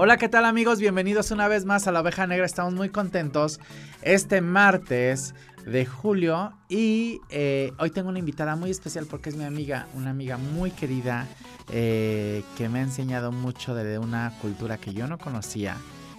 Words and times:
Hola, 0.00 0.16
¿qué 0.16 0.28
tal 0.28 0.44
amigos? 0.44 0.78
Bienvenidos 0.78 1.32
una 1.32 1.48
vez 1.48 1.64
más 1.64 1.88
a 1.88 1.90
la 1.90 2.02
oveja 2.02 2.24
negra. 2.28 2.46
Estamos 2.46 2.72
muy 2.72 2.88
contentos 2.88 3.58
este 4.02 4.40
martes 4.40 5.34
de 5.66 5.86
julio 5.86 6.52
y 6.68 7.20
eh, 7.30 7.72
hoy 7.80 7.90
tengo 7.90 8.08
una 8.08 8.20
invitada 8.20 8.54
muy 8.54 8.70
especial 8.70 9.06
porque 9.10 9.30
es 9.30 9.34
mi 9.34 9.42
amiga, 9.42 9.88
una 9.94 10.10
amiga 10.10 10.36
muy 10.36 10.70
querida 10.70 11.26
eh, 11.72 12.44
que 12.56 12.68
me 12.68 12.78
ha 12.78 12.82
enseñado 12.82 13.32
mucho 13.32 13.74
de 13.74 13.98
una 13.98 14.32
cultura 14.40 14.78
que 14.78 14.94
yo 14.94 15.08
no 15.08 15.18
conocía, 15.18 15.76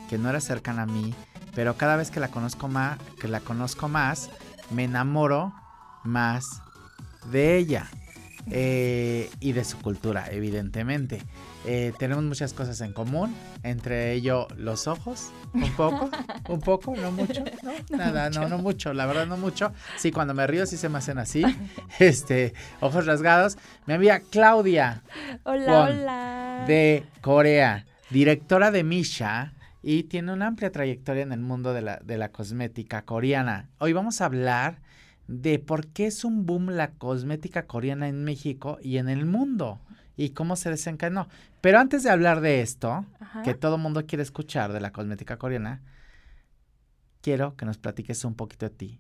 que 0.10 0.18
no 0.18 0.30
era 0.30 0.42
cercana 0.42 0.82
a 0.82 0.86
mí, 0.86 1.16
pero 1.56 1.78
cada 1.78 1.96
vez 1.96 2.12
que 2.12 2.20
la 2.20 2.28
conozco 2.28 2.68
más, 2.68 3.00
que 3.22 3.30
la 3.30 3.40
conozco 3.40 3.88
más, 3.88 4.30
me 4.72 4.84
enamoro 4.84 5.54
más 6.04 6.62
de 7.32 7.56
ella. 7.56 7.90
Eh, 8.52 9.30
y 9.40 9.52
de 9.54 9.64
su 9.64 9.80
cultura, 9.80 10.28
evidentemente. 10.32 11.22
Eh, 11.66 11.94
tenemos 12.00 12.24
muchas 12.24 12.54
cosas 12.54 12.80
en 12.82 12.94
común, 12.94 13.36
entre 13.64 14.14
ello 14.14 14.48
los 14.58 14.88
ojos, 14.88 15.32
un 15.54 15.72
poco, 15.74 16.10
un 16.50 16.62
poco, 16.62 16.96
no 16.96 17.12
mucho, 17.12 17.44
¿no? 17.64 17.72
Nada, 17.98 18.30
no, 18.30 18.48
no 18.48 18.58
mucho, 18.58 18.94
la 18.94 19.06
verdad 19.06 19.28
no 19.28 19.38
mucho. 19.38 19.72
Sí, 19.98 20.12
cuando 20.12 20.34
me 20.34 20.48
río 20.48 20.66
sí 20.66 20.78
se 20.78 20.90
me 20.90 20.98
hacen 20.98 21.18
así, 21.20 21.44
este, 22.00 22.54
ojos 22.80 23.06
rasgados. 23.06 23.58
Mi 23.86 23.94
amiga 23.94 24.22
Claudia. 24.30 25.04
Hola, 25.44 25.84
hola. 25.84 26.64
De 26.66 27.04
Corea, 27.22 27.86
directora 28.10 28.72
de 28.72 28.84
Misha 28.84 29.54
y 29.82 30.04
tiene 30.04 30.34
una 30.34 30.48
amplia 30.48 30.72
trayectoria 30.72 31.24
en 31.24 31.32
el 31.32 31.40
mundo 31.40 31.74
de 31.74 31.82
la, 31.82 32.00
de 32.04 32.18
la 32.18 32.30
cosmética 32.30 33.04
coreana. 33.04 33.70
Hoy 33.80 33.94
vamos 33.94 34.22
a 34.22 34.26
hablar 34.26 34.80
de 35.30 35.60
por 35.60 35.86
qué 35.86 36.08
es 36.08 36.26
un 36.26 36.48
boom 36.48 36.72
la 36.72 36.94
cosmética 36.94 37.68
coreana 37.68 38.08
en 38.08 38.24
México 38.24 38.80
y 38.82 38.98
en 38.98 39.10
el 39.10 39.28
mundo 39.28 39.80
y 40.18 40.32
cómo 40.32 40.56
se 40.56 40.72
desencadenó. 40.72 41.28
Pero 41.62 41.78
antes 41.78 42.02
de 42.02 42.10
hablar 42.10 42.42
de 42.42 42.62
esto, 42.62 43.06
que 43.44 43.54
todo 43.54 43.76
el 43.76 43.82
mundo 43.82 44.08
quiere 44.08 44.24
escuchar 44.24 44.74
de 44.74 44.82
la 44.82 44.92
cosmética 44.92 45.38
coreana, 45.38 45.84
quiero 47.22 47.56
que 47.56 47.68
nos 47.68 47.78
platiques 47.78 48.26
un 48.26 48.34
poquito 48.34 48.66
de 48.66 48.76
ti. 48.76 49.00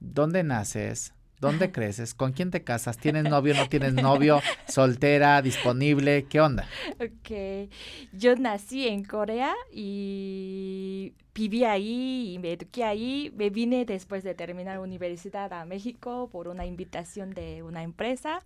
¿Dónde 0.00 0.44
naces? 0.44 1.12
¿Dónde 1.40 1.70
creces? 1.72 2.14
¿Con 2.14 2.32
quién 2.32 2.50
te 2.50 2.64
casas? 2.64 2.96
¿Tienes 2.96 3.24
novio? 3.24 3.54
¿No 3.54 3.68
tienes 3.68 3.92
novio? 3.92 4.40
¿Soltera? 4.68 5.42
¿Disponible? 5.42 6.24
¿Qué 6.24 6.40
onda? 6.40 6.66
Ok, 6.94 7.68
yo 8.14 8.34
nací 8.36 8.88
en 8.88 9.04
Corea 9.04 9.52
y 9.70 11.12
viví 11.36 11.64
ahí 11.64 12.32
y 12.32 12.38
me 12.38 12.52
eduqué 12.52 12.82
ahí. 12.82 13.32
Me 13.36 13.50
vine 13.50 13.84
después 13.84 14.24
de 14.24 14.34
terminar 14.34 14.78
universidad 14.78 15.52
a 15.52 15.64
México 15.66 16.30
por 16.32 16.48
una 16.48 16.64
invitación 16.64 17.30
de 17.34 17.62
una 17.62 17.82
empresa 17.82 18.40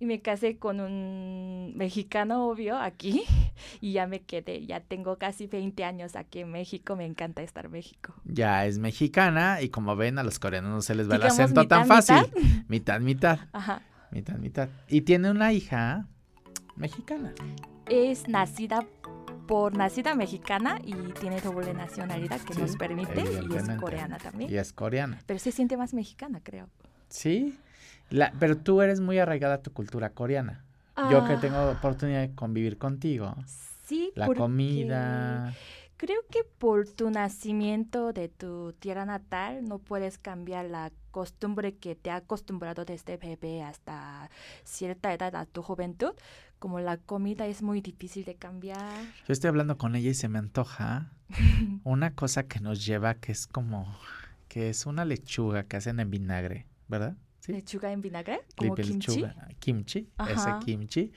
y 0.00 0.06
me 0.06 0.20
casé 0.20 0.56
con 0.56 0.80
un 0.80 1.72
mexicano, 1.76 2.48
obvio, 2.48 2.76
aquí 2.76 3.22
y 3.80 3.92
ya 3.92 4.06
me 4.08 4.22
quedé. 4.22 4.66
Ya 4.66 4.80
tengo 4.80 5.18
casi 5.18 5.46
20 5.46 5.84
años 5.84 6.16
aquí 6.16 6.40
en 6.40 6.50
México. 6.50 6.96
Me 6.96 7.06
encanta 7.06 7.42
estar 7.42 7.66
en 7.66 7.72
México. 7.72 8.12
Ya 8.24 8.66
es 8.66 8.78
mexicana 8.78 9.62
y 9.62 9.68
como 9.68 9.94
ven 9.94 10.18
a 10.18 10.24
los 10.24 10.40
coreanos 10.40 10.72
no 10.72 10.82
se 10.82 10.96
les 10.96 11.08
va 11.08 11.16
el 11.16 11.22
acento 11.22 11.68
tan 11.68 11.86
fácil. 11.86 12.16
Mitad, 12.66 13.00
mitad. 13.00 13.38
Ajá. 13.52 13.82
Mitad, 14.10 14.36
mitad. 14.36 14.68
Y 14.88 15.02
tiene 15.02 15.30
una 15.30 15.52
hija 15.52 16.08
mexicana. 16.76 17.32
Es 17.86 18.28
nacida 18.28 18.86
por 19.46 19.76
nacida 19.76 20.14
mexicana 20.14 20.78
y 20.84 20.94
tiene 21.12 21.40
doble 21.40 21.74
nacionalidad 21.74 22.40
que 22.40 22.54
nos 22.54 22.76
permite 22.76 23.22
y 23.22 23.54
es 23.54 23.68
coreana 23.78 24.18
también. 24.18 24.50
Y 24.50 24.56
es 24.56 24.72
coreana. 24.72 25.18
Pero 25.26 25.38
se 25.38 25.52
siente 25.52 25.76
más 25.76 25.94
mexicana, 25.94 26.40
creo. 26.42 26.68
Sí, 27.08 27.58
la, 28.10 28.32
pero 28.38 28.56
tú 28.56 28.82
eres 28.82 29.00
muy 29.00 29.18
arraigada 29.18 29.54
a 29.54 29.62
tu 29.62 29.72
cultura 29.72 30.10
coreana. 30.10 30.64
Yo 31.10 31.26
que 31.26 31.36
tengo 31.36 31.56
ah. 31.56 31.70
oportunidad 31.70 32.20
de 32.20 32.34
convivir 32.34 32.76
contigo. 32.76 33.34
Sí, 33.84 34.12
la 34.14 34.26
comida. 34.26 35.54
Creo 35.96 36.20
que 36.30 36.44
por 36.44 36.88
tu 36.88 37.10
nacimiento 37.10 38.12
de 38.12 38.28
tu 38.28 38.72
tierra 38.72 39.04
natal 39.06 39.64
no 39.64 39.78
puedes 39.78 40.18
cambiar 40.18 40.66
la 40.66 40.90
costumbre 41.12 41.76
que 41.76 41.94
te 41.94 42.10
ha 42.10 42.16
acostumbrado 42.16 42.84
desde 42.84 43.16
bebé 43.16 43.62
hasta 43.62 44.28
cierta 44.64 45.14
edad, 45.14 45.36
a 45.36 45.46
tu 45.46 45.62
juventud. 45.62 46.12
Como 46.62 46.78
la 46.78 46.96
comida 46.96 47.48
es 47.48 47.60
muy 47.60 47.80
difícil 47.80 48.24
de 48.24 48.36
cambiar. 48.36 49.02
Yo 49.26 49.32
estoy 49.32 49.48
hablando 49.48 49.78
con 49.78 49.96
ella 49.96 50.10
y 50.10 50.14
se 50.14 50.28
me 50.28 50.38
antoja 50.38 51.10
una 51.82 52.14
cosa 52.14 52.44
que 52.44 52.60
nos 52.60 52.86
lleva 52.86 53.14
que 53.14 53.32
es 53.32 53.48
como 53.48 53.92
que 54.46 54.70
es 54.70 54.86
una 54.86 55.04
lechuga 55.04 55.64
que 55.64 55.78
hacen 55.78 55.98
en 55.98 56.08
vinagre, 56.08 56.68
¿verdad? 56.86 57.16
¿Lechuga 57.48 57.90
en 57.90 58.00
vinagre? 58.00 58.42
¿Como 58.54 58.76
kimchi? 58.76 58.92
Lechuga, 58.92 59.48
kimchi, 59.58 60.08
ese 60.28 60.50
kimchi. 60.64 61.10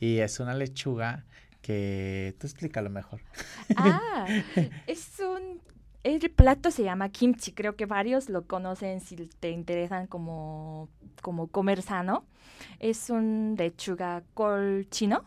Y 0.00 0.18
es 0.18 0.40
una 0.40 0.52
lechuga 0.54 1.24
que 1.62 2.34
tú 2.40 2.48
explícalo 2.48 2.90
mejor. 2.90 3.20
Ah, 3.76 4.26
es 4.88 5.20
un 5.20 5.60
el 6.16 6.30
plato 6.30 6.70
se 6.70 6.84
llama 6.84 7.08
kimchi, 7.08 7.52
creo 7.52 7.76
que 7.76 7.86
varios 7.86 8.28
lo 8.28 8.46
conocen 8.46 9.00
si 9.00 9.16
te 9.40 9.50
interesan 9.50 10.06
como, 10.06 10.88
como 11.22 11.48
comer 11.48 11.82
sano. 11.82 12.24
Es 12.78 13.10
un 13.10 13.54
lechuga 13.56 14.22
col 14.34 14.86
chino 14.90 15.24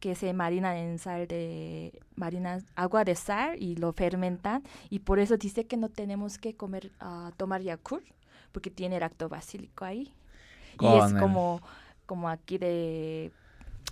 que 0.00 0.14
se 0.14 0.32
marina 0.32 0.78
en 0.78 0.98
sal 0.98 1.26
de 1.26 2.02
marina 2.14 2.58
agua 2.76 3.04
de 3.04 3.14
sal 3.14 3.56
y 3.60 3.76
lo 3.76 3.92
fermentan 3.92 4.62
y 4.90 4.98
por 4.98 5.18
eso 5.18 5.36
dice 5.36 5.66
que 5.66 5.76
no 5.76 5.88
tenemos 5.88 6.36
que 6.36 6.54
comer 6.54 6.92
uh, 7.00 7.30
tomar 7.36 7.62
yakult 7.62 8.04
porque 8.52 8.70
tiene 8.70 9.00
lactobacílico 9.00 9.84
ahí. 9.84 10.12
y 10.78 10.86
es 10.86 11.14
como 11.14 11.60
como 12.06 12.28
aquí 12.28 12.58
de 12.58 13.32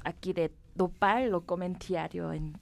aquí 0.04 0.32
de 0.32 0.53
dopar 0.75 1.22
lo 1.25 1.43
comen 1.43 1.77
diario 1.78 2.33
en, 2.33 2.53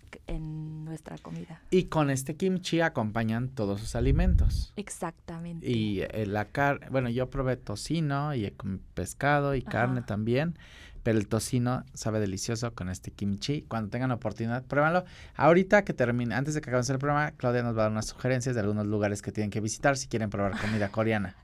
nuestra 0.84 1.18
comida. 1.18 1.60
Y 1.70 1.84
con 1.84 2.10
este 2.10 2.36
kimchi 2.36 2.80
acompañan 2.80 3.48
todos 3.48 3.80
sus 3.80 3.94
alimentos. 3.94 4.72
Exactamente. 4.76 5.68
Y 5.68 6.00
eh, 6.02 6.26
la 6.26 6.46
carne, 6.46 6.88
bueno, 6.90 7.08
yo 7.08 7.30
probé 7.30 7.56
tocino 7.56 8.34
y 8.34 8.52
pescado 8.94 9.54
y 9.54 9.62
carne 9.62 10.02
también, 10.02 10.58
pero 11.04 11.18
el 11.18 11.28
tocino 11.28 11.84
sabe 11.94 12.18
delicioso 12.18 12.74
con 12.74 12.88
este 12.88 13.12
kimchi. 13.12 13.62
Cuando 13.62 13.90
tengan 13.90 14.10
oportunidad, 14.10 14.64
pruébanlo. 14.64 15.04
Ahorita 15.36 15.84
que 15.84 15.94
termine, 15.94 16.34
antes 16.34 16.54
de 16.54 16.60
que 16.60 16.70
acabemos 16.70 16.90
el 16.90 16.98
programa, 16.98 17.30
Claudia 17.32 17.62
nos 17.62 17.76
va 17.76 17.82
a 17.82 17.84
dar 17.84 17.92
unas 17.92 18.06
sugerencias 18.06 18.56
de 18.56 18.60
algunos 18.60 18.86
lugares 18.86 19.22
que 19.22 19.32
tienen 19.32 19.50
que 19.50 19.60
visitar 19.60 19.96
si 19.96 20.08
quieren 20.08 20.30
probar 20.30 20.58
comida 20.60 20.88
coreana. 20.90 21.36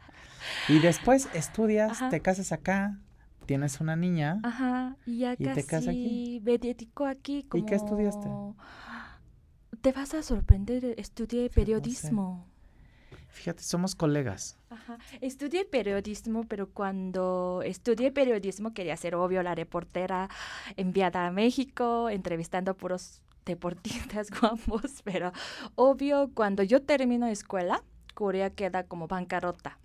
Y 0.69 0.81
después 0.81 1.29
estudias, 1.35 2.09
te 2.11 2.21
casas 2.21 2.53
acá, 2.53 2.99
tienes 3.47 3.81
una 3.81 3.97
niña. 3.97 4.41
Ajá, 4.43 4.97
y 5.07 5.19
ya 5.19 5.37
casi 5.37 5.55
te 5.55 5.67
casas 5.67 5.89
aquí. 5.89 6.43
Me 6.45 6.59
aquí 7.09 7.45
como... 7.45 7.63
¿Y 7.63 7.67
qué 7.67 7.75
estudiaste? 7.77 8.29
Te 9.81 9.93
vas 9.93 10.15
a 10.15 10.23
sorprender, 10.23 10.95
estudié 10.99 11.49
periodismo. 11.49 12.47
Fíjate, 13.29 13.63
somos 13.63 13.95
colegas. 13.95 14.59
Ajá, 14.71 14.99
estudié 15.21 15.65
periodismo, 15.65 16.45
pero 16.45 16.71
cuando 16.71 17.63
estudié 17.65 18.11
periodismo 18.11 18.73
quería 18.73 18.97
ser 18.97 19.15
obvio 19.15 19.43
la 19.43 19.55
reportera 19.55 20.29
enviada 20.77 21.27
a 21.27 21.31
México, 21.31 22.09
entrevistando 22.09 22.73
a 22.73 22.75
puros 22.75 23.21
deportistas 23.45 24.31
guapos, 24.41 25.03
pero 25.05 25.33
obvio 25.75 26.31
cuando 26.35 26.63
yo 26.63 26.83
termino 26.83 27.27
escuela, 27.27 27.83
Corea 28.15 28.51
queda 28.51 28.85
como 28.85 29.07
bancarrota 29.07 29.79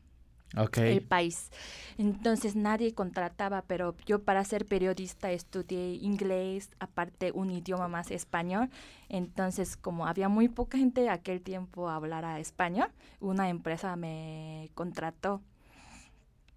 el 0.75 1.01
país. 1.01 1.49
Entonces 1.97 2.55
nadie 2.55 2.93
contrataba, 2.93 3.63
pero 3.63 3.95
yo 4.05 4.23
para 4.23 4.43
ser 4.43 4.65
periodista 4.65 5.31
estudié 5.31 5.95
inglés, 5.95 6.69
aparte 6.79 7.31
un 7.31 7.51
idioma 7.51 7.87
más 7.87 8.11
español. 8.11 8.69
Entonces 9.09 9.77
como 9.77 10.07
había 10.07 10.29
muy 10.29 10.49
poca 10.49 10.77
gente 10.77 11.09
aquel 11.09 11.41
tiempo 11.41 11.89
hablara 11.89 12.39
español, 12.39 12.89
una 13.19 13.49
empresa 13.49 13.95
me 13.95 14.69
contrató 14.73 15.41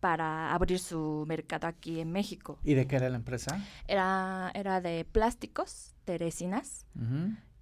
para 0.01 0.53
abrir 0.53 0.79
su 0.81 1.25
mercado 1.27 1.67
aquí 1.67 2.01
en 2.01 2.13
México. 2.13 2.59
¿Y 2.63 2.75
de 2.75 2.87
qué 2.87 2.97
era 2.97 3.09
la 3.09 3.17
empresa? 3.17 3.59
Era, 3.89 4.51
era 4.55 4.83
de 4.83 5.07
plásticos, 5.07 5.95
de 6.05 6.19
resinas 6.19 6.85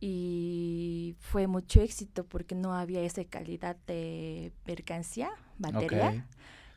y 0.05 1.15
fue 1.21 1.47
mucho 1.47 1.81
éxito 1.81 2.25
porque 2.25 2.57
no 2.57 2.75
había 2.75 3.03
esa 3.03 3.25
calidad 3.25 3.77
de 3.87 4.53
mercancía, 4.67 5.31
material. 5.59 6.27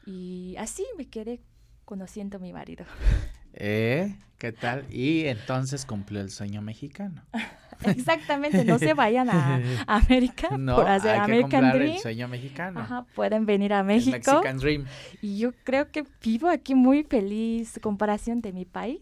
Y 0.05 0.55
así 0.59 0.85
me 0.95 1.07
quedé 1.07 1.41
conociendo 1.85 2.37
a 2.37 2.39
mi 2.39 2.53
marido. 2.53 2.85
¿Eh? 3.53 4.15
¿Qué 4.37 4.51
tal? 4.51 4.85
Y 4.93 5.25
entonces 5.25 5.87
cumplió 5.87 6.21
el 6.21 6.29
sueño 6.29 6.61
mexicano. 6.61 7.23
Exactamente, 7.81 8.63
no 8.63 8.77
se 8.77 8.93
vayan 8.93 9.27
a, 9.31 9.59
América 9.87 10.49
por 10.49 10.87
hacer 10.87 11.15
American 11.15 11.71
Dream. 11.71 11.95
el 11.95 11.99
sueño 11.99 12.27
mexicano. 12.27 12.81
Ajá, 12.81 13.07
pueden 13.15 13.47
venir 13.47 13.73
a 13.73 13.81
México. 13.81 14.17
El 14.17 14.21
Mexican 14.21 14.57
Dream. 14.59 14.85
Y 15.23 15.39
yo 15.39 15.51
creo 15.63 15.89
que 15.89 16.05
vivo 16.23 16.47
aquí 16.47 16.75
muy 16.75 17.01
feliz 17.01 17.79
comparación 17.81 18.41
de 18.41 18.53
mi 18.53 18.65
país. 18.65 19.01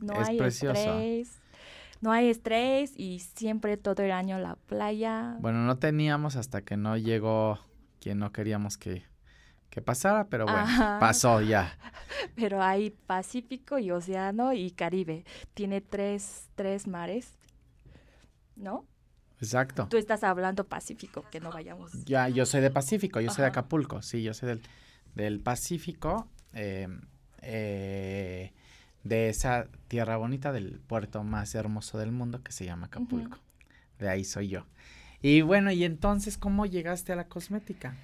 No 0.00 0.14
hay 0.18 0.38
precioso. 0.38 0.80
estrés 0.80 1.40
no 2.00 2.12
hay 2.12 2.28
estrés 2.28 2.92
y 2.96 3.18
siempre 3.18 3.76
todo 3.76 4.02
el 4.02 4.12
año 4.12 4.38
la 4.38 4.56
playa. 4.56 5.36
Bueno, 5.40 5.64
no 5.64 5.78
teníamos 5.78 6.36
hasta 6.36 6.62
que 6.62 6.76
no 6.76 6.96
llegó 6.96 7.58
quien 8.00 8.18
no 8.18 8.32
queríamos 8.32 8.78
que, 8.78 9.04
que 9.68 9.82
pasara, 9.82 10.28
pero 10.28 10.46
bueno, 10.46 10.66
pasó 10.98 11.40
ya. 11.40 11.76
Pero 12.34 12.62
hay 12.62 12.90
Pacífico 12.90 13.78
y 13.78 13.90
Océano 13.90 14.52
y 14.52 14.70
Caribe. 14.70 15.24
Tiene 15.54 15.80
tres, 15.80 16.48
tres 16.54 16.86
mares, 16.86 17.38
¿no? 18.56 18.84
Exacto. 19.40 19.86
Tú 19.88 19.96
estás 19.96 20.24
hablando 20.24 20.66
Pacífico, 20.66 21.24
que 21.30 21.40
no 21.40 21.50
vayamos. 21.50 21.92
Ya, 22.04 22.28
yo 22.28 22.46
soy 22.46 22.60
de 22.60 22.70
Pacífico, 22.70 23.20
yo 23.20 23.30
soy 23.30 23.42
de. 23.42 23.48
Acapulco, 23.48 24.02
sí, 24.02 24.22
yo 24.22 24.34
soy 24.34 24.48
del, 24.48 24.62
del 25.14 25.40
Pacífico, 25.40 26.28
eh, 26.52 26.88
eh, 27.42 28.52
de 29.04 29.28
esa 29.28 29.66
tierra 29.88 30.16
bonita 30.16 30.52
del 30.52 30.78
puerto 30.80 31.24
más 31.24 31.54
hermoso 31.54 31.98
del 31.98 32.12
mundo 32.12 32.42
que 32.42 32.52
se 32.52 32.64
llama 32.64 32.86
Acapulco. 32.86 33.38
De 33.98 34.08
ahí 34.08 34.24
soy 34.24 34.48
yo. 34.48 34.64
Y 35.22 35.42
bueno, 35.42 35.70
y 35.70 35.84
entonces, 35.84 36.38
¿cómo 36.38 36.64
llegaste 36.66 37.12
a 37.12 37.16
la 37.16 37.28
cosmética? 37.28 37.94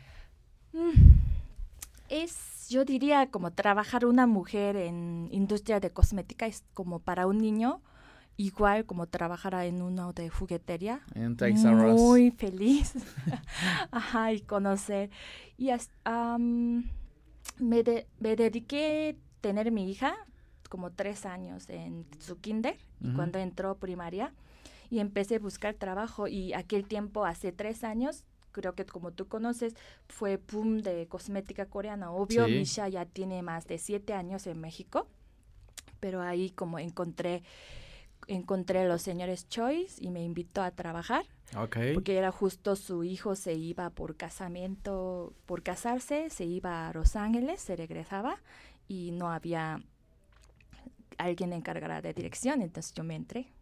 Es, 2.08 2.69
yo 2.69 2.84
diría, 2.84 3.31
como 3.31 3.52
trabajar 3.52 4.06
una 4.06 4.26
mujer 4.26 4.76
en 4.76 5.28
industria 5.32 5.81
de 5.81 5.90
cosmética 5.90 6.46
es 6.46 6.62
como 6.75 6.99
para 7.00 7.26
un 7.26 7.38
niño, 7.38 7.81
igual 8.37 8.84
como 8.84 9.06
trabajar 9.06 9.54
en 9.64 9.82
una 9.82 10.12
de 10.12 10.28
juguetería. 10.28 11.00
En. 11.49 11.96
Muy 12.00 12.31
feliz. 12.32 12.94
Ajá, 13.90 14.32
y 14.32 14.40
conocer. 14.42 15.10
Y 15.58 15.70
am, 16.04 16.84
me, 17.58 17.82
de- 17.82 18.06
me 18.20 18.37
dediqué 18.37 19.16
a 19.19 19.40
tener 19.40 19.72
mi 19.72 19.90
hija 19.90 20.14
como 20.68 20.90
tres 20.92 21.26
años 21.26 21.68
en 21.70 22.06
su 22.18 22.40
kinder, 22.40 22.76
y 23.00 23.06
Ujú. 23.08 23.16
cuando 23.16 23.38
entró 23.38 23.76
primaria, 23.76 24.32
y 24.90 25.00
empecé 25.00 25.36
a 25.36 25.38
buscar 25.40 25.74
trabajo. 25.74 26.28
Y 26.28 26.52
aquel 26.52 26.86
tiempo, 26.86 27.24
hace 27.24 27.52
tres 27.52 27.82
años, 27.84 28.24
creo 28.52 28.74
que 28.74 28.86
como 28.86 29.10
tú 29.12 29.26
conoces, 29.28 29.74
fue 30.08 30.36
boom 30.38 30.78
de 30.78 31.06
cosmética 31.08 31.66
coreana. 31.66 32.10
Obvio, 32.12 32.46
Sí. 32.46 32.52
Misha 32.52 32.88
ya 32.88 33.04
tiene 33.04 33.42
más 33.42 33.66
de 33.66 33.78
siete 33.78 34.12
años 34.14 34.46
en 34.46 34.60
México, 34.60 35.06
pero 36.00 36.22
ahí 36.22 36.50
como 36.50 36.78
encontré 36.78 37.42
encontré 38.28 38.80
a 38.80 38.84
los 38.88 39.02
señores 39.02 39.48
Choice 39.48 40.02
y 40.02 40.10
me 40.10 40.20
invitó 40.24 40.60
a 40.60 40.72
trabajar 40.72 41.24
Ok. 41.56 41.76
porque 41.94 42.16
era 42.16 42.32
justo 42.32 42.74
su 42.74 43.04
hijo 43.04 43.36
se 43.36 43.54
iba 43.54 43.88
por 43.90 44.16
casamiento, 44.16 45.32
por 45.46 45.62
casarse, 45.62 46.28
se 46.30 46.44
iba 46.44 46.88
a 46.88 46.92
Los 46.92 47.14
Ángeles, 47.14 47.60
se 47.60 47.76
regresaba 47.76 48.40
y 48.88 49.12
no 49.12 49.30
había 49.30 49.80
alguien 51.18 51.52
encargada 51.52 52.00
de 52.00 52.12
dirección, 52.12 52.62
entonces 52.62 52.92
yo 52.94 53.04
me 53.04 53.14
entré. 53.14 53.52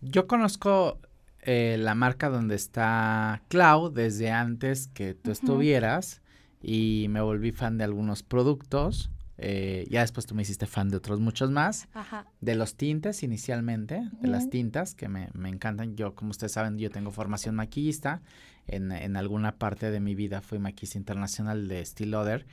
Yo 0.00 0.26
conozco 0.26 0.98
eh, 1.40 1.76
la 1.78 1.94
marca 1.94 2.28
donde 2.28 2.54
está 2.54 3.42
Clau 3.48 3.90
desde 3.90 4.30
antes 4.30 4.88
que 4.88 5.14
tú 5.14 5.30
estuvieras 5.30 6.20
y 6.62 7.06
me 7.10 7.20
volví 7.20 7.52
fan 7.52 7.78
de 7.78 7.84
algunos 7.84 8.22
productos. 8.22 9.10
eh, 9.38 9.86
ya 9.90 10.00
después 10.00 10.26
tú 10.26 10.34
me 10.34 10.42
hiciste 10.42 10.66
fan 10.66 10.88
de 10.88 10.96
otros 10.96 11.20
muchos 11.20 11.50
más. 11.50 11.88
Ajá. 11.92 12.26
De 12.40 12.54
los 12.54 12.76
tintes 12.76 13.22
inicialmente, 13.22 14.02
de 14.20 14.28
las 14.28 14.48
tintas 14.48 14.94
que 14.94 15.08
me, 15.08 15.28
me 15.34 15.48
encantan. 15.48 15.96
Yo, 15.96 16.14
como 16.14 16.30
ustedes 16.30 16.52
saben, 16.52 16.78
yo 16.78 16.90
tengo 16.90 17.10
formación 17.10 17.54
maquillista. 17.54 18.22
En, 18.66 18.90
en 18.90 19.16
alguna 19.16 19.58
parte 19.58 19.90
de 19.90 20.00
mi 20.00 20.14
vida 20.14 20.40
fui 20.40 20.58
maquillista 20.58 20.98
internacional 20.98 21.68
de 21.68 21.84
Steel 21.84 22.10
Lauder. 22.10 22.46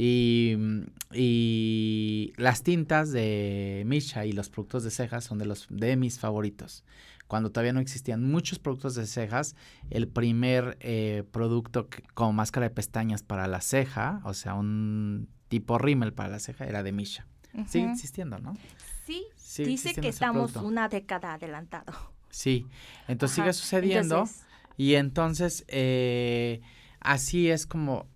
Y, 0.00 0.54
mm, 0.56 0.82
y 1.12 2.32
las 2.36 2.62
tintas 2.62 3.10
de 3.10 3.82
Misha 3.84 4.24
y 4.26 4.30
los 4.32 4.48
productos 4.48 4.84
de 4.84 4.92
cejas 4.92 5.24
son 5.24 5.38
de, 5.38 5.44
los, 5.46 5.66
de 5.70 5.96
mis 5.96 6.20
favoritos. 6.20 6.84
Cuando 7.26 7.50
todavía 7.50 7.72
no 7.72 7.80
existían 7.80 8.22
muchos 8.30 8.60
productos 8.60 8.94
de 8.94 9.08
cejas, 9.08 9.56
el 9.90 10.06
primer 10.06 10.76
eh, 10.80 11.24
producto 11.32 11.88
que- 11.88 12.02
como 12.14 12.32
máscara 12.32 12.68
de 12.68 12.74
pestañas 12.74 13.24
para 13.24 13.48
la 13.48 13.60
ceja, 13.60 14.20
o 14.24 14.34
sea, 14.34 14.54
un 14.54 15.28
tipo 15.48 15.78
rímel 15.78 16.12
para 16.12 16.28
la 16.28 16.38
ceja, 16.38 16.64
era 16.66 16.84
de 16.84 16.92
Misha. 16.92 17.26
Sigue 17.66 17.90
existiendo, 17.90 18.38
¿no? 18.38 18.56
Sí, 19.04 19.24
Sigue 19.34 19.70
dice 19.70 19.94
que 19.94 20.08
estamos 20.08 20.52
producto. 20.52 20.68
una 20.68 20.88
década 20.88 21.34
adelantado. 21.34 21.92
Sí, 22.30 22.66
entonces 23.08 23.38
Ajá, 23.40 23.52
sigue 23.52 23.52
sucediendo 23.54 24.14
entonces, 24.16 24.46
y 24.76 24.94
entonces 24.94 25.64
eh, 25.66 26.60
así 27.00 27.50
es 27.50 27.66
como 27.66 28.06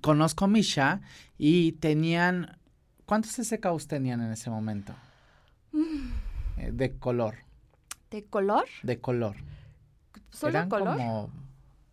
conozco 0.00 0.44
a 0.44 0.48
Misha 0.48 1.00
y 1.38 1.72
tenían, 1.72 2.58
¿cuántos 3.06 3.32
SKUs 3.32 3.86
tenían 3.86 4.20
en 4.22 4.32
ese 4.32 4.50
momento? 4.50 4.94
mm, 5.72 6.12
Eh, 6.58 6.70
de 6.72 6.96
color, 6.98 7.34
¿De 8.10 8.24
color? 8.24 8.66
de 8.82 9.00
color. 9.00 9.36
¿Solo 10.30 10.50
Eran 10.58 10.68
color? 10.68 10.96
como, 10.96 11.30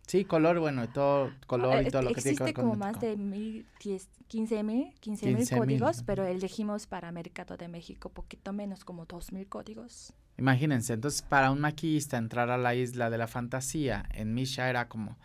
sí, 0.06 0.24
color, 0.24 0.60
bueno, 0.60 0.84
y 0.84 0.88
todo, 0.88 1.32
color 1.46 1.82
y 1.82 1.86
Eh, 1.86 1.90
todo 1.90 2.02
lo 2.02 2.12
que 2.12 2.22
tiene 2.22 2.36
que 2.38 2.44
Existe 2.44 2.44
ver 2.44 2.54
con 2.54 2.64
como 2.64 2.76
más 2.76 3.00
de 3.00 3.16
mil, 3.16 3.66
diez, 3.82 4.08
15 4.28 4.62
mil, 4.62 4.94
15 5.00 5.26
mil 5.32 5.48
15,000, 5.48 5.58
códigos, 5.58 5.96
ajá. 5.98 6.06
pero 6.06 6.24
elegimos 6.24 6.86
para 6.86 7.10
Mercado 7.12 7.56
de 7.56 7.68
México 7.68 8.08
poquito 8.08 8.52
menos, 8.52 8.84
como 8.84 9.04
2 9.06 9.32
mil 9.32 9.48
códigos. 9.48 10.12
Imagínense, 10.38 10.94
entonces 10.94 11.22
para 11.22 11.50
un 11.50 11.60
maquillista 11.60 12.16
entrar 12.16 12.50
a 12.50 12.58
la 12.58 12.74
isla 12.74 13.10
de 13.10 13.18
la 13.18 13.26
fantasía 13.28 14.04
en 14.12 14.32
Misha 14.34 14.68
era 14.70 14.88
como 14.88 15.16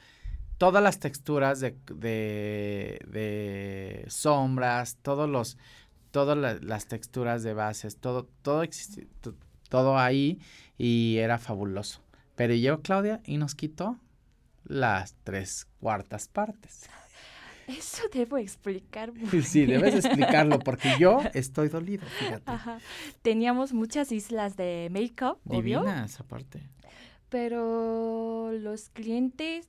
todas 0.58 0.82
las 0.84 1.00
texturas 1.00 1.60
de, 1.60 1.76
de, 1.94 3.00
de 3.08 4.06
sombras, 4.08 4.98
todos 5.02 5.30
los, 5.30 5.58
todas 6.12 6.38
la- 6.38 6.56
las 6.56 6.88
texturas 6.88 7.44
de 7.44 7.54
bases, 7.54 7.98
todo, 7.98 8.28
todo 8.42 8.64
existi- 8.64 9.08
to- 9.22 9.36
todo 9.70 9.98
ahí 9.98 10.40
y 10.78 11.18
era 11.18 11.38
fabuloso. 11.38 12.02
Pero 12.36 12.54
llegó 12.54 12.82
Claudia 12.82 13.22
y 13.26 13.38
nos 13.38 13.56
quitó 13.56 13.98
las 14.66 15.16
tres 15.24 15.68
cuartas 15.80 16.28
partes. 16.28 16.88
Eso 17.68 18.04
debo 18.14 18.38
explicar. 18.38 19.12
Sí, 19.44 19.66
debes 19.66 19.96
explicarlo 20.06 20.60
porque 20.60 20.96
yo 21.00 21.20
estoy 21.34 21.68
dolido, 21.70 22.06
fíjate. 22.20 22.50
Ajá. 22.50 22.80
Teníamos 23.22 23.74
muchas 23.74 24.12
islas 24.14 24.56
de 24.56 24.88
make-up, 24.92 25.40
obvio, 25.48 25.80
Divina 25.82 26.06
esa 26.06 26.24
parte. 26.24 26.62
pero 27.30 28.52
los 28.54 28.90
clientes... 28.90 29.68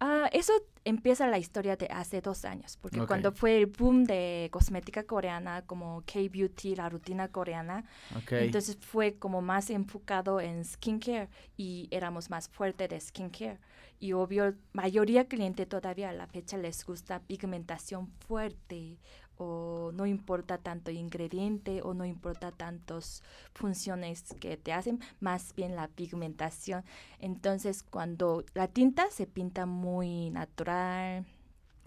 Ah, 0.00 0.28
eso 0.32 0.52
empieza 0.84 1.26
la 1.26 1.38
historia 1.38 1.76
de 1.76 1.86
hace 1.86 2.20
dos 2.20 2.44
años, 2.44 2.76
porque 2.80 3.06
cuando 3.06 3.32
fue 3.32 3.56
el 3.56 3.66
boom 3.66 4.04
de 4.04 4.48
cosmética 4.50 5.04
coreana, 5.04 5.62
como 5.62 6.02
K-Beauty, 6.02 6.76
la 6.76 6.88
rutina 6.88 7.28
coreana. 7.28 7.84
Entonces 8.30 8.76
fue 8.78 9.14
como 9.14 9.40
más 9.40 9.70
enfocado 9.70 10.40
en 10.40 10.64
skincare 10.64 11.28
y 11.56 11.88
éramos 11.90 12.28
más 12.28 12.48
fuerte 12.48 12.86
de 12.88 13.00
skincare. 13.00 13.58
Y 14.00 14.12
obvio, 14.12 14.54
mayoría 14.72 15.26
cliente 15.26 15.64
todavía 15.64 16.10
a 16.10 16.12
la 16.12 16.26
fecha 16.26 16.58
les 16.58 16.84
gusta 16.84 17.20
pigmentación 17.20 18.08
fuerte 18.26 18.98
o 19.38 19.90
no 19.94 20.06
importa 20.06 20.58
tanto 20.58 20.90
ingrediente 20.90 21.80
o 21.82 21.94
no 21.94 22.04
importa 22.04 22.52
tantas 22.52 23.22
funciones 23.52 24.34
que 24.40 24.56
te 24.56 24.72
hacen, 24.72 25.00
más 25.20 25.54
bien 25.54 25.76
la 25.76 25.88
pigmentación. 25.88 26.84
Entonces 27.18 27.82
cuando 27.82 28.44
la 28.54 28.68
tinta 28.68 29.10
se 29.10 29.26
pinta 29.26 29.66
muy 29.66 30.30
natural, 30.30 31.24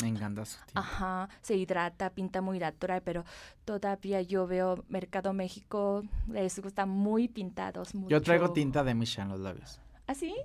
Me 0.01 0.09
encanta 0.09 0.45
su 0.45 0.57
tinta. 0.65 0.79
Ajá, 0.79 1.29
se 1.41 1.55
hidrata, 1.55 2.11
pinta 2.11 2.41
muy 2.41 2.59
natural, 2.59 3.01
pero 3.01 3.25
todavía 3.65 4.21
yo 4.21 4.45
veo 4.45 4.83
Mercado 4.89 5.33
México, 5.33 6.03
les 6.27 6.59
gusta 6.59 6.85
muy 6.85 7.27
pintados. 7.27 7.93
Yo 8.07 8.21
traigo 8.21 8.53
tinta 8.53 8.83
de 8.83 8.93
Misha 8.93 9.23
en 9.23 9.29
los 9.29 9.39
labios. 9.39 9.79
¿Ah, 10.05 10.13
sí? 10.13 10.35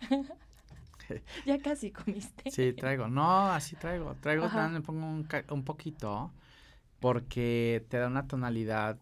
ya 1.44 1.60
casi 1.60 1.90
comiste. 1.92 2.50
Sí, 2.50 2.72
traigo. 2.74 3.08
No, 3.08 3.50
así 3.52 3.76
traigo. 3.76 4.14
Traigo, 4.16 4.48
nada, 4.48 4.68
le 4.68 4.80
pongo 4.80 5.06
un, 5.06 5.26
un 5.50 5.64
poquito 5.64 6.32
porque 7.00 7.84
te 7.88 7.98
da 7.98 8.08
una 8.08 8.28
tonalidad. 8.28 8.98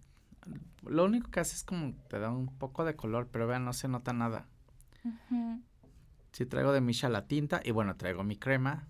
Lo 0.87 1.05
único 1.05 1.31
que 1.31 1.41
hace 1.41 1.57
es 1.57 1.65
como 1.65 1.95
te 2.09 2.19
da 2.19 2.31
un 2.31 2.49
poco 2.59 2.85
de 2.85 2.97
color, 2.97 3.29
pero 3.33 3.47
vean, 3.47 3.65
no 3.65 3.73
se 3.73 3.89
nota 3.89 4.13
nada. 4.13 4.47
Ujú. 5.05 5.61
Sí, 6.33 6.47
traigo 6.47 6.73
de 6.73 6.81
Misha 6.81 7.09
la 7.09 7.27
tinta 7.27 7.61
y 7.65 7.71
bueno, 7.73 7.97
traigo 7.97 8.23
mi 8.25 8.37
crema, 8.37 8.89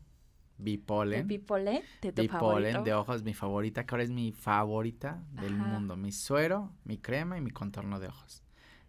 ¿De 1.09 1.23
Bipolen. 1.23 1.27
Bipolen? 1.27 1.83
¿De 2.01 2.13
tu 2.13 2.23
Bipolen 2.23 2.33
favorito? 2.33 2.85
de 2.85 2.95
ojos, 2.95 3.23
mi 3.23 3.35
favorita, 3.35 3.87
que 3.87 3.95
ahora 3.95 4.05
es 4.05 4.11
mi 4.11 4.33
favorita 4.33 5.23
del 5.33 5.55
Ajá. 5.55 5.65
mundo. 5.65 5.97
Mi 5.97 6.13
suero, 6.13 6.73
mi 6.85 6.99
crema 6.99 7.39
y 7.39 7.41
mi 7.41 7.51
contorno 7.51 7.99
de 8.01 8.09
ojos. 8.09 8.43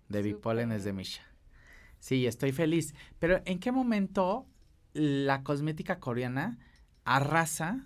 De 0.09 0.21
Bipolen 0.21 0.71
es 0.71 0.83
de. 0.83 0.93
Misha. 0.93 1.23
Sí, 2.01 2.25
estoy 2.25 2.51
feliz. 2.51 2.93
Pero 3.19 3.41
¿en 3.45 3.59
qué 3.59 3.71
momento 3.71 4.45
la 4.93 5.43
cosmética 5.43 5.99
coreana 5.99 6.57
arrasa 7.05 7.85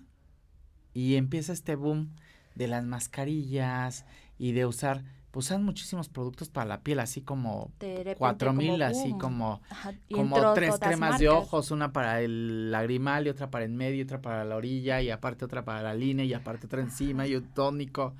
y 0.94 1.16
empieza 1.16 1.52
este 1.52 1.76
boom 1.76 2.10
de 2.54 2.66
las 2.66 2.82
mascarillas 2.84 4.06
y 4.38 4.52
de 4.52 4.64
usar, 4.64 5.04
pues 5.30 5.46
usan 5.46 5.64
muchísimos 5.64 6.08
productos 6.08 6.48
para 6.48 6.66
la 6.66 6.80
piel, 6.80 6.98
así 6.98 7.20
como 7.20 7.70
cuatro 8.16 8.54
mil, 8.54 8.80
así 8.80 9.12
como 9.18 9.60
Ajá, 9.68 9.92
como 10.10 10.54
tres 10.54 10.78
cremas 10.80 11.20
de 11.20 11.28
ojos, 11.28 11.70
una 11.70 11.92
para 11.92 12.22
el 12.22 12.72
lagrimal 12.72 13.26
y 13.26 13.30
otra 13.30 13.50
para 13.50 13.66
en 13.66 13.76
medio, 13.76 14.02
otra 14.02 14.22
para 14.22 14.46
la 14.46 14.56
orilla 14.56 15.02
y 15.02 15.10
aparte 15.10 15.44
otra 15.44 15.62
para 15.62 15.82
la 15.82 15.94
línea 15.94 16.24
y 16.24 16.32
aparte 16.32 16.64
otra 16.66 16.80
encima 16.80 17.26
y 17.26 17.36
un 17.36 17.44
tónico. 17.52 18.14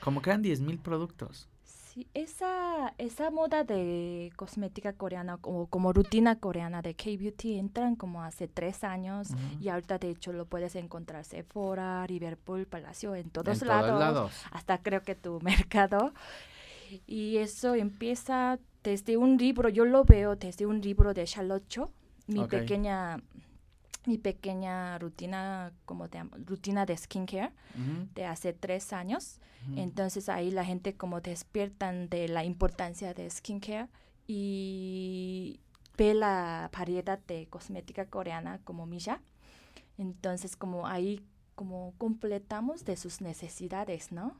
Como 0.00 0.20
eran 0.20 0.42
10 0.42 0.62
mil 0.62 0.80
productos. 0.80 1.48
Sí, 1.92 2.08
esa, 2.14 2.94
esa 2.96 3.30
moda 3.30 3.64
de 3.64 4.32
cosmética 4.36 4.94
coreana 4.94 5.36
como, 5.36 5.66
como 5.66 5.92
rutina 5.92 6.38
coreana 6.38 6.80
de 6.80 6.94
K-Beauty 6.94 7.58
entran 7.58 7.96
como 7.96 8.22
hace 8.22 8.48
tres 8.48 8.82
años 8.82 9.28
y 9.60 9.68
ahorita 9.68 9.98
de 9.98 10.08
hecho 10.08 10.32
lo 10.32 10.46
puedes 10.46 10.74
encontrar 10.74 11.26
Sephora, 11.26 12.06
Liverpool, 12.06 12.64
Palacio, 12.64 13.14
en 13.14 13.28
todos 13.28 13.60
en 13.60 13.68
lados, 13.68 13.88
todos 13.88 14.00
lados. 14.00 14.32
hasta 14.52 14.78
creo 14.78 15.02
que 15.02 15.14
tu 15.14 15.38
mercado. 15.42 16.14
Y 17.06 17.36
eso 17.36 17.74
empieza 17.74 18.58
desde 18.82 19.18
un 19.18 19.36
libro, 19.36 19.68
yo 19.68 19.84
lo 19.84 20.04
veo 20.04 20.34
desde 20.34 20.64
un 20.64 20.80
libro 20.80 21.12
de 21.12 21.24
Charlotte 21.24 21.68
Cho, 21.68 21.90
mi 22.26 22.46
pequeña 22.46 23.20
mi 24.06 24.18
pequeña 24.18 24.98
rutina 24.98 25.72
como 25.84 26.08
te 26.08 26.22
rutina 26.46 26.86
de 26.86 26.96
skincare 26.96 27.52
de 28.14 28.24
hace 28.24 28.52
tres 28.52 28.92
años. 28.92 29.40
Entonces 29.76 30.28
ahí 30.28 30.50
la 30.50 30.64
gente 30.64 30.94
como 30.94 31.20
despiertan 31.20 32.08
de 32.08 32.28
la 32.28 32.44
importancia 32.44 33.14
de 33.14 33.30
skincare 33.30 33.88
y 34.26 35.60
ve 35.96 36.14
la 36.14 36.68
variedad 36.76 37.20
de 37.28 37.46
cosmética 37.48 38.06
coreana 38.06 38.60
como 38.64 38.86
Misha. 38.86 39.22
Entonces 39.98 40.56
como 40.56 40.86
ahí 40.86 41.24
como 41.54 41.94
completamos 41.98 42.84
de 42.84 42.96
sus 42.96 43.20
necesidades, 43.20 44.10
¿no? 44.10 44.36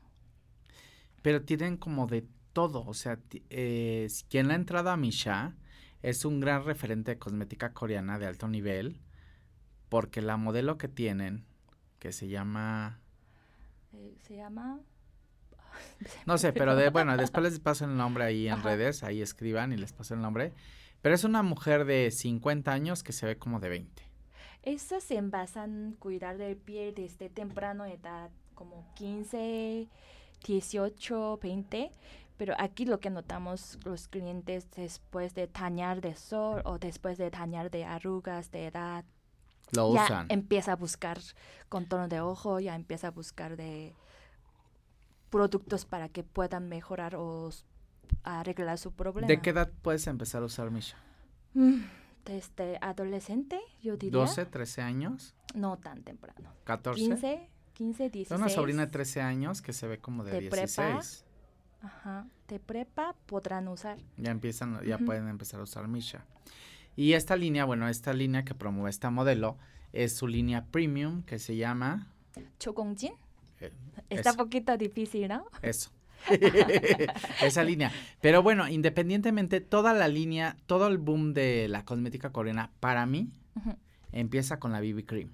Pero 1.21 1.43
tienen 1.43 1.77
como 1.77 2.05
de 2.07 2.27
todo, 2.51 2.85
o 2.85 2.93
sea, 2.93 3.19
eh, 3.49 4.07
quien 4.29 4.51
ha 4.51 4.55
entrado 4.55 4.89
a 4.89 4.97
Misha 4.97 5.55
es 6.01 6.25
un 6.25 6.39
gran 6.39 6.65
referente 6.65 7.11
de 7.11 7.17
cosmética 7.17 7.73
coreana 7.73 8.19
de 8.19 8.27
alto 8.27 8.47
nivel, 8.47 8.99
porque 9.93 10.23
la 10.23 10.37
modelo 10.37 10.79
que 10.79 10.87
tienen, 10.87 11.45
que 11.99 12.11
se 12.13 12.27
llama, 12.27 12.99
Eh, 13.93 14.15
se 14.17 14.35
llama... 14.35 14.79
no 16.25 16.37
sé, 16.39 16.51
pero 16.51 16.75
de, 16.75 16.89
bueno, 16.89 17.15
después 17.15 17.43
les 17.43 17.59
paso 17.59 17.85
el 17.85 17.95
nombre 17.95 18.23
ahí 18.23 18.47
en 18.47 18.53
Ajá. 18.55 18.63
redes, 18.63 19.03
ahí 19.03 19.21
escriban 19.21 19.71
y 19.71 19.77
les 19.77 19.93
paso 19.93 20.15
el 20.15 20.21
nombre, 20.21 20.53
pero 21.03 21.13
es 21.15 21.23
una 21.23 21.43
mujer 21.43 21.85
de 21.85 22.09
50 22.11 22.71
años 22.71 23.03
que 23.03 23.13
se 23.13 23.27
ve 23.27 23.37
como 23.37 23.59
de 23.59 23.69
20. 23.69 24.03
Esas 24.63 25.03
se 25.03 25.21
basan 25.21 25.69
en 25.87 25.93
cuidar 25.93 26.37
del 26.37 26.57
piel 26.57 26.95
desde 26.95 27.29
temprano 27.29 27.85
edad, 27.85 28.31
como 28.55 28.87
15, 28.95 29.89
18, 30.45 31.37
20. 31.41 31.91
Pero 32.37 32.55
aquí 32.57 32.85
lo 32.85 32.99
que 32.99 33.09
notamos 33.09 33.77
los 33.85 34.07
clientes 34.07 34.69
después 34.71 35.35
de 35.35 35.47
dañar 35.47 36.01
de 36.01 36.15
sol 36.15 36.61
o 36.65 36.79
después 36.79 37.17
de 37.17 37.29
dañar 37.29 37.69
de 37.71 37.85
arrugas 37.85 38.51
de 38.51 38.67
edad, 38.67 39.05
Lo 39.71 39.93
ya 39.93 40.03
usan. 40.05 40.27
empieza 40.29 40.73
a 40.73 40.75
buscar 40.75 41.19
contorno 41.69 42.07
de 42.07 42.21
ojo, 42.21 42.59
ya 42.59 42.75
empieza 42.75 43.07
a 43.07 43.11
buscar 43.11 43.57
de 43.57 43.93
productos 45.29 45.85
para 45.85 46.09
que 46.09 46.23
puedan 46.23 46.69
mejorar 46.69 47.15
o 47.15 47.49
arreglar 48.23 48.77
su 48.77 48.91
problema. 48.91 49.27
¿De 49.27 49.41
qué 49.41 49.49
edad 49.51 49.71
puedes 49.81 50.05
empezar 50.07 50.43
a 50.43 50.45
usar 50.45 50.69
Misha? 50.71 50.97
Mm, 51.53 51.81
Desde 52.25 52.77
adolescente, 52.81 53.59
yo 53.81 53.97
diría. 53.97 54.17
12, 54.19 54.45
13 54.45 54.81
años, 54.81 55.33
No 55.55 55.77
tan 55.77 56.03
temprano. 56.03 56.51
14. 56.63 56.99
15, 57.01 57.49
15, 57.73 58.09
16. 58.09 58.27
Tengo 58.29 58.41
una 58.43 58.49
sobrina 58.49 58.85
de 58.85 58.91
13 58.91 59.21
años 59.21 59.61
que 59.61 59.73
se 59.73 59.87
ve 59.87 59.97
como 59.99 60.23
de, 60.23 60.31
¿De 60.39 60.49
prepa? 60.49 60.87
16. 60.87 61.25
Ajá. 61.81 62.25
De 62.47 62.59
prepa 62.59 63.13
podrán 63.25 63.67
usar. 63.67 63.97
Ya 64.17 64.31
empiezan, 64.31 64.81
ya 64.85 64.95
Ujú. 64.95 65.05
pueden 65.05 65.27
empezar 65.27 65.59
a 65.59 65.63
usar 65.63 65.87
Misha. 65.89 66.23
Y 66.95 67.13
esta 67.13 67.35
línea, 67.35 67.65
bueno, 67.65 67.87
esta 67.89 68.13
línea 68.13 68.43
que 68.45 68.53
promueve 68.53 68.89
esta 68.89 69.09
modelo 69.09 69.57
es 69.91 70.15
su 70.15 70.27
línea 70.27 70.65
premium 70.65 71.23
que 71.23 71.39
se 71.39 71.55
llama 71.55 72.07
Chogongjin. 72.59 73.13
eh, 73.61 73.71
Está 74.09 74.29
eso. 74.31 74.37
poquito 74.37 74.77
difícil, 74.77 75.27
¿no? 75.27 75.45
eso. 75.61 75.91
Esa 77.41 77.63
línea. 77.63 77.91
Pero 78.21 78.41
bueno, 78.41 78.67
independientemente, 78.69 79.59
toda 79.59 79.93
la 79.93 80.07
línea, 80.07 80.55
todo 80.67 80.87
el 80.87 80.97
boom 80.97 81.33
de 81.33 81.67
la 81.67 81.83
cosmética 81.83 82.31
coreana, 82.31 82.71
para 82.79 83.05
mí, 83.05 83.29
empieza 84.11 84.57
con 84.59 84.71
la 84.71 84.79
BB 84.79 85.05
Cream. 85.05 85.31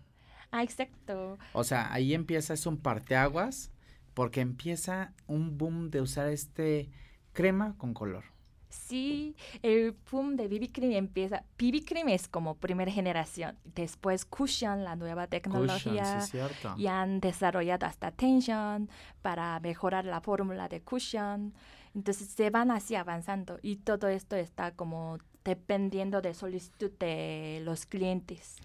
Ah, 0.51 0.63
exacto. 0.63 1.37
O 1.53 1.63
sea, 1.63 1.93
ahí 1.93 2.15
empieza, 2.15 2.55
es 2.55 2.65
un 2.65 2.77
parteaguas, 2.77 3.71
porque 4.15 4.41
empieza 4.41 5.13
un 5.27 5.57
boom 5.59 5.91
de 5.91 6.01
usar 6.01 6.27
este 6.27 6.89
crema 7.33 7.75
con 7.77 7.93
color. 7.93 8.23
Sí, 8.69 9.35
el 9.63 9.95
boom 10.11 10.35
de 10.35 10.47
BB 10.47 10.71
Cream 10.71 10.91
empieza. 10.91 11.43
BB 11.57 11.85
Cream 11.85 12.09
es 12.09 12.27
como 12.27 12.55
primera 12.55 12.91
generación. 12.91 13.57
Después 13.65 14.25
Cushion, 14.25 14.83
la 14.83 14.95
nueva 14.95 15.25
Cushion, 15.25 15.41
tecnología. 15.41 16.05
sí 16.05 16.17
es 16.25 16.29
cierto. 16.29 16.75
y 16.77 16.87
han 16.87 17.19
desarrollado 17.19 17.87
hasta 17.87 18.11
Tension 18.11 18.89
para 19.21 19.59
mejorar 19.59 20.05
la 20.05 20.21
fórmula 20.21 20.69
de 20.69 20.81
Cushion. 20.81 21.53
Entonces 21.95 22.27
se 22.27 22.51
van 22.51 22.69
así 22.69 22.95
avanzando 22.95 23.59
y 23.63 23.77
todo 23.77 24.07
esto 24.07 24.35
está 24.35 24.71
como 24.71 25.17
dependiendo 25.43 26.21
de 26.21 26.33
solicitud 26.35 26.91
de 26.99 27.61
los 27.63 27.87
clientes. 27.87 28.57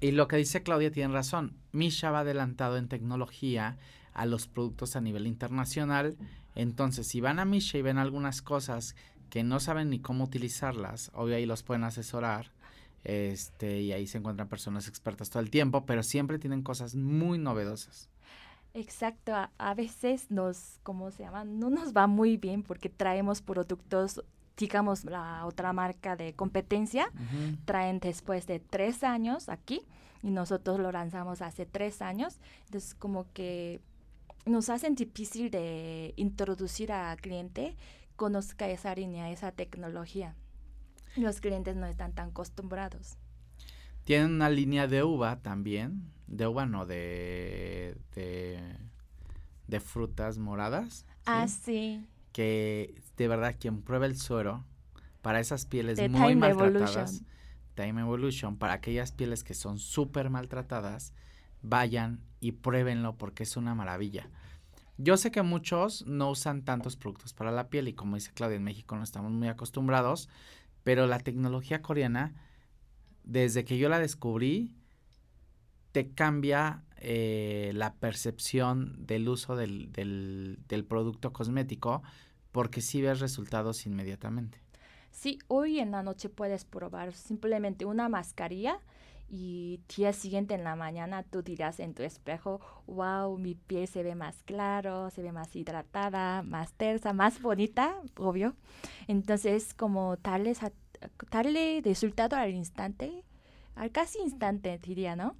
Y 0.00 0.12
lo 0.12 0.28
que 0.28 0.36
dice 0.36 0.62
Claudia 0.62 0.90
tiene 0.92 1.12
razón. 1.12 1.56
Misha 1.72 2.10
va 2.10 2.20
adelantado 2.20 2.76
en 2.76 2.88
tecnología 2.88 3.76
a 4.14 4.26
los 4.26 4.46
productos 4.46 4.94
a 4.96 5.00
nivel 5.00 5.26
internacional. 5.26 6.16
Entonces, 6.54 7.06
si 7.06 7.20
van 7.20 7.38
a 7.38 7.44
Misha 7.44 7.78
y 7.78 7.82
ven 7.82 7.98
algunas 7.98 8.42
cosas 8.42 8.94
que 9.32 9.42
no 9.42 9.60
saben 9.60 9.88
ni 9.88 9.98
cómo 9.98 10.24
utilizarlas, 10.24 11.10
obvio 11.14 11.36
ahí 11.36 11.46
los 11.46 11.62
pueden 11.62 11.84
asesorar. 11.84 12.52
Este, 13.02 13.80
y 13.80 13.90
ahí 13.92 14.06
se 14.06 14.18
encuentran 14.18 14.46
personas 14.46 14.88
expertas 14.88 15.30
todo 15.30 15.42
el 15.42 15.48
tiempo, 15.48 15.86
pero 15.86 16.02
siempre 16.02 16.38
tienen 16.38 16.60
cosas 16.60 16.94
muy 16.94 17.38
novedosas. 17.38 18.10
Exacto, 18.74 19.34
a, 19.34 19.50
a 19.56 19.72
veces 19.72 20.30
nos, 20.30 20.80
¿cómo 20.82 21.10
se 21.10 21.22
llama? 21.22 21.44
No 21.44 21.70
nos 21.70 21.94
va 21.94 22.06
muy 22.06 22.36
bien 22.36 22.62
porque 22.62 22.90
traemos 22.90 23.40
productos, 23.40 24.22
digamos, 24.58 25.06
la 25.06 25.46
otra 25.46 25.72
marca 25.72 26.14
de 26.14 26.34
competencia, 26.34 27.10
traen 27.64 28.00
después 28.00 28.46
de 28.46 28.60
tres 28.60 29.02
años 29.02 29.48
aquí 29.48 29.80
y 30.22 30.30
nosotros 30.30 30.78
lo 30.78 30.92
lanzamos 30.92 31.40
hace 31.40 31.64
tres 31.64 32.02
años. 32.02 32.38
Entonces, 32.66 32.94
como 32.94 33.32
que 33.32 33.80
nos 34.44 34.68
hacen 34.68 34.94
difícil 34.94 35.50
de 35.50 36.12
introducir 36.16 36.92
a 36.92 37.16
cliente 37.16 37.76
conozca 38.22 38.68
esa 38.68 38.94
línea, 38.94 39.32
esa 39.32 39.50
tecnología. 39.50 40.36
Los 41.16 41.40
clientes 41.40 41.74
no 41.74 41.86
están 41.86 42.12
tan 42.12 42.28
acostumbrados. 42.28 43.18
Tienen 44.04 44.30
una 44.34 44.48
línea 44.48 44.86
de 44.86 45.02
uva 45.02 45.40
también. 45.42 46.04
De 46.28 46.46
uva 46.46 46.64
no, 46.64 46.86
de, 46.86 47.96
de, 48.14 48.76
de 49.66 49.80
frutas 49.80 50.38
moradas. 50.38 50.98
¿sí? 50.98 51.04
Ah, 51.26 51.48
sí. 51.48 52.06
que 52.30 52.94
de 53.16 53.26
verdad 53.26 53.56
quien 53.58 53.82
prueba 53.82 54.06
el 54.06 54.16
suero 54.16 54.64
para 55.20 55.40
esas 55.40 55.66
pieles 55.66 55.96
De 55.98 56.08
muy 56.08 56.20
Time 56.20 56.36
maltratadas, 56.36 56.94
Evolution. 56.94 57.26
Time 57.74 58.00
Evolution, 58.02 58.56
para 58.56 58.74
aquellas 58.74 59.10
pieles 59.10 59.42
que 59.42 59.54
son 59.54 59.80
súper 59.80 60.30
maltratadas, 60.30 61.12
vayan 61.60 62.20
y 62.38 62.52
pruébenlo 62.52 63.16
porque 63.18 63.42
es 63.42 63.56
una 63.56 63.74
maravilla. 63.74 64.30
Yo 64.98 65.16
sé 65.16 65.30
que 65.30 65.42
muchos 65.42 66.06
no 66.06 66.30
usan 66.30 66.62
tantos 66.62 66.96
productos 66.96 67.32
para 67.32 67.50
la 67.50 67.68
piel 67.68 67.88
y 67.88 67.94
como 67.94 68.16
dice 68.16 68.32
Claudia, 68.34 68.56
en 68.56 68.64
México 68.64 68.96
no 68.96 69.02
estamos 69.02 69.32
muy 69.32 69.48
acostumbrados, 69.48 70.28
pero 70.84 71.06
la 71.06 71.18
tecnología 71.18 71.82
coreana, 71.82 72.34
desde 73.24 73.64
que 73.64 73.78
yo 73.78 73.88
la 73.88 73.98
descubrí, 73.98 74.76
te 75.92 76.10
cambia 76.10 76.84
eh, 76.96 77.72
la 77.74 77.94
percepción 77.94 79.06
del 79.06 79.28
uso 79.28 79.56
del, 79.56 79.92
del, 79.92 80.58
del 80.68 80.84
producto 80.84 81.32
cosmético 81.32 82.02
porque 82.50 82.80
sí 82.80 83.00
ves 83.02 83.20
resultados 83.20 83.86
inmediatamente. 83.86 84.58
Sí, 85.10 85.38
hoy 85.48 85.78
en 85.78 85.90
la 85.90 86.02
noche 86.02 86.28
puedes 86.28 86.64
probar 86.64 87.12
simplemente 87.12 87.84
una 87.84 88.08
mascarilla 88.08 88.78
y 89.34 89.80
día 89.96 90.12
siguiente 90.12 90.52
en 90.54 90.62
la 90.62 90.76
mañana 90.76 91.22
tú 91.22 91.42
dirás 91.42 91.80
en 91.80 91.94
tu 91.94 92.02
espejo, 92.02 92.60
wow, 92.86 93.38
mi 93.38 93.54
piel 93.54 93.88
se 93.88 94.02
ve 94.02 94.14
más 94.14 94.42
claro, 94.42 95.08
se 95.08 95.22
ve 95.22 95.32
más 95.32 95.56
hidratada, 95.56 96.42
más 96.42 96.74
tersa, 96.74 97.14
más 97.14 97.40
bonita, 97.40 97.96
obvio. 98.18 98.54
Entonces, 99.08 99.72
como 99.72 100.16
darle, 100.18 100.54
darle 101.30 101.80
resultado 101.82 102.36
al 102.36 102.50
instante, 102.52 103.24
al 103.74 103.90
casi 103.90 104.18
instante 104.18 104.78
diría, 104.78 105.16
¿no? 105.16 105.34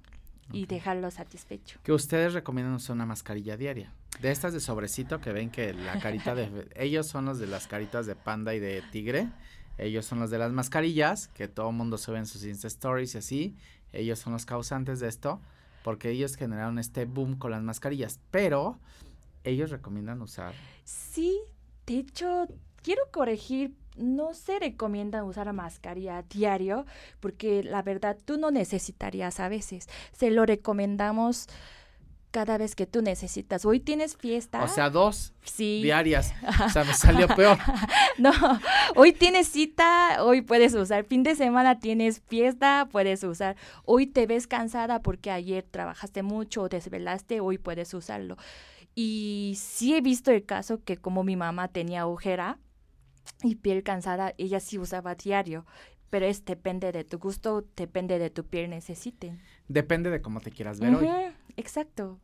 Y 0.51 0.63
Ok. 0.63 0.69
dejarlo 0.69 1.11
satisfecho. 1.11 1.79
Que 1.83 1.93
ustedes 1.93 2.33
recomiendan 2.33 2.73
usar 2.73 2.95
una 2.95 3.05
mascarilla 3.05 3.57
diaria. 3.57 3.93
De 4.21 4.31
estas 4.31 4.53
de 4.53 4.59
sobrecito 4.59 5.21
que 5.21 5.31
ven 5.31 5.51
que 5.51 5.71
la 5.73 5.99
carita 5.99 6.33
de... 6.33 6.67
ellos 6.75 7.07
son 7.07 7.25
los 7.25 7.37
de 7.37 7.45
las 7.45 7.67
caritas 7.67 8.07
de 8.07 8.15
panda 8.15 8.55
y 8.55 8.59
de 8.59 8.81
tigre. 8.91 9.29
Ellos 9.77 10.05
son 10.05 10.19
los 10.19 10.29
de 10.29 10.37
las 10.37 10.51
mascarillas, 10.51 11.27
que 11.29 11.47
todo 11.47 11.69
el 11.69 11.75
mundo 11.75 11.97
sube 11.97 12.17
en 12.17 12.25
sus 12.27 12.43
Insta 12.43 12.67
Stories 12.67 13.15
y 13.15 13.17
así. 13.19 13.55
Ellos 13.93 14.19
son 14.19 14.33
los 14.33 14.45
causantes 14.45 14.99
de 14.99 15.07
esto, 15.07 15.39
porque 15.83 16.09
ellos 16.09 16.35
generaron 16.35 16.79
este 16.79 17.05
boom 17.05 17.37
con 17.37 17.51
las 17.51 17.61
mascarillas. 17.61 18.19
Pero 18.31 18.79
ellos 19.43 19.69
recomiendan 19.69 20.21
usar... 20.21 20.53
Sí, 20.83 21.39
de 21.85 21.99
hecho, 21.99 22.47
quiero 22.81 23.03
corregir, 23.11 23.75
no 23.95 24.33
se 24.33 24.59
recomienda 24.59 25.23
usar 25.23 25.51
mascarilla 25.53 26.23
diario, 26.23 26.85
porque 27.19 27.63
la 27.63 27.81
verdad 27.81 28.17
tú 28.25 28.37
no 28.37 28.51
necesitarías 28.51 29.39
a 29.39 29.49
veces. 29.49 29.87
Se 30.11 30.31
lo 30.31 30.45
recomendamos 30.45 31.47
cada 32.33 32.57
vez 32.57 32.75
que 32.75 32.87
tú 32.87 33.03
necesitas. 33.03 33.63
Hoy 33.63 33.79
tienes 33.79 34.17
fiesta. 34.17 34.63
O 34.63 34.67
sea, 34.67 34.89
dos 34.89 35.33
sí. 35.43 35.81
diarias. 35.83 36.33
O 36.65 36.69
sea, 36.69 36.83
me 36.83 36.93
salió 36.93 37.27
peor. 37.27 37.57
No, 38.17 38.31
hoy 38.95 39.11
tienes 39.11 39.47
cita, 39.47 40.23
hoy 40.23 40.41
puedes 40.41 40.73
usar. 40.73 41.03
Fin 41.03 41.23
de 41.23 41.35
semana 41.35 41.79
tienes 41.79 42.21
fiesta, 42.27 42.87
puedes 42.91 43.23
usar. 43.23 43.55
Hoy 43.85 44.07
te 44.07 44.25
ves 44.25 44.47
cansada 44.47 45.01
porque 45.01 45.29
ayer 45.31 45.65
trabajaste 45.69 46.23
mucho 46.23 46.63
o 46.63 46.69
desvelaste, 46.69 47.39
hoy 47.39 47.57
puedes 47.59 47.93
usarlo. 47.93 48.37
Y 48.95 49.55
sí 49.59 49.95
he 49.95 50.01
visto 50.01 50.31
el 50.31 50.45
caso 50.45 50.83
que 50.83 50.97
como 50.97 51.23
mi 51.23 51.35
mamá 51.35 51.67
tenía 51.67 52.01
agujera 52.01 52.59
y 53.43 53.55
piel 53.55 53.83
cansada, 53.83 54.33
ella 54.37 54.59
sí 54.59 54.77
usaba 54.79 55.15
diario. 55.15 55.65
Pero 56.13 56.27
es 56.27 56.45
depende 56.45 56.91
de 56.91 57.03
tu 57.03 57.17
gusto, 57.17 57.65
depende 57.75 58.19
de 58.19 58.29
tu 58.29 58.45
piel 58.45 58.69
necesite. 58.69 59.35
Depende 59.67 60.11
de 60.11 60.21
cómo 60.21 60.41
te 60.41 60.51
quieras 60.51 60.79
ver 60.79 60.93
hoy. 60.93 61.07
Exacto. 61.57 62.19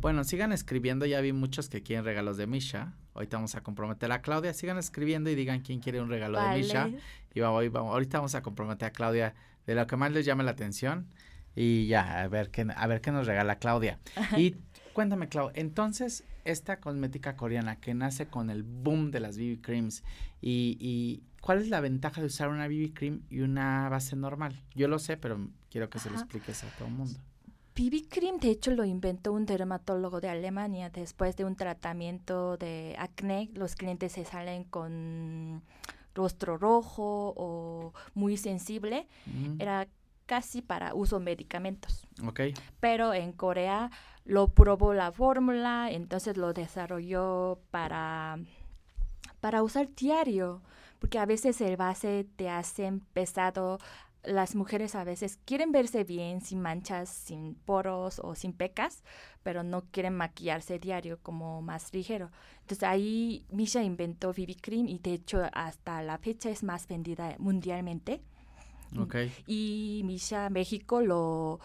Bueno, 0.00 0.24
sigan 0.24 0.50
escribiendo. 0.50 1.06
Ya 1.06 1.20
vi 1.20 1.32
muchos 1.32 1.68
que 1.68 1.84
quieren 1.84 2.04
regalos 2.04 2.36
de 2.36 2.48
Misha. 2.48 2.94
Ahorita 3.14 3.36
vamos 3.36 3.54
a 3.54 3.60
comprometer 3.60 4.10
a 4.10 4.22
Claudia. 4.22 4.52
Sigan 4.54 4.76
escribiendo 4.76 5.30
y 5.30 5.36
digan 5.36 5.60
quién 5.60 5.78
quiere 5.78 6.00
un 6.00 6.08
regalo 6.08 6.40
de 6.40 6.56
Misha. 6.56 6.90
Y 7.32 7.38
vamos, 7.38 7.70
vamos, 7.70 7.92
ahorita 7.92 8.18
vamos 8.18 8.34
a 8.34 8.42
comprometer 8.42 8.88
a 8.88 8.90
Claudia 8.90 9.36
de 9.68 9.76
lo 9.76 9.86
que 9.86 9.96
más 9.96 10.10
les 10.10 10.26
llame 10.26 10.42
la 10.42 10.50
atención. 10.50 11.06
Y 11.54 11.86
ya, 11.86 12.22
a 12.22 12.26
ver 12.26 12.50
qué, 12.50 12.66
a 12.74 12.86
ver 12.88 13.00
qué 13.00 13.12
nos 13.12 13.28
regala 13.28 13.60
Claudia. 13.60 14.00
Y 14.36 14.56
cuéntame, 14.94 15.28
Clau, 15.28 15.52
entonces, 15.54 16.24
esta 16.50 16.80
cosmética 16.80 17.36
coreana 17.36 17.76
que 17.76 17.94
nace 17.94 18.26
con 18.26 18.50
el 18.50 18.62
boom 18.62 19.10
de 19.10 19.20
las 19.20 19.38
BB 19.38 19.60
creams 19.60 20.02
y, 20.40 20.76
y 20.80 21.22
¿cuál 21.40 21.60
es 21.60 21.68
la 21.68 21.80
ventaja 21.80 22.20
de 22.20 22.26
usar 22.26 22.48
una 22.48 22.68
BB 22.68 22.94
cream 22.94 23.22
y 23.30 23.40
una 23.40 23.88
base 23.88 24.16
normal? 24.16 24.62
Yo 24.74 24.88
lo 24.88 24.98
sé, 24.98 25.16
pero 25.16 25.48
quiero 25.70 25.90
que 25.90 25.98
se 25.98 26.10
lo 26.10 26.16
expliques 26.16 26.64
a 26.64 26.68
todo 26.76 26.88
el 26.88 26.94
mundo. 26.94 27.18
BB 27.76 28.08
cream, 28.08 28.38
de 28.38 28.50
hecho, 28.50 28.72
lo 28.72 28.84
inventó 28.84 29.32
un 29.32 29.46
dermatólogo 29.46 30.20
de 30.20 30.28
Alemania. 30.28 30.90
Después 30.90 31.36
de 31.36 31.44
un 31.44 31.54
tratamiento 31.54 32.56
de 32.56 32.96
acné, 32.98 33.50
los 33.54 33.76
clientes 33.76 34.12
se 34.12 34.24
salen 34.24 34.64
con 34.64 35.62
rostro 36.12 36.58
rojo 36.58 37.34
o 37.36 37.92
muy 38.14 38.36
sensible. 38.36 39.06
Mm. 39.26 39.60
Era 39.60 39.86
casi 40.26 40.60
para 40.60 40.94
uso 40.94 41.20
medicamentos. 41.20 42.06
Ok. 42.26 42.40
Pero 42.80 43.14
en 43.14 43.32
Corea 43.32 43.90
lo 44.28 44.48
probó 44.48 44.92
la 44.92 45.10
fórmula, 45.10 45.90
entonces 45.90 46.36
lo 46.36 46.52
desarrolló 46.52 47.60
para, 47.70 48.38
para 49.40 49.62
usar 49.62 49.88
diario, 49.94 50.60
porque 50.98 51.18
a 51.18 51.24
veces 51.24 51.62
el 51.62 51.78
base 51.78 52.26
te 52.36 52.50
hace 52.50 52.92
pesado. 53.14 53.78
Las 54.22 54.54
mujeres 54.54 54.94
a 54.94 55.04
veces 55.04 55.38
quieren 55.46 55.72
verse 55.72 56.04
bien, 56.04 56.42
sin 56.42 56.60
manchas, 56.60 57.08
sin 57.08 57.54
poros 57.54 58.20
o 58.22 58.34
sin 58.34 58.52
pecas, 58.52 59.02
pero 59.42 59.62
no 59.62 59.84
quieren 59.90 60.14
maquillarse 60.14 60.78
diario 60.78 61.18
como 61.22 61.62
más 61.62 61.94
ligero. 61.94 62.30
Entonces 62.60 62.82
ahí 62.82 63.46
Misha 63.50 63.82
inventó 63.82 64.34
BB 64.34 64.60
Cream 64.60 64.88
y 64.88 64.98
de 64.98 65.14
hecho 65.14 65.40
hasta 65.54 66.02
la 66.02 66.18
fecha 66.18 66.50
es 66.50 66.62
más 66.62 66.86
vendida 66.86 67.34
mundialmente. 67.38 68.20
Okay. 68.94 69.32
Y 69.46 70.02
Misha 70.04 70.50
México 70.50 71.00
lo 71.00 71.60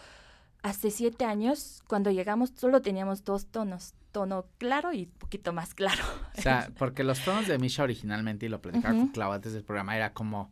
hace 0.64 0.90
siete 0.90 1.26
años, 1.26 1.84
cuando 1.86 2.10
llegamos, 2.10 2.50
solo 2.56 2.80
teníamos 2.80 3.22
dos 3.22 3.46
tonos, 3.46 3.92
tono 4.12 4.46
claro 4.56 4.94
y 4.94 5.06
poquito 5.06 5.52
más 5.52 5.74
claro. 5.74 6.02
O 6.38 6.40
sea, 6.40 6.70
porque 6.78 7.04
los 7.04 7.22
tonos 7.22 7.46
de 7.46 7.58
Misha 7.58 7.82
originalmente, 7.82 8.46
y 8.46 8.48
lo 8.48 8.62
platicaba 8.62 8.94
con 8.94 9.08
Clau 9.08 9.32
antes 9.32 9.52
del 9.52 9.62
programa, 9.62 9.94
era 9.94 10.14
como 10.14 10.50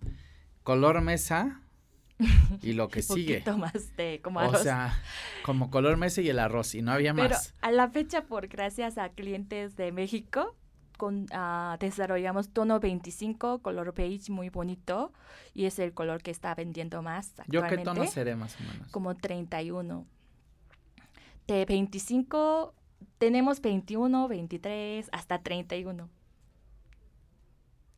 color 0.65 1.01
mesa 1.01 1.63
y 2.61 2.75
lo 2.75 2.89
que 2.89 3.01
sigue. 3.03 3.41
Poquito 3.41 3.57
más 3.57 3.97
de 3.97 4.21
como 4.23 4.41
arroz. 4.41 4.61
O 4.61 4.63
sea, 4.63 5.01
como 5.45 5.71
color 5.71 5.97
mesa 5.97 6.21
y 6.21 6.29
el 6.29 6.39
arroz, 6.39 6.75
y 6.75 6.83
no 6.83 6.93
había 6.93 7.15
más. 7.15 7.29
Pero 7.29 7.41
a 7.63 7.71
la 7.73 7.89
fecha, 7.89 8.27
por 8.27 8.49
gracias 8.49 8.99
a 8.99 9.09
clientes 9.09 9.77
de 9.77 9.93
México, 9.93 10.55
con, 11.03 11.27
uh, 11.33 11.77
desarrollamos 11.81 12.51
tono 12.51 12.79
25, 12.79 13.61
color 13.61 13.93
beige 13.93 14.31
muy 14.31 14.51
bonito 14.51 15.13
y 15.53 15.65
es 15.65 15.81
el 15.81 15.95
color 15.95 16.23
que 16.23 16.31
está 16.31 16.55
vendiendo 16.55 17.03
más 17.03 17.31
actualmente. 17.41 17.77
¿Yo 17.77 17.77
qué 17.77 17.85
tono 17.85 18.07
seré 18.07 18.37
más 18.37 18.55
o 18.55 18.63
menos? 18.63 18.87
Como 18.93 19.17
31. 19.17 20.07
De 21.49 21.65
25 21.65 22.73
tenemos 23.19 23.61
21, 23.61 24.29
23, 24.29 25.09
hasta 25.11 25.43
31. 25.43 26.09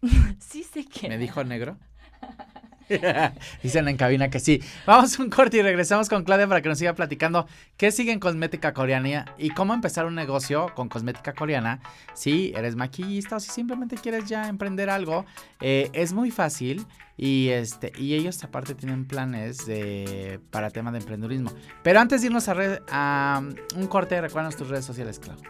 sí 0.38 0.62
sé 0.62 0.86
que. 0.86 1.10
¿Me 1.10 1.18
dijo 1.18 1.44
negro? 1.44 1.76
Dicen 3.62 3.88
en 3.88 3.97
cabina 3.97 4.31
que 4.31 4.40
sí. 4.40 4.62
Vamos 4.87 5.18
a 5.18 5.23
un 5.23 5.31
corte 5.31 5.59
y 5.59 5.62
regresamos 5.62 6.09
con 6.09 6.25
Claudia 6.25 6.47
para 6.47 6.62
que 6.62 6.68
nos 6.68 6.79
siga 6.79 6.94
platicando 6.94 7.47
qué 7.77 7.90
sigue 7.90 8.12
en 8.12 8.20
cosmética 8.20 8.73
coreana 8.73 9.27
y 9.38 9.51
cómo 9.51 9.75
empezar 9.75 10.07
un 10.07 10.14
negocio 10.14 10.73
con 10.75 10.88
cosmética 10.88 11.33
coreana. 11.33 11.81
Si 12.14 12.53
eres 12.55 12.77
maquillista 12.77 13.37
o 13.37 13.40
si 13.40 13.51
simplemente 13.51 13.97
quieres 13.97 14.27
ya 14.27 14.49
emprender 14.49 14.90
algo, 14.90 15.25
eh, 15.61 15.90
es 15.92 16.12
muy 16.12 16.31
fácil 16.31 16.87
y 17.16 17.49
este 17.51 17.92
y 17.97 18.14
ellos 18.14 18.42
aparte 18.42 18.75
tienen 18.75 19.07
planes 19.07 19.66
de 19.66 20.40
para 20.51 20.70
tema 20.70 20.92
de 20.92 20.99
emprendedurismo. 20.99 21.53
Pero 21.83 22.01
antes 22.01 22.20
de 22.20 22.29
irnos 22.29 22.49
a, 22.49 22.55
a 22.90 23.42
un 23.77 23.87
corte, 23.87 24.20
recuerda 24.20 24.51
tus 24.51 24.68
redes 24.68 24.85
sociales, 24.85 25.18
Claudia. 25.18 25.49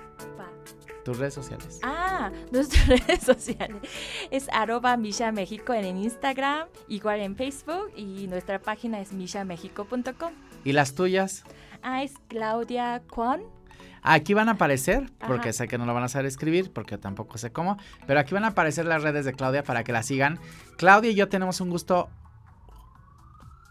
Tus 1.05 1.19
redes 1.19 1.35
sociales. 1.35 1.81
Ah, 1.83 2.31
nuestras 2.51 2.89
redes 2.89 3.23
sociales. 3.23 3.77
Es 4.31 4.49
arroba 4.53 4.97
Misha 4.97 5.33
México 5.33 5.75
en 5.75 5.99
Instagram, 5.99 6.69
igual 6.89 7.21
en 7.21 7.37
Facebook 7.37 7.93
y 7.97 8.27
nuestra 8.27 8.59
página 8.59 9.01
es 9.01 9.13
mishamexico.com. 9.13 10.33
¿Y 10.65 10.73
las 10.73 10.95
tuyas? 10.95 11.45
Ah, 11.83 12.03
es 12.03 12.15
Claudia 12.29 13.03
Kwon. 13.11 13.43
Aquí 14.07 14.35
van 14.35 14.49
a 14.51 14.53
aparecer, 14.53 15.11
porque 15.27 15.55
sé 15.55 15.67
que 15.67 15.79
no 15.79 15.87
lo 15.87 15.95
van 15.95 16.05
a 16.05 16.09
saber 16.09 16.27
escribir, 16.27 16.71
porque 16.71 16.99
tampoco 16.99 17.39
sé 17.39 17.53
cómo, 17.53 17.79
pero 18.07 18.21
aquí 18.21 18.35
van 18.35 18.45
a 18.45 18.49
aparecer 18.49 18.85
las 18.85 19.03
redes 19.03 19.25
de 19.25 19.33
Claudia 19.33 19.63
para 19.63 19.83
que 19.83 19.93
la 19.93 20.03
sigan. 20.03 20.39
Claudia 20.77 21.11
y 21.11 21.15
yo 21.15 21.31
tenemos 21.31 21.63
un 21.63 21.71
gusto 21.71 22.11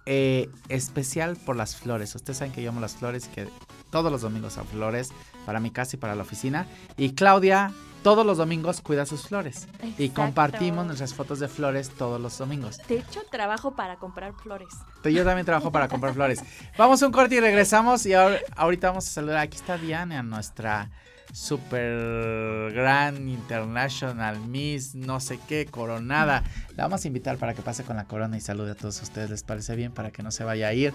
eh, 0.07 0.49
especial 0.69 1.37
por 1.37 1.55
las 1.55 1.75
flores. 1.75 2.15
Ustedes 2.15 2.37
saben 2.37 2.51
que 2.51 2.63
yo 2.63 2.69
amo 2.69 2.81
las 2.81 2.95
flores 2.95 3.27
y 3.27 3.29
que 3.29 3.47
todos 3.91 4.11
los 4.11 4.21
domingos 4.21 4.57
a 4.57 4.63
flores 4.63 5.11
para 5.45 5.60
mi 5.60 5.71
casa 5.71 5.95
y 5.95 5.99
para 5.99 6.15
la 6.15 6.23
oficina. 6.23 6.65
Y 6.97 7.13
Claudia 7.13 7.71
todos 8.03 8.25
los 8.25 8.38
domingos 8.38 8.82
cuida 8.82 9.06
sus 9.06 9.27
flores. 9.27 9.67
Y 9.97 10.10
compartimos 10.10 10.86
nuestras 10.86 11.13
fotos 11.13 11.39
de 11.39 11.47
flores 11.47 11.89
todos 11.89 12.21
los 12.21 12.38
domingos. 12.38 12.77
De 12.88 12.97
hecho, 12.97 13.21
trabajo 13.32 13.75
para 13.75 13.95
comprar 13.95 14.34
flores. 14.34 14.69
Yo 15.06 15.23
también 15.23 15.45
trabajo 15.45 15.71
para 15.71 15.88
comprar 15.88 16.13
flores. 16.13 16.43
Vamos 16.77 17.01
a 17.01 17.08
un 17.08 17.13
corte 17.13 17.36
y 17.36 17.39
regresamos. 17.39 18.06
Y 18.06 18.13
ahora, 18.13 18.39
ahorita 18.56 18.89
vamos 18.89 19.08
a 19.08 19.12
saludar. 19.12 19.38
Aquí 19.38 19.58
está 19.58 19.77
Diana, 19.77 20.21
nuestra 20.21 20.91
super 21.32 22.71
gran 22.73 23.27
international 23.27 24.39
miss, 24.41 24.93
no 24.93 25.19
sé 25.19 25.39
qué, 25.47 25.65
coronada. 25.65 26.43
La 26.75 26.84
vamos 26.84 27.06
a 27.06 27.08
invitar 27.08 27.38
para 27.38 27.56
que 27.56 27.62
pase 27.62 27.84
con 27.84 27.95
la 27.95 28.06
corona 28.06 28.38
y 28.38 28.41
salude 28.41 28.71
a 28.71 28.75
todos 28.75 29.01
ustedes. 29.01 29.29
¿Les 29.29 29.43
parece 29.43 29.75
bien? 29.75 29.93
Para 29.93 30.12
que 30.12 30.21
no 30.21 30.32
se 30.32 30.43
vaya 30.43 30.67
a 30.67 30.73
ir. 30.73 30.93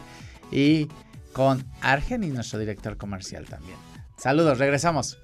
Y 0.53 0.89
con 1.33 1.65
Argenis, 1.81 2.35
nuestro 2.35 2.59
director 2.59 2.97
comercial 2.99 3.47
también. 3.47 3.88
Saludos, 4.19 4.59
regresamos. 4.59 5.19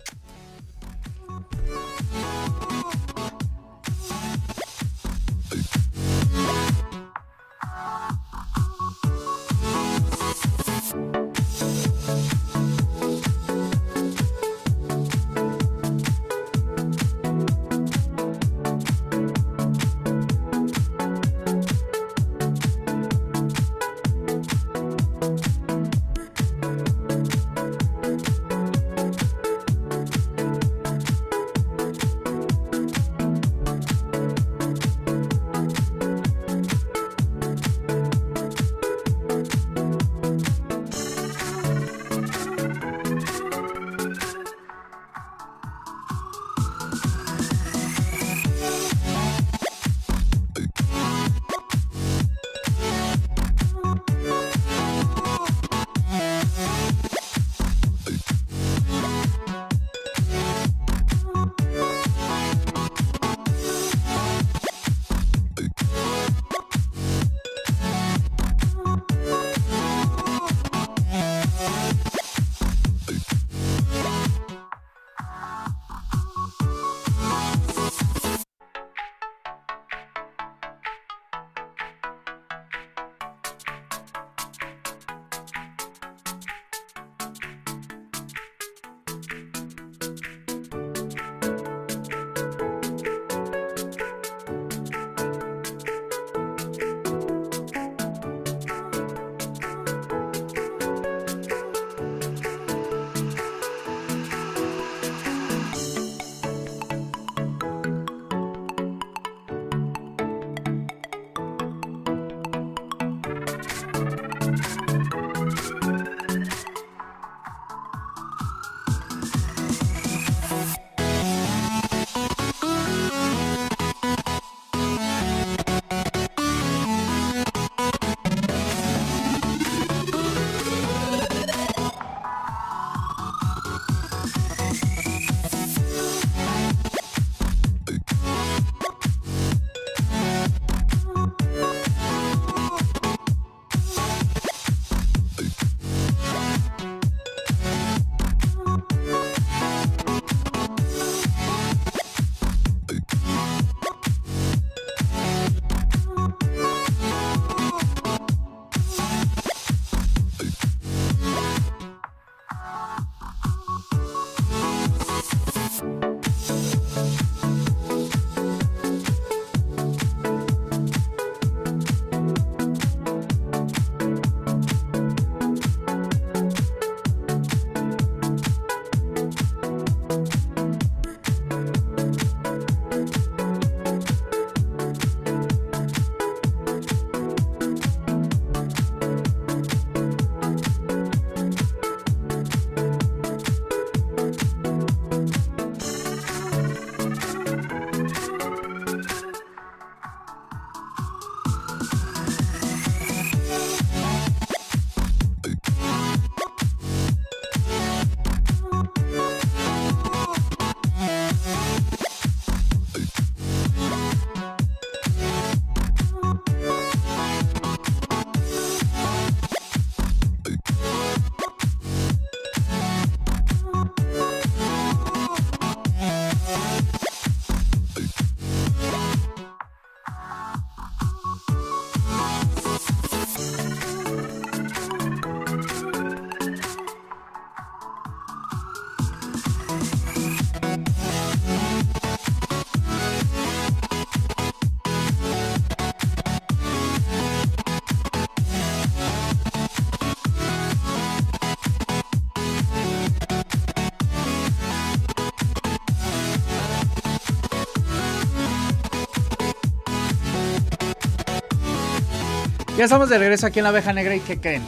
Ya 262.85 262.87
estamos 262.87 263.09
de 263.09 263.17
regreso 263.17 263.47
aquí 263.47 263.61
en 263.61 263.65
la 263.65 263.71
Oveja 263.71 263.95
Negra 263.95 264.15
y 264.15 264.21
¿qué 264.21 264.39
creen? 264.39 264.63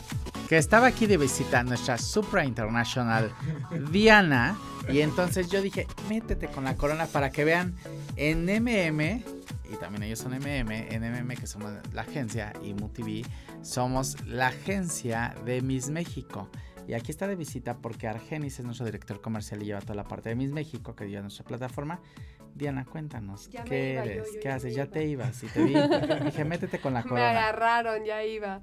Que 0.49 0.57
estaba 0.57 0.87
aquí 0.87 1.05
de 1.05 1.19
visita 1.19 1.63
nuestra 1.63 1.99
Supra 1.99 2.47
International 2.47 3.31
Diana 3.91 4.57
y 4.89 5.03
entonces 5.03 5.51
yo 5.51 5.61
dije, 5.61 5.87
métete 6.09 6.49
con 6.49 6.65
la 6.65 6.77
corona 6.77 7.05
para 7.05 7.29
que 7.29 7.45
vean 7.45 7.75
en 8.17 8.47
MM, 8.47 9.23
y 9.71 9.77
también 9.79 10.05
ellos 10.05 10.19
son 10.19 10.33
MM, 10.33 10.73
en 10.73 11.03
MM 11.03 11.37
que 11.37 11.47
somos 11.47 11.73
la 11.93 12.01
agencia 12.01 12.55
y 12.63 12.73
MUTV, 12.73 13.27
somos 13.61 14.17
la 14.25 14.47
agencia 14.47 15.35
de 15.45 15.61
Miss 15.61 15.91
México. 15.91 16.49
Y 16.89 16.95
aquí 16.95 17.11
está 17.11 17.27
de 17.27 17.37
visita 17.37 17.77
porque 17.77 18.09
Argenis 18.09 18.59
es 18.59 18.65
nuestro 18.65 18.87
director 18.87 19.21
comercial 19.21 19.63
y 19.63 19.67
lleva 19.67 19.83
toda 19.83 19.97
la 19.97 20.05
parte 20.05 20.31
de 20.31 20.37
Miss 20.37 20.53
México 20.53 20.97
que 20.97 21.07
lleva 21.07 21.21
nuestra 21.21 21.45
plataforma. 21.45 22.01
Diana, 22.57 22.87
cuéntanos, 22.87 23.51
¿qué 23.67 23.97
eres? 23.97 24.39
¿Qué 24.41 24.49
haces? 24.49 24.75
Ya 24.75 24.87
te 24.87 25.05
ibas 25.05 25.43
y 25.43 25.47
te 25.49 25.63
vi. 25.63 25.75
Dije, 26.25 26.45
métete 26.47 26.81
con 26.81 26.95
la 26.95 27.03
corona. 27.03 27.21
Me 27.21 27.39
agarraron, 27.39 28.03
ya 28.07 28.25
iba. 28.25 28.63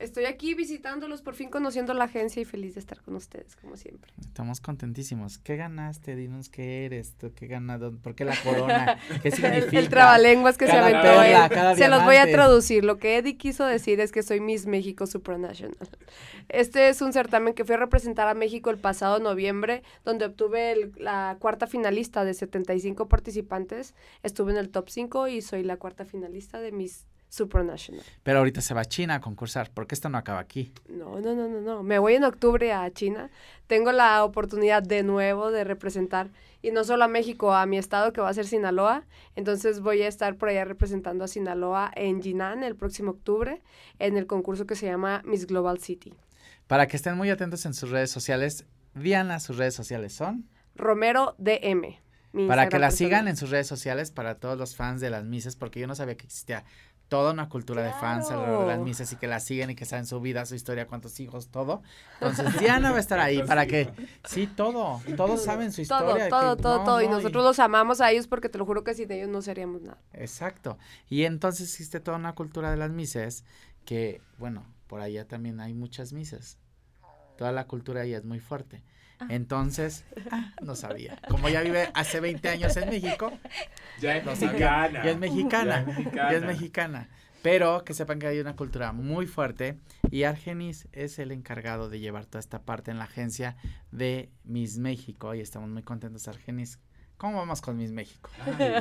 Estoy 0.00 0.24
aquí 0.24 0.54
visitándolos, 0.54 1.20
por 1.20 1.34
fin 1.34 1.50
conociendo 1.50 1.92
la 1.92 2.04
agencia 2.04 2.40
y 2.40 2.46
feliz 2.46 2.72
de 2.72 2.80
estar 2.80 3.02
con 3.02 3.16
ustedes, 3.16 3.54
como 3.56 3.76
siempre. 3.76 4.10
Estamos 4.18 4.62
contentísimos. 4.62 5.36
¿Qué 5.36 5.56
ganaste? 5.56 6.16
Dinos 6.16 6.48
qué 6.48 6.86
eres, 6.86 7.12
tú, 7.18 7.34
qué 7.34 7.46
ganado, 7.46 7.94
por 7.98 8.14
qué 8.14 8.24
la 8.24 8.34
corona, 8.42 8.98
qué 9.22 9.30
significa. 9.30 9.78
el, 9.78 9.90
trabalenguas 9.90 10.56
que 10.56 10.66
se 10.66 10.72
aventó 10.72 11.22
él. 11.22 11.76
Se 11.76 11.88
los 11.88 12.02
voy 12.04 12.16
a 12.16 12.30
traducir. 12.30 12.82
Lo 12.82 12.96
que 12.96 13.18
Eddie 13.18 13.36
quiso 13.36 13.66
decir 13.66 14.00
es 14.00 14.10
que 14.10 14.22
soy 14.22 14.40
Miss 14.40 14.64
México 14.64 15.06
Supranational. 15.06 15.76
Este 16.48 16.88
es 16.88 17.02
un 17.02 17.12
certamen 17.12 17.52
que 17.52 17.66
fui 17.66 17.74
a 17.74 17.78
representar 17.78 18.26
a 18.26 18.32
México 18.32 18.70
el 18.70 18.78
pasado 18.78 19.18
noviembre, 19.18 19.82
donde 20.06 20.24
obtuve 20.24 20.92
la 20.96 21.36
cuarta 21.40 21.66
finalista 21.66 22.24
de 22.24 22.32
75 22.32 23.06
participantes. 23.06 23.94
Estuve 24.22 24.52
en 24.52 24.58
el 24.58 24.70
top 24.70 24.88
5 24.88 25.28
y 25.28 25.42
soy 25.42 25.62
la 25.62 25.76
cuarta 25.76 26.06
finalista 26.06 26.58
de 26.58 26.72
Miss 26.72 27.06
supranational. 27.30 28.04
Pero 28.22 28.38
ahorita 28.38 28.60
se 28.60 28.74
va 28.74 28.82
a 28.82 28.84
China 28.84 29.14
a 29.14 29.20
concursar, 29.20 29.70
porque 29.72 29.94
esto 29.94 30.10
no 30.10 30.18
acaba 30.18 30.40
aquí. 30.40 30.74
No, 30.88 31.20
no, 31.20 31.34
no, 31.34 31.48
no, 31.48 31.60
no. 31.60 31.82
Me 31.82 31.98
voy 31.98 32.14
en 32.14 32.24
octubre 32.24 32.72
a 32.72 32.90
China. 32.90 33.30
Tengo 33.66 33.92
la 33.92 34.22
oportunidad 34.24 34.82
de 34.82 35.02
nuevo 35.02 35.50
de 35.50 35.64
representar, 35.64 36.30
y 36.60 36.72
no 36.72 36.84
solo 36.84 37.04
a 37.04 37.08
México, 37.08 37.54
a 37.54 37.64
mi 37.64 37.78
estado 37.78 38.12
que 38.12 38.20
va 38.20 38.28
a 38.28 38.34
ser 38.34 38.46
Sinaloa. 38.46 39.06
Entonces 39.36 39.80
voy 39.80 40.02
a 40.02 40.08
estar 40.08 40.36
por 40.36 40.50
allá 40.50 40.64
representando 40.64 41.24
a 41.24 41.28
Sinaloa 41.28 41.90
en 41.94 42.20
Jinan 42.20 42.62
el 42.62 42.76
próximo 42.76 43.12
octubre, 43.12 43.62
en 43.98 44.18
el 44.18 44.26
concurso 44.26 44.66
que 44.66 44.74
se 44.74 44.86
llama 44.86 45.22
Miss 45.24 45.46
Global 45.46 45.78
City. 45.78 46.12
Para 46.66 46.86
que 46.86 46.96
estén 46.96 47.16
muy 47.16 47.30
atentos 47.30 47.64
en 47.64 47.74
sus 47.74 47.90
redes 47.90 48.10
sociales, 48.10 48.66
Diana, 48.94 49.40
sus 49.40 49.56
redes 49.56 49.74
sociales 49.74 50.12
son 50.12 50.48
Romero 50.74 51.34
DM. 51.38 51.98
Para 52.46 52.68
que 52.68 52.78
la 52.78 52.92
sigan 52.92 53.26
en 53.26 53.36
sus 53.36 53.50
redes 53.50 53.66
sociales 53.66 54.12
para 54.12 54.36
todos 54.36 54.56
los 54.56 54.76
fans 54.76 55.00
de 55.00 55.10
las 55.10 55.24
misas, 55.24 55.56
porque 55.56 55.80
yo 55.80 55.88
no 55.88 55.96
sabía 55.96 56.16
que 56.16 56.26
existía 56.26 56.64
toda 57.10 57.32
una 57.32 57.48
cultura 57.48 57.82
de 57.82 57.92
fans 57.92 58.30
alrededor 58.30 58.62
de 58.62 58.66
las 58.68 58.78
misas 58.78 59.12
y 59.12 59.16
que 59.16 59.26
la 59.26 59.40
siguen 59.40 59.70
y 59.70 59.74
que 59.74 59.84
saben 59.84 60.06
su 60.06 60.20
vida, 60.20 60.46
su 60.46 60.54
historia, 60.54 60.86
cuántos 60.86 61.18
hijos, 61.18 61.48
todo. 61.48 61.82
Entonces 62.20 62.56
Diana 62.60 62.92
va 62.92 62.98
a 62.98 63.00
estar 63.00 63.18
ahí 63.18 63.42
para 63.42 63.66
que, 63.66 63.90
sí, 64.24 64.46
todo, 64.46 65.02
todos 65.16 65.42
saben 65.42 65.72
su 65.72 65.80
historia. 65.82 66.28
Todo, 66.28 66.56
todo, 66.56 66.56
todo, 66.56 66.84
todo. 66.84 67.02
y 67.02 67.08
nosotros 67.08 67.42
los 67.42 67.58
amamos 67.58 68.00
a 68.00 68.12
ellos 68.12 68.28
porque 68.28 68.48
te 68.48 68.58
lo 68.58 68.64
juro 68.64 68.84
que 68.84 68.94
sin 68.94 69.10
ellos 69.10 69.28
no 69.28 69.42
seríamos 69.42 69.82
nada. 69.82 69.98
Exacto. 70.12 70.78
Y 71.08 71.24
entonces 71.24 71.68
existe 71.68 71.98
toda 71.98 72.16
una 72.16 72.36
cultura 72.36 72.70
de 72.70 72.76
las 72.76 72.92
misas 72.92 73.44
que, 73.84 74.22
bueno, 74.38 74.64
por 74.86 75.00
allá 75.00 75.26
también 75.26 75.58
hay 75.58 75.74
muchas 75.74 76.12
misas. 76.12 76.58
Toda 77.36 77.50
la 77.50 77.66
cultura 77.66 78.02
ahí 78.02 78.14
es 78.14 78.24
muy 78.24 78.38
fuerte. 78.38 78.84
Ah. 79.20 79.26
Entonces, 79.28 80.04
ah, 80.30 80.54
no 80.62 80.74
sabía. 80.74 81.18
Como 81.28 81.48
ya 81.48 81.60
vive 81.60 81.90
hace 81.94 82.20
20 82.20 82.48
años 82.48 82.76
en 82.76 82.88
México. 82.88 83.32
Ya 84.00 84.16
es 84.16 84.24
mexicana. 84.24 85.04
Ya 85.04 85.10
es 85.10 85.18
mexicana. 85.18 85.86
Ya 86.14 86.32
es 86.32 86.42
mexicana. 86.42 87.08
Pero 87.42 87.84
que 87.84 87.94
sepan 87.94 88.18
que 88.18 88.26
hay 88.26 88.38
una 88.38 88.56
cultura 88.56 88.92
muy 88.92 89.26
fuerte 89.26 89.78
y 90.10 90.24
Argenis 90.24 90.88
es 90.92 91.18
el 91.18 91.32
encargado 91.32 91.88
de 91.88 91.98
llevar 92.00 92.26
toda 92.26 92.40
esta 92.40 92.62
parte 92.62 92.90
en 92.90 92.98
la 92.98 93.04
agencia 93.04 93.56
de 93.90 94.30
Miss 94.44 94.78
México 94.78 95.34
y 95.34 95.40
estamos 95.40 95.70
muy 95.70 95.82
contentos, 95.82 96.28
Argenis. 96.28 96.78
¿Cómo 97.16 97.36
vamos 97.38 97.60
con 97.60 97.76
Miss 97.76 97.92
México? 97.92 98.30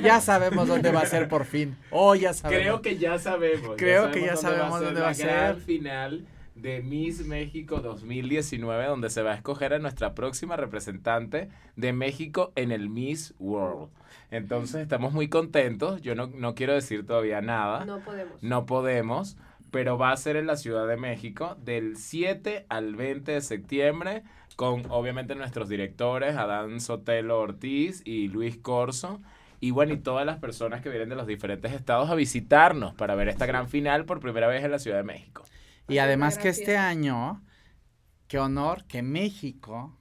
ya 0.02 0.22
sabemos 0.22 0.68
dónde 0.68 0.92
va 0.92 1.02
a 1.02 1.06
ser 1.06 1.28
por 1.28 1.46
fin. 1.46 1.78
Oh, 1.92 2.16
ya 2.16 2.34
sabemos. 2.34 2.64
Creo 2.64 2.82
que 2.82 2.98
ya 2.98 3.20
sabemos. 3.20 3.76
Creo 3.78 4.12
que 4.12 4.22
ya 4.22 4.36
sabemos 4.38 4.80
dónde 4.82 5.02
va 5.02 5.10
a 5.10 5.14
ser. 5.14 5.30
Al 5.30 5.62
final 5.62 6.26
de 6.62 6.82
Miss 6.82 7.26
México 7.26 7.80
2019, 7.80 8.86
donde 8.86 9.10
se 9.10 9.22
va 9.22 9.32
a 9.32 9.36
escoger 9.36 9.74
a 9.74 9.80
nuestra 9.80 10.14
próxima 10.14 10.56
representante 10.56 11.50
de 11.76 11.94
México 11.94 12.52
en 12.56 12.72
el 12.72 12.90
Miss 12.90 13.34
World. 13.40 13.90
Entonces 14.32 14.82
estamos 14.82 15.14
muy 15.14 15.30
contentos. 15.30 16.02
Yo 16.02 16.16
no, 16.16 16.28
no 16.28 16.56
quiero 16.56 16.74
decir 16.74 17.06
todavía 17.06 17.42
nada. 17.42 17.86
No 17.86 18.00
podemos. 18.00 18.44
No 18.44 18.66
podemos, 18.66 19.38
pero 19.72 19.98
va 19.98 20.12
a 20.12 20.18
ser 20.18 20.36
en 20.36 20.48
la 20.48 20.58
Ciudad 20.58 20.88
de 20.88 20.98
México 20.98 21.56
del 21.64 21.98
7 21.98 22.66
al 22.70 22.96
20 22.96 23.32
de 23.32 23.42
septiembre 23.42 24.24
con 24.56 24.84
obviamente 24.90 25.36
nuestros 25.36 25.70
directores, 25.70 26.36
Adán 26.36 26.82
Sotelo 26.82 27.40
Ortiz 27.40 28.02
y 28.04 28.28
Luis 28.28 28.58
Corso. 28.58 29.22
Y 29.62 29.72
bueno, 29.72 29.94
y 29.94 29.98
todas 29.98 30.26
las 30.26 30.38
personas 30.38 30.82
que 30.82 30.90
vienen 30.90 31.10
de 31.10 31.16
los 31.16 31.28
diferentes 31.28 31.72
estados 31.72 32.10
a 32.10 32.16
visitarnos 32.16 32.94
para 32.94 33.16
ver 33.16 33.30
esta 33.30 33.46
gran 33.46 33.68
final 33.68 34.06
por 34.06 34.20
primera 34.20 34.48
vez 34.48 34.64
en 34.64 34.72
la 34.72 34.80
Ciudad 34.80 34.98
de 34.98 35.04
México. 35.04 35.44
Y 35.90 35.98
además 35.98 36.38
que 36.38 36.50
este 36.50 36.78
año, 36.78 37.42
qué 38.28 38.40
honor 38.40 38.86
que 38.86 39.02
México 39.02 39.96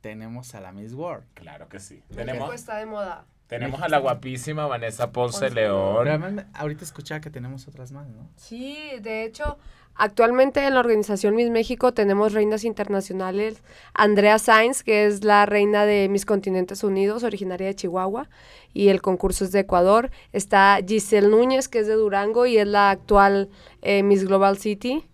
tenemos 0.00 0.54
a 0.54 0.60
la 0.60 0.72
Miss 0.72 0.92
World. 0.92 1.26
Claro 1.34 1.68
que 1.68 1.80
sí. 1.80 2.02
Tenemos, 2.14 2.54
está 2.54 2.76
de 2.76 2.86
moda. 2.86 3.26
Tenemos 3.46 3.82
a 3.82 3.88
la 3.88 3.98
guapísima 3.98 4.66
Vanessa 4.66 5.10
Ponce, 5.10 5.50
León. 5.50 6.46
ahorita 6.54 6.84
escuchaba 6.84 7.20
que 7.20 7.30
tenemos 7.30 7.66
otras 7.66 7.90
más, 7.90 8.08
¿no? 8.08 8.28
Sí, 8.36 8.78
de 9.00 9.24
hecho, 9.24 9.58
actualmente 9.96 10.64
en 10.64 10.74
la 10.74 10.80
organización 10.80 11.34
Miss 11.34 11.50
México 11.50 11.92
tenemos 11.92 12.32
reinas 12.32 12.62
internacionales. 12.62 13.60
Andrea 13.92 14.38
Sainz, 14.38 14.84
que 14.84 15.06
es 15.06 15.24
la 15.24 15.46
reina 15.46 15.84
de 15.84 16.08
Miss 16.08 16.26
Continentes 16.26 16.84
Unidos, 16.84 17.24
originaria 17.24 17.66
de 17.66 17.74
Chihuahua, 17.74 18.28
y 18.72 18.88
el 18.88 19.02
concurso 19.02 19.44
es 19.44 19.50
de 19.50 19.60
Ecuador. 19.60 20.10
Está 20.32 20.78
Giselle 20.86 21.28
Núñez, 21.28 21.68
que 21.68 21.80
es 21.80 21.88
de 21.88 21.94
Durango 21.94 22.46
y 22.46 22.56
es 22.56 22.68
la 22.68 22.90
actual 22.90 23.50
eh, 23.82 24.04
Miss 24.04 24.24
Global 24.24 24.58
City. 24.58 25.09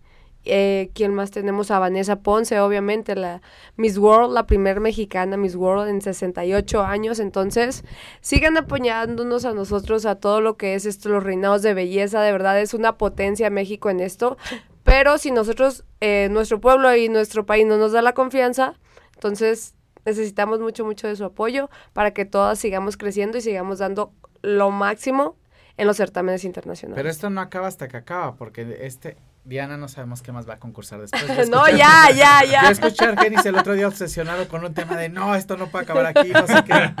Eh, 0.49 0.89
¿Quién 0.93 1.13
más 1.13 1.31
tenemos? 1.31 1.71
A 1.71 1.79
Vanessa 1.79 2.17
Ponce, 2.17 2.59
obviamente, 2.59 3.15
la 3.15 3.41
Miss 3.75 3.97
World, 3.97 4.33
la 4.33 4.45
primera 4.47 4.79
mexicana 4.79 5.37
Miss 5.37 5.55
World 5.55 5.89
en 5.89 6.01
68 6.01 6.83
años. 6.83 7.19
Entonces, 7.19 7.83
sigan 8.21 8.57
apoyándonos 8.57 9.45
a 9.45 9.53
nosotros, 9.53 10.05
a 10.05 10.15
todo 10.15 10.41
lo 10.41 10.57
que 10.57 10.75
es 10.75 10.85
esto, 10.85 11.09
los 11.09 11.23
reinados 11.23 11.61
de 11.61 11.73
belleza. 11.73 12.21
De 12.21 12.31
verdad, 12.31 12.59
es 12.59 12.73
una 12.73 12.97
potencia 12.97 13.49
México 13.49 13.89
en 13.89 13.99
esto. 13.99 14.37
Pero 14.83 15.17
si 15.17 15.31
nosotros, 15.31 15.83
eh, 15.99 16.29
nuestro 16.31 16.61
pueblo 16.61 16.95
y 16.95 17.09
nuestro 17.09 17.45
país 17.45 17.65
no 17.65 17.77
nos 17.77 17.91
da 17.91 18.01
la 18.01 18.13
confianza, 18.13 18.79
entonces 19.15 19.75
necesitamos 20.05 20.61
mucho, 20.61 20.85
mucho 20.85 21.07
de 21.07 21.17
su 21.17 21.25
apoyo 21.25 21.69
para 21.91 22.11
que 22.11 22.23
todas 22.23 22.57
sigamos 22.57 22.95
creciendo 22.95 23.37
y 23.37 23.41
sigamos 23.41 23.79
dando 23.79 24.13
lo 24.41 24.71
máximo 24.71 25.35
en 25.75 25.87
los 25.87 25.97
certámenes 25.97 26.43
internacionales. 26.43 26.95
Pero 26.97 27.09
esto 27.09 27.29
no 27.29 27.41
acaba 27.41 27.67
hasta 27.67 27.87
que 27.87 27.97
acaba, 27.97 28.35
porque 28.35 28.79
este, 28.81 29.17
Diana 29.47 29.77
no 29.77 29.87
sabemos 29.87 30.21
qué 30.21 30.33
más 30.33 30.47
va 30.47 30.55
a 30.55 30.59
concursar 30.59 30.99
después. 30.99 31.23
no, 31.49 31.69
ya, 31.69 32.11
ya, 32.13 32.43
ya. 32.43 32.63
Yo 32.63 32.69
escuchar 32.69 33.17
a 33.17 33.21
el 33.23 33.55
otro 33.55 33.73
día 33.73 33.87
obsesionado 33.87 34.49
con 34.49 34.65
un 34.65 34.73
tema 34.73 34.97
de 34.97 35.07
no, 35.07 35.35
esto 35.35 35.55
no 35.55 35.67
puede 35.67 35.85
acabar 35.85 36.05
aquí, 36.05 36.29
no 36.31 36.45
sé 36.45 36.65
qué. 36.65 36.93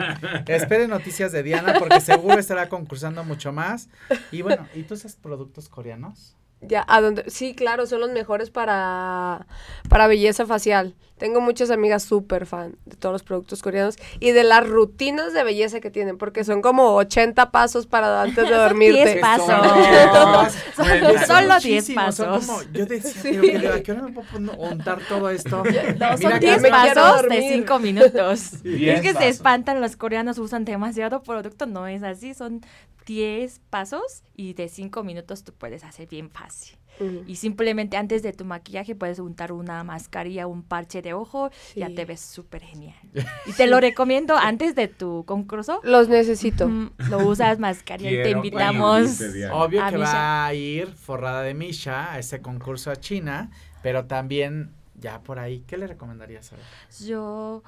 Esperen 0.53 0.89
noticias 0.89 1.33
de 1.33 1.43
Diana 1.43 1.75
porque 1.77 1.99
seguro 1.99 2.39
estará 2.39 2.69
concursando 2.69 3.25
mucho 3.25 3.51
más. 3.51 3.89
Y 4.31 4.43
bueno, 4.43 4.65
¿y 4.73 4.83
tú 4.83 4.93
haces 4.93 5.17
productos 5.17 5.67
coreanos? 5.67 6.37
Ya, 6.61 6.83
a 6.87 7.01
donde, 7.01 7.29
sí, 7.29 7.53
claro, 7.53 7.85
son 7.85 7.99
los 7.99 8.09
mejores 8.09 8.49
para, 8.49 9.45
para 9.89 10.07
belleza 10.07 10.45
facial. 10.45 10.95
Tengo 11.17 11.41
muchas 11.41 11.71
amigas 11.71 12.03
súper 12.03 12.45
fan 12.45 12.77
de 12.85 12.95
todos 12.95 13.13
los 13.13 13.23
productos 13.23 13.63
coreanos 13.63 13.95
y 14.19 14.31
de 14.31 14.43
las 14.43 14.67
rutinas 14.67 15.33
de 15.33 15.43
belleza 15.43 15.79
que 15.79 15.89
tienen, 15.89 16.17
porque 16.17 16.43
son 16.43 16.61
como 16.61 16.93
80 16.95 17.51
pasos 17.51 17.87
para 17.87 18.21
antes 18.21 18.47
de 18.47 18.55
dormirte. 18.55 19.15
10 19.15 19.21
pasos. 19.21 20.55
solo 21.27 21.59
10 21.59 21.91
pasos. 21.91 22.45
Como, 22.45 22.61
yo 22.71 22.85
decía, 22.85 23.11
sí. 23.21 23.39
pero 23.41 23.73
¿a 23.73 23.79
qué 23.81 23.91
hora 23.91 24.03
me 24.03 24.11
puedo 24.11 24.53
untar 24.57 24.99
todo 25.07 25.29
esto? 25.29 25.63
No, 25.99 26.17
son 26.17 26.39
10 26.39 26.63
pasos 26.69 27.29
de 27.29 27.49
5 27.49 27.79
minutos. 27.79 28.53
es 28.63 29.01
que 29.01 29.13
se 29.13 29.27
espantan, 29.27 29.81
los 29.81 29.95
coreanos 29.95 30.37
usan 30.37 30.65
demasiado 30.65 31.23
producto, 31.23 31.65
no 31.65 31.87
es 31.87 32.03
así, 32.03 32.35
son 32.35 32.61
10 33.07 33.61
pasos 33.69 34.23
y 34.35 34.53
de 34.53 34.67
5 34.67 35.03
minutos 35.03 35.43
tú 35.43 35.53
puedes 35.53 35.83
hacer 35.83 36.07
bien 36.07 36.29
fácil. 36.29 36.77
Y 37.27 37.35
simplemente 37.35 37.95
antes 37.95 38.23
de 38.23 38.33
tu 38.33 38.43
maquillaje 38.43 38.95
puedes 38.95 39.19
untar 39.19 39.51
una 39.51 39.83
mascarilla, 39.83 40.47
un 40.47 40.63
parche 40.63 41.03
de 41.03 41.13
ojo, 41.13 41.51
y 41.75 41.81
ya 41.81 41.93
te 41.93 42.05
ves 42.05 42.19
súper 42.19 42.63
genial. 42.63 42.95
Y 43.45 43.51
te 43.53 43.67
lo 43.67 43.79
recomiendo 43.79 44.35
antes 44.35 44.73
de 44.73 44.87
tu 44.87 45.23
concurso. 45.25 45.79
Los 45.83 46.09
necesito. 46.09 46.67
lo 47.09 47.19
usas 47.19 47.59
mascarilla 47.67 48.11
y 48.11 48.23
te 48.23 48.31
invitamos. 48.31 49.21
Obvio 49.51 49.85
que 49.87 49.97
va 49.97 50.47
a 50.47 50.53
ir 50.55 50.87
forrada 50.87 51.43
de 51.43 51.53
Misha 51.53 52.13
a 52.13 52.19
ese 52.19 52.41
concurso 52.41 52.89
a 52.89 52.95
China, 52.95 53.51
pero 53.83 54.05
también 54.05 54.71
ya 54.95 55.21
por 55.21 55.37
ahí, 55.37 55.63
¿qué 55.67 55.77
le 55.77 55.85
recomendarías? 55.85 56.51
A 56.51 56.55
Yo 57.05 57.61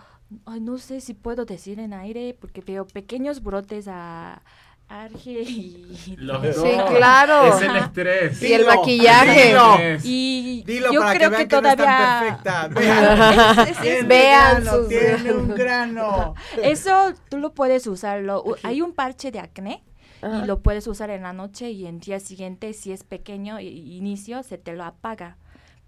no 0.59 0.77
sé 0.79 1.01
si 1.01 1.13
puedo 1.13 1.45
decir 1.45 1.79
en 1.79 1.93
aire 1.93 2.35
porque 2.39 2.61
veo 2.61 2.87
pequeños 2.87 3.43
brotes 3.43 3.87
a 3.87 4.41
Arge 4.89 5.31
y... 5.43 6.15
Los 6.17 6.41
Sí, 6.55 6.71
dos. 6.75 6.89
claro. 6.91 7.53
Es 7.55 7.61
el 7.61 7.75
estrés. 7.75 8.41
Y 8.41 8.53
el 8.53 8.65
maquillaje. 8.65 9.47
Dilo. 9.49 9.77
Y 10.03 10.63
Dilo 10.65 10.91
yo 10.91 10.99
para 11.01 11.13
creo 11.15 11.29
que 11.31 11.47
que, 11.47 11.47
vean 11.47 11.47
que 11.47 11.61
no 11.61 11.69
es 11.69 11.75
tan 11.77 11.85
todavía... 11.85 12.39
perfecta. 12.41 12.67
Vean. 12.79 13.67
Es- 13.85 14.07
Vean 14.07 14.63
grano, 14.63 14.71
sus- 14.77 14.87
tiene 14.89 15.33
un 15.33 15.47
grano. 15.55 16.33
Eso 16.63 17.13
tú 17.29 17.37
lo 17.37 17.53
puedes 17.53 17.85
usarlo. 17.87 18.43
Hay 18.63 18.81
un 18.81 18.93
parche 18.93 19.29
de 19.31 19.39
acné 19.39 19.83
Ajá. 20.23 20.41
y 20.43 20.47
lo 20.47 20.61
puedes 20.63 20.87
usar 20.87 21.11
en 21.11 21.21
la 21.21 21.33
noche 21.33 21.69
y 21.69 21.85
en 21.85 21.99
día 21.99 22.19
siguiente, 22.19 22.73
si 22.73 22.91
es 22.91 23.03
pequeño, 23.03 23.59
inicio, 23.59 24.41
se 24.43 24.57
te 24.57 24.73
lo 24.73 24.83
apaga. 24.83 25.37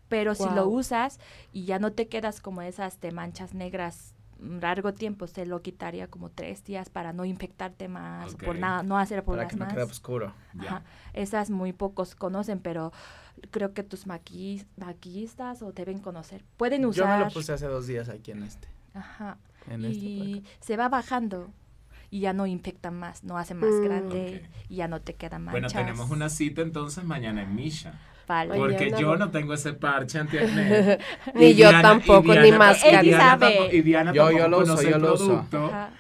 Pero 0.10 0.36
si 0.36 0.44
lo 0.54 0.68
usas 0.68 1.20
y 1.54 1.66
ya 1.66 1.80
no 1.80 1.94
te 1.94 2.08
quedas 2.08 2.40
como 2.42 2.62
esas 2.62 3.00
de 3.02 3.12
manchas 3.12 3.54
negras 3.56 4.14
largo 4.41 4.93
tiempo, 4.93 5.27
se 5.27 5.45
lo 5.45 5.62
quitaría 5.62 6.08
como 6.08 6.30
tres 6.30 6.63
días 6.63 6.89
para 6.89 7.13
no 7.13 7.25
infectarte 7.25 7.88
más, 7.88 8.36
por 8.36 8.56
Ok. 8.56 8.58
nada, 8.58 8.84
no 8.84 8.97
hacer 8.97 9.19
Para 9.23 9.25
pulgas 9.25 9.47
que 9.49 9.56
no 9.56 9.65
más. 9.65 9.73
quede 9.73 9.84
oscuro. 9.84 10.34
Esas 11.13 11.49
muy 11.49 11.73
pocos 11.73 12.15
conocen, 12.15 12.60
pero 12.60 12.91
creo 13.51 13.73
que 13.73 13.84
tus 13.84 14.08
maquis- 14.08 14.65
maquillistas 14.77 15.62
o 15.62 15.71
deben 15.71 15.99
conocer. 15.99 16.43
Pueden 16.58 16.82
Yo 16.84 16.89
usar. 16.89 17.19
me 17.19 17.25
lo 17.25 17.32
puse 17.32 17.54
hace 17.54 17.67
dos 17.67 17.88
días 17.88 18.10
aquí 18.10 18.32
en 18.32 18.43
este. 18.43 18.67
Ajá. 18.93 19.38
En 19.69 19.86
este 19.86 19.97
y 19.99 20.43
se 20.60 20.75
va 20.75 20.89
bajando 20.89 21.51
y 22.10 22.21
ya 22.21 22.34
no 22.34 22.45
infecta 22.47 22.91
más, 22.91 23.23
no 23.23 23.38
hace 23.38 23.54
más 23.54 23.69
Mm. 23.71 23.84
grande 23.84 24.49
y 24.69 24.77
ya 24.77 24.88
no 24.88 25.01
te 25.01 25.15
Bueno, 25.19 25.39
manchas. 25.39 25.73
tenemos 25.73 26.10
una 26.10 26.30
cita 26.30 26.62
entonces 26.62 27.04
mañana 27.04 27.43
en 27.43 27.56
Misha. 27.56 27.93
Oye, 28.32 28.60
Porque 28.60 28.86
Ana, 28.88 29.00
yo 29.00 29.15
no. 29.17 29.30
tengo 29.32 29.54
ese 29.54 29.74
parche 29.74 30.20
antiacné. 30.20 31.00
Ni 31.36 31.50
yo 31.54 31.70
Diana- 31.70 31.82
tampoco, 31.82 32.34
ni 32.34 32.39
Diana 32.41 32.58
más. 32.58 32.82
tampoco- 32.82 32.91
y 32.94 32.96
Él 33.00 33.06
Diana 33.06 33.38
tampoco- 33.39 33.72
Y 33.72 33.82
Diana 33.82 34.13
Yo- 34.13 34.32
yo 34.32 34.38
tampoco 34.39 34.50
lo 34.65 34.74
uso, 34.74 34.82
yo 34.89 34.98
lo 34.98 35.13
uso. 35.13 35.46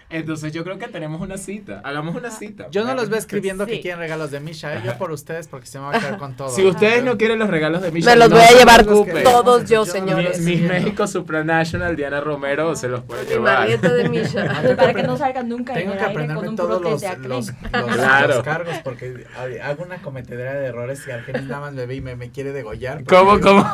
Entonces 0.09 0.51
yo 0.51 0.63
creo 0.65 0.77
que 0.77 0.87
tenemos 0.89 1.21
una 1.21 1.37
cita. 1.37 1.81
Hagamos 1.85 2.15
una 2.15 2.29
cita. 2.31 2.67
Yo 2.69 2.83
no 2.83 2.93
los 2.95 3.09
veo 3.09 3.17
escribiendo 3.17 3.65
que 3.65 3.75
Sí. 3.75 3.81
quieren 3.81 3.99
regalos 3.99 4.29
de 4.31 4.41
Misha, 4.41 4.83
yo 4.83 4.97
por 4.97 5.11
ustedes 5.11 5.47
porque 5.47 5.67
se 5.67 5.79
me 5.79 5.85
va 5.85 5.95
a 5.95 5.99
quedar 5.99 6.17
con 6.17 6.35
todo. 6.35 6.49
Si 6.49 6.65
ustedes 6.65 7.03
no 7.03 7.17
quieren 7.17 7.39
los 7.39 7.49
regalos 7.49 7.81
de 7.81 7.91
Misha, 7.91 8.09
Me 8.11 8.15
los 8.17 8.29
no 8.29 8.35
voy 8.35 8.45
a 8.45 8.51
llevar 8.51 8.83
todos 8.85 9.61
yo, 9.61 9.65
Yo- 9.67 9.85
señores. 9.85 10.39
Miss 10.39 10.59
Miss 10.61 10.69
México 10.69 11.07
Supranational, 11.07 11.95
Diana 11.95 12.19
Romero, 12.19 12.75
se 12.75 12.89
los 12.89 13.01
puede 13.01 13.23
Mi 13.23 13.29
llevar. 13.29 13.79
de 13.79 14.09
Misha. 14.09 14.61
Para 14.75 14.93
que 14.93 15.03
no 15.03 15.17
salgan 15.17 15.47
nunca 15.47 15.73
Tengo 15.73 15.93
en 15.93 15.97
que 15.97 16.03
el 16.03 16.09
aire 16.19 16.33
con 16.35 16.47
un 16.49 16.55
todos 16.57 16.81
los, 16.81 16.99
de 17.01 17.17
los, 17.19 17.47
los- 17.47 17.51
Claro. 17.71 18.27
los 18.27 18.43
cargos 18.43 18.75
porque 18.83 19.25
hago 19.63 19.83
una 19.83 19.97
cometedera 20.01 20.53
de 20.55 20.65
errores 20.67 21.07
y 21.07 21.11
Argenis 21.11 21.43
nada 21.43 21.61
más 21.61 21.73
me 21.73 21.85
ve 21.85 21.95
y 21.95 22.01
me, 22.01 22.15
me 22.21 22.29
quiere 22.29 22.51
degollar. 22.53 23.03
¿Cómo, 23.05 23.39
cómo? 23.39 23.65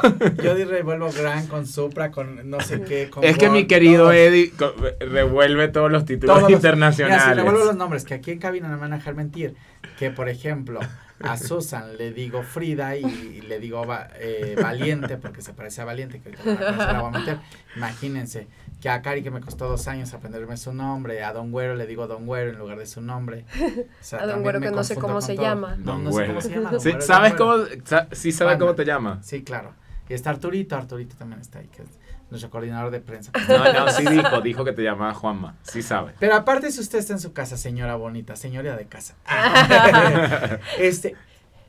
Yo 0.41 0.55
di 0.55 0.63
revuelvo 0.63 1.11
Gran 1.11 1.47
con 1.47 1.67
Supra, 1.67 2.11
con 2.11 2.49
no 2.49 2.61
sé 2.61 2.81
qué. 2.81 3.09
Con 3.09 3.25
Es 3.25 3.37
que 3.37 3.49
mi 3.49 3.67
querido 3.67 4.03
todos. 4.05 4.15
Eddie 4.15 4.53
revuelve 5.01 5.67
todos 5.67 5.91
los 5.91 6.05
títulos 6.05 6.33
Todos 6.37 6.49
los- 6.49 6.57
internacionales. 6.57 7.21
Mira, 7.25 7.33
si 7.33 7.39
revuelvo 7.41 7.65
los 7.65 7.75
nombres, 7.75 8.05
que 8.05 8.13
aquí 8.13 8.31
en 8.31 8.39
cabina 8.39 8.69
no 8.69 8.75
me 8.75 8.81
van 8.81 8.93
a 8.93 8.97
dejar 8.99 9.15
mentir. 9.15 9.55
Que, 9.99 10.11
por 10.11 10.29
ejemplo, 10.29 10.79
a 11.19 11.37
Susan 11.37 11.97
le 11.97 12.13
digo 12.13 12.41
Frida 12.43 12.95
y, 12.95 13.03
y 13.03 13.41
le 13.41 13.59
digo 13.59 13.85
va- 13.85 14.07
eh, 14.19 14.55
Valiente, 14.61 15.17
porque 15.17 15.41
se 15.41 15.53
parece 15.53 15.81
a 15.81 15.85
Valiente, 15.85 16.21
que 16.21 16.29
ahorita 16.29 16.93
la 16.93 17.01
voy 17.01 17.13
a 17.15 17.19
meter. 17.19 17.37
Imagínense, 17.75 18.47
que 18.81 18.89
a 18.89 19.01
Cari, 19.01 19.23
que 19.23 19.31
me 19.31 19.41
costó 19.41 19.67
dos 19.67 19.87
años 19.87 20.13
aprenderme 20.13 20.55
su 20.57 20.71
nombre, 20.73 21.23
a 21.23 21.33
Don 21.33 21.51
Güero 21.51 21.75
le 21.75 21.87
digo 21.87 22.07
Don 22.07 22.25
Güero 22.27 22.51
en 22.51 22.59
lugar 22.59 22.77
de 22.77 22.85
su 22.85 23.01
nombre. 23.01 23.45
O 23.99 24.03
sea, 24.03 24.19
A 24.19 24.27
Don 24.27 24.43
Güero 24.43 24.59
que 24.61 24.69
no 24.71 24.83
sé 24.83 24.95
cómo 24.95 25.19
se 25.21 25.33
todo. 25.35 25.45
llama. 25.45 25.75
No, 25.77 25.93
Don 25.93 26.03
no 26.03 26.09
sé 26.11 26.13
Güero. 26.15 26.27
cómo 26.29 26.41
se 26.41 26.49
llama. 26.51 26.71
Don 26.71 26.79
Sí, 26.81 26.89
Güero, 26.91 27.05
¿Sabes 27.05 27.33
cómo? 27.33 27.53
Sa- 27.85 28.07
Sí, 28.11 28.31
sabe 28.31 28.49
Juana. 28.51 28.59
cómo 28.59 28.75
te 28.75 28.85
llama. 28.85 29.19
Sí, 29.23 29.43
claro. 29.43 29.73
Y 30.09 30.13
está 30.13 30.29
Arturito, 30.29 30.75
Arturito 30.75 31.15
también 31.17 31.41
está 31.41 31.59
ahí, 31.59 31.67
que 31.67 31.81
es 31.81 31.89
nuestro 32.29 32.49
coordinador 32.49 32.91
de 32.91 32.99
prensa. 33.01 33.31
No, 33.47 33.73
no, 33.73 33.89
sí 33.89 34.05
dijo, 34.05 34.41
dijo 34.41 34.63
que 34.63 34.73
te 34.73 34.83
llamaba 34.83 35.13
Juanma. 35.13 35.55
Sí 35.63 35.81
sabe. 35.81 36.13
Pero 36.19 36.35
aparte, 36.35 36.71
si 36.71 36.79
usted 36.79 36.99
está 36.99 37.13
en 37.13 37.19
su 37.19 37.33
casa, 37.33 37.57
señora 37.57 37.95
bonita, 37.95 38.35
señora 38.35 38.75
de 38.77 38.85
casa. 38.85 39.15
este, 40.79 41.15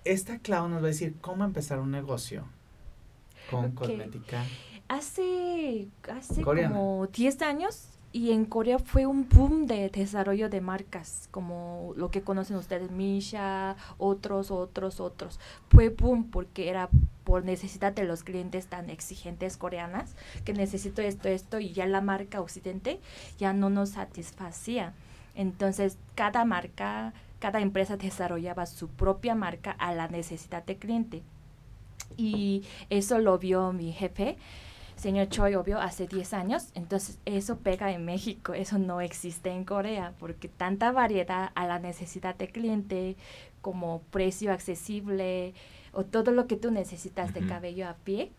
esta 0.05 0.39
Clau 0.39 0.69
nos 0.69 0.81
va 0.83 0.87
a 0.87 0.89
decir 0.89 1.15
cómo 1.21 1.45
empezar 1.45 1.79
un 1.81 1.91
negocio 1.91 2.45
con 3.51 3.73
cosmética. 3.73 4.45
Hace, 4.89 5.89
hace 6.11 6.43
Coreana. 6.43 6.75
como 6.75 7.07
10 7.07 7.43
años 7.43 7.89
y 8.11 8.33
en 8.33 8.47
Corea 8.47 8.79
fue 8.79 9.07
un 9.07 9.29
boom 9.29 9.67
de 9.67 9.91
desarrollo 9.91 10.49
de 10.49 10.63
marcas, 10.63 11.29
como 11.31 11.93
lo 11.97 12.11
que 12.11 12.23
conocen 12.23 12.57
ustedes, 12.57 12.91
Misha, 12.91 13.77
otros, 13.99 14.51
otros, 14.51 14.99
otros. 14.99 15.39
Fue 15.71 15.91
boom 15.91 16.31
porque 16.31 16.71
era 16.71 16.89
por 17.25 17.45
necesidad 17.45 17.93
de 17.93 18.05
los 18.05 18.25
clientes 18.25 18.67
tan 18.67 18.89
exigentes 18.89 19.59
coreanas, 19.59 20.17
que 20.47 20.55
necesito 20.55 21.03
esto, 21.03 21.29
esto, 21.29 21.61
y 21.61 21.73
ya 21.73 21.85
la 21.87 22.01
marca 22.01 22.41
occidente 22.41 23.01
ya 23.39 23.53
no 23.53 23.69
nos 23.69 23.91
satisfacía. 23.91 24.95
Entonces, 25.35 25.99
cada 26.15 26.47
marca, 26.47 27.13
cada 27.39 27.61
empresa 27.61 27.99
desarrollaba 27.99 28.65
su 28.65 28.89
propia 28.89 29.35
marca 29.35 29.73
a 29.73 29.93
la 29.93 30.09
necesidad 30.09 30.65
del 30.65 30.79
cliente. 30.79 31.23
Y 32.17 32.65
eso 32.89 33.19
lo 33.19 33.39
vio 33.39 33.75
mi 33.75 33.93
jefe, 33.93 34.39
señor 34.99 35.29
Choi, 35.29 35.55
obvio, 35.55 35.81
hace 35.81 36.07
10 36.07 36.35
años. 36.35 36.69
Entonces, 36.75 37.19
eso 37.25 37.59
pega 37.59 37.93
en 37.93 38.05
México, 38.05 38.53
eso 38.55 38.79
no 38.79 39.01
existe 39.01 39.51
en 39.51 39.65
Corea, 39.65 40.13
porque 40.19 40.49
tanta 40.49 40.93
variedad 40.93 41.51
a 41.55 41.67
la 41.67 41.79
necesidad 41.79 42.35
del 42.35 42.51
cliente, 42.51 43.17
como 43.61 44.03
precio 44.11 44.53
accesible, 44.53 45.55
o 45.93 46.05
todo 46.05 46.33
lo 46.33 46.47
que 46.47 46.57
tú 46.57 46.71
necesitas 46.71 47.33
de 47.33 47.47
cabello 47.47 47.89
a 47.89 47.95
pie. 47.95 48.31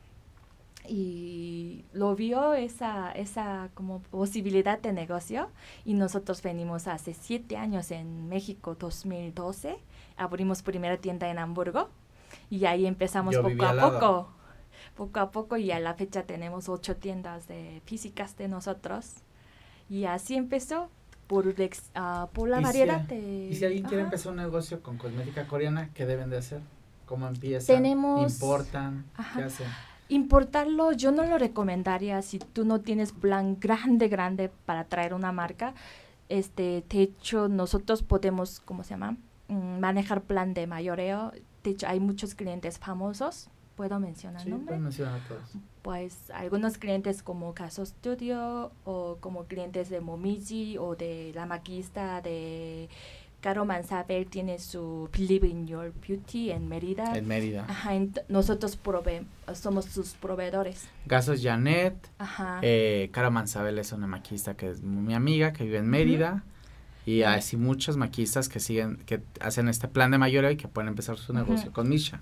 Y 0.88 1.86
lo 1.94 2.16
vio 2.16 2.54
esa, 2.54 3.12
esa 3.12 3.70
como 3.74 4.00
posibilidad 4.00 4.80
de 4.80 4.94
negocio 4.94 5.50
y 5.86 5.94
nosotros 5.94 6.42
venimos 6.42 6.88
hace 6.88 7.14
siete 7.14 7.58
años 7.58 7.92
en 7.92 8.28
México, 8.30 8.76
2012, 8.80 9.78
abrimos 10.18 10.64
primera 10.64 10.98
tienda 10.98 11.30
en 11.30 11.38
Hamburgo 11.38 11.90
y 12.50 12.66
ahí 12.66 12.86
empezamos 12.86 13.36
Yo 13.36 13.44
poco 13.44 13.66
a 13.66 13.74
poco, 13.74 14.30
poco 14.96 15.20
a 15.20 15.32
poco 15.32 15.58
y 15.58 15.72
a 15.72 15.80
la 15.80 15.94
fecha 15.94 16.24
tenemos 16.24 16.70
ocho 16.70 16.96
tiendas 16.98 17.48
de 17.48 17.82
físicas 17.86 18.36
de 18.38 18.48
nosotros 18.48 19.16
y 19.90 20.06
así 20.06 20.36
empezó 20.36 20.90
por, 21.28 21.54
ah, 21.96 22.28
por 22.34 22.50
la 22.50 22.58
si- 22.58 22.64
variedad 22.64 23.02
de... 23.02 23.50
Y 23.52 23.56
si 23.56 23.66
alguien 23.66 23.84
quiere 23.86 24.04
empezar 24.04 24.32
un 24.32 24.38
negocio 24.38 24.82
con 24.82 24.98
cosmética 24.98 25.48
coreana, 25.48 25.90
¿qué 25.94 26.06
deben 26.06 26.30
de 26.30 26.38
hacer? 26.38 26.62
¿Cómo 27.06 27.28
empiezan? 27.28 27.76
Tenemos- 27.76 28.34
¿Importan? 28.34 29.06
¿Qué 29.36 29.44
hacen? 29.44 29.68
Importarlo 30.10 30.92
yo 30.92 31.12
no 31.12 31.24
lo 31.26 31.38
recomendaría 31.38 32.22
si 32.24 32.40
tú 32.40 32.66
no 32.66 32.82
tienes 32.82 33.12
plan 33.12 33.58
grande, 33.60 34.08
grande 34.08 34.50
para 34.66 34.84
traer 34.86 35.14
una 35.14 35.32
marca. 35.32 35.74
Este, 36.30 36.84
de 36.90 37.02
hecho, 37.02 37.48
nosotros 37.48 38.04
podemos, 38.04 38.60
¿cómo 38.60 38.84
se 38.84 38.92
llama? 38.92 39.18
Mm, 39.48 39.80
manejar 39.80 40.22
plan 40.24 40.54
de 40.54 40.68
mayoreo. 40.68 41.32
De 41.64 41.72
hecho, 41.72 41.88
hay 41.88 42.00
muchos 42.00 42.36
clientes 42.36 42.78
famosos. 42.80 43.50
¿Puedo 43.80 43.98
mencionar 43.98 44.42
Sí, 44.44 44.50
nombre? 44.50 44.66
pueden 44.68 44.84
mencionar 44.84 45.22
a 45.22 45.24
todos. 45.30 45.42
Pues 45.84 46.32
algunos 46.32 46.78
clientes 46.78 47.24
como 47.24 47.54
Caso 47.54 47.86
Studio 47.86 48.74
o 48.84 49.16
como 49.22 49.46
clientes 49.46 49.90
de 49.90 50.02
Momiji 50.02 50.78
o 50.78 50.98
de 50.98 51.32
la 51.34 51.46
maquista 51.46 52.20
de 52.22 52.90
Caro 53.40 53.64
Mansabel 53.64 54.28
tiene 54.28 54.60
su 54.60 55.08
Believe 55.18 55.48
in 55.48 55.66
Your 55.66 55.94
Beauty 56.06 56.52
en 56.52 56.68
Mérida. 56.68 57.18
En 57.18 57.26
Mérida. 57.26 57.64
Ajá, 57.70 57.92
nosotros 58.28 58.76
prove 58.76 59.24
somos 59.54 59.86
sus 59.86 60.10
proveedores. 60.16 60.90
Gasos 61.06 61.42
Janet, 61.42 61.96
Ajá. 62.18 62.60
eh, 62.62 63.08
Caro 63.14 63.32
Mansabel 63.32 63.80
es 63.80 63.94
una 63.94 64.08
maquista 64.08 64.58
que 64.58 64.72
es 64.72 64.82
mi 64.82 65.14
amiga, 65.14 65.54
que 65.54 65.64
vive 65.64 65.78
en 65.78 65.88
Mérida. 65.90 66.44
Y 67.06 67.22
hay 67.24 67.40
así 67.40 67.56
muchos 67.56 67.96
maquistas 67.96 68.50
que 68.50 68.60
siguen, 68.60 68.98
que 69.06 69.22
hacen 69.40 69.70
este 69.70 69.88
plan 69.88 70.12
de 70.12 70.18
mayoreo 70.18 70.52
y 70.52 70.58
que 70.58 70.68
pueden 70.68 70.90
empezar 70.90 71.18
su 71.18 71.32
negocio 71.32 71.72
con 71.72 71.88
Misha 71.88 72.20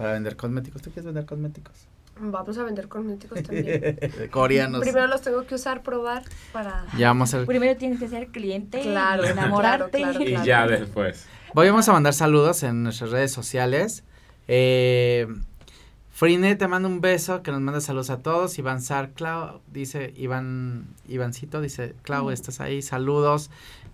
para 0.00 0.14
vender 0.14 0.34
cosméticos. 0.34 0.80
¿Tú 0.80 0.90
quieres 0.90 1.04
vender 1.04 1.26
cosméticos? 1.26 1.74
Vamos 2.18 2.56
a 2.56 2.64
vender 2.64 2.88
cosméticos 2.88 3.42
también. 3.42 3.98
Coreanos. 4.30 4.80
Primero 4.80 5.06
los 5.08 5.20
tengo 5.20 5.44
que 5.44 5.56
usar, 5.56 5.82
probar 5.82 6.22
para... 6.54 6.86
Ya 6.96 7.08
vamos 7.08 7.34
a 7.34 7.44
Primero 7.44 7.76
tienes 7.76 7.98
que 7.98 8.08
ser 8.08 8.28
cliente 8.28 8.80
Claro, 8.80 9.26
y 9.26 9.28
enamorarte. 9.28 9.98
claro, 9.98 10.12
claro, 10.14 10.24
Y 10.24 10.32
claro. 10.32 10.46
ya 10.46 10.66
después. 10.66 11.26
Voy 11.52 11.68
vamos 11.68 11.86
a 11.86 11.92
mandar 11.92 12.14
saludos 12.14 12.62
en 12.62 12.82
nuestras 12.82 13.10
redes 13.10 13.30
sociales. 13.30 14.02
Eh, 14.48 15.26
Frine 16.08 16.56
te 16.56 16.66
manda 16.66 16.88
un 16.88 17.02
beso, 17.02 17.42
que 17.42 17.50
nos 17.50 17.60
manda 17.60 17.82
saludos 17.82 18.08
a 18.08 18.20
todos. 18.20 18.58
Iván 18.58 18.80
Sar, 18.80 19.10
Clau, 19.10 19.60
dice 19.66 20.14
Iván, 20.16 20.86
Ivancito, 21.08 21.60
dice, 21.60 21.94
Clau, 22.04 22.30
estás 22.30 22.60
ahí, 22.62 22.80
saludos. 22.80 23.50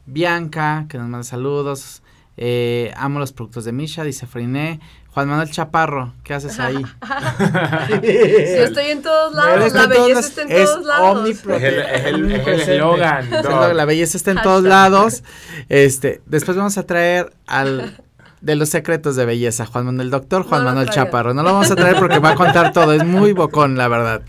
Bianca, 0.06 0.86
que 0.88 0.98
nos 0.98 1.08
manda 1.08 1.24
saludos. 1.24 2.04
Eh, 2.36 2.92
amo 2.96 3.18
los 3.18 3.32
productos 3.32 3.64
de 3.64 3.72
Misha, 3.72 4.04
dice 4.04 4.26
Friné. 4.26 4.80
Juan 5.10 5.28
Manuel 5.28 5.50
Chaparro, 5.50 6.12
¿qué 6.24 6.34
haces 6.34 6.58
ahí? 6.60 6.76
Yo 6.76 8.64
estoy 8.64 8.86
en 8.90 9.02
todos 9.02 9.34
lados, 9.34 9.72
la 9.72 9.86
belleza 9.86 10.20
está 10.20 10.42
en 10.42 10.52
es 10.52 10.64
todos 10.70 10.84
lados. 10.86 11.28
Es 11.28 11.44
el- 11.46 11.54
es 11.54 11.62
el- 11.62 11.78
es 11.80 12.04
el 12.06 12.14
omnipresente. 12.16 12.74
eslogan, 12.74 13.76
La 13.76 13.84
belleza 13.86 14.16
está 14.16 14.30
en 14.32 14.42
todos 14.42 14.62
lados. 14.62 15.22
Este, 15.68 16.20
después 16.26 16.56
vamos 16.56 16.76
a 16.78 16.82
traer 16.84 17.32
al 17.46 18.02
de 18.40 18.54
los 18.54 18.68
secretos 18.68 19.16
de 19.16 19.24
belleza, 19.24 19.66
Juan 19.66 19.86
Manuel, 19.86 20.06
el 20.06 20.10
doctor 20.10 20.42
Juan 20.44 20.60
No 20.62 20.66
Manuel. 20.70 20.90
Chaparro. 20.90 21.34
No 21.34 21.42
lo 21.42 21.52
vamos 21.52 21.70
a 21.70 21.76
traer 21.76 21.96
porque 21.98 22.18
va 22.18 22.30
a 22.30 22.34
contar 22.34 22.72
todo, 22.72 22.92
es 22.92 23.04
muy 23.04 23.32
bocón, 23.32 23.76
la 23.76 23.88
verdad. 23.88 24.22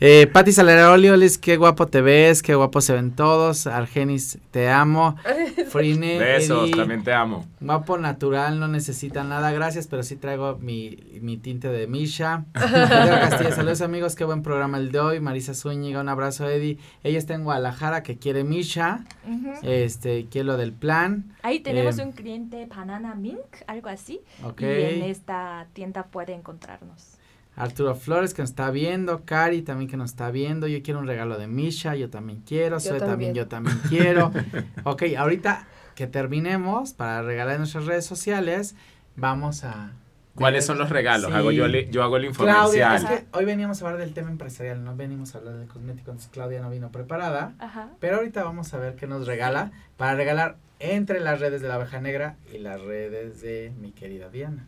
Eh, 0.00 0.28
Pati 0.32 0.52
Saleroli, 0.52 1.08
Olis, 1.08 1.38
qué 1.38 1.56
guapo 1.56 1.86
te 1.86 2.00
ves, 2.02 2.42
qué 2.42 2.54
guapo 2.54 2.80
se 2.80 2.92
ven 2.92 3.12
todos. 3.12 3.66
Argenis, 3.66 4.38
te 4.50 4.68
amo. 4.68 5.16
Frine, 5.70 6.18
Besos, 6.18 6.64
Eddie, 6.64 6.76
también 6.76 7.02
te 7.02 7.12
amo. 7.12 7.46
Guapo 7.60 7.98
natural, 7.98 8.60
no 8.60 8.68
necesita 8.68 9.24
nada, 9.24 9.50
gracias, 9.52 9.86
pero 9.86 10.02
sí 10.02 10.16
traigo 10.16 10.58
mi, 10.60 11.18
mi 11.20 11.36
tinte 11.36 11.68
de 11.68 11.86
Misha. 11.86 12.44
Pedro 12.52 13.20
Castilla, 13.20 13.52
saludos 13.52 13.80
amigos, 13.80 14.14
qué 14.14 14.24
buen 14.24 14.42
programa 14.42 14.78
el 14.78 14.92
de 14.92 15.00
hoy. 15.00 15.20
Marisa 15.20 15.54
Zúñiga, 15.54 16.00
un 16.00 16.08
abrazo 16.08 16.48
Eddie. 16.48 16.78
Ella 17.02 17.18
está 17.18 17.34
en 17.34 17.44
Guadalajara 17.44 18.02
que 18.02 18.18
quiere 18.18 18.44
Misha, 18.44 19.00
Ujú. 19.26 19.52
este, 19.62 20.26
quiere 20.30 20.44
lo 20.46 20.56
del 20.56 20.72
plan. 20.72 21.32
Ahí 21.46 21.60
tenemos 21.60 21.98
Eh, 21.98 22.02
un 22.02 22.12
cliente 22.12 22.66
Banana 22.66 23.14
Mink, 23.14 23.38
algo 23.66 23.88
así. 23.88 24.20
Ok. 24.42 24.62
Y 24.62 24.64
en 24.64 25.02
esta 25.04 25.66
tienda 25.72 26.04
puede 26.04 26.32
encontrarnos. 26.34 27.18
Arturo 27.54 27.94
Flores 27.94 28.34
que 28.34 28.42
nos 28.42 28.50
está 28.50 28.70
viendo, 28.70 29.24
Cari 29.24 29.62
también 29.62 29.88
que 29.88 29.96
nos 29.96 30.10
está 30.10 30.30
viendo, 30.30 30.66
yo 30.66 30.82
quiero 30.82 31.00
un 31.00 31.06
regalo 31.06 31.38
de 31.38 31.46
Misha, 31.46 31.94
yo 31.94 32.10
también 32.10 32.42
quiero, 32.46 32.80
Zoe 32.80 32.98
también, 32.98 33.32
también. 33.32 33.34
yo 33.34 33.46
también 33.48 33.78
quiero. 33.88 34.32
ok, 34.84 35.02
ahorita 35.16 35.66
que 35.94 36.06
terminemos 36.06 36.92
para 36.92 37.22
regalar 37.22 37.54
en 37.54 37.60
nuestras 37.60 37.86
redes 37.86 38.04
sociales, 38.04 38.74
vamos 39.16 39.64
a... 39.64 39.92
¿Cuáles 40.34 40.66
son 40.66 40.76
los 40.76 40.90
regalos? 40.90 41.30
Sí. 41.30 41.36
Hago 41.38 41.50
yo, 41.50 41.66
le- 41.66 41.88
yo 41.90 42.02
hago 42.02 42.18
el 42.18 42.30
Claudia, 42.30 42.94
infomercial. 42.96 42.96
es 43.14 43.20
que 43.22 43.26
hoy 43.38 43.46
veníamos 43.46 43.80
a 43.80 43.86
hablar 43.86 44.00
del 44.00 44.12
tema 44.12 44.28
empresarial, 44.30 44.84
no 44.84 44.94
venimos 44.94 45.34
a 45.34 45.38
hablar 45.38 45.54
de 45.56 45.64
cosméticos, 45.66 46.08
entonces 46.10 46.30
Claudia 46.30 46.60
no 46.60 46.68
vino 46.68 46.90
preparada, 46.92 47.54
Ajá. 47.58 47.88
pero 48.00 48.16
ahorita 48.16 48.44
vamos 48.44 48.74
a 48.74 48.78
ver 48.78 48.96
qué 48.96 49.06
nos 49.06 49.26
regala 49.26 49.72
para 49.96 50.14
regalar 50.14 50.56
entre 50.78 51.20
las 51.20 51.40
redes 51.40 51.62
de 51.62 51.68
la 51.68 51.74
abeja 51.74 52.00
negra 52.00 52.36
y 52.52 52.58
las 52.58 52.80
redes 52.80 53.40
de 53.40 53.72
mi 53.80 53.92
querida 53.92 54.28
Diana. 54.28 54.66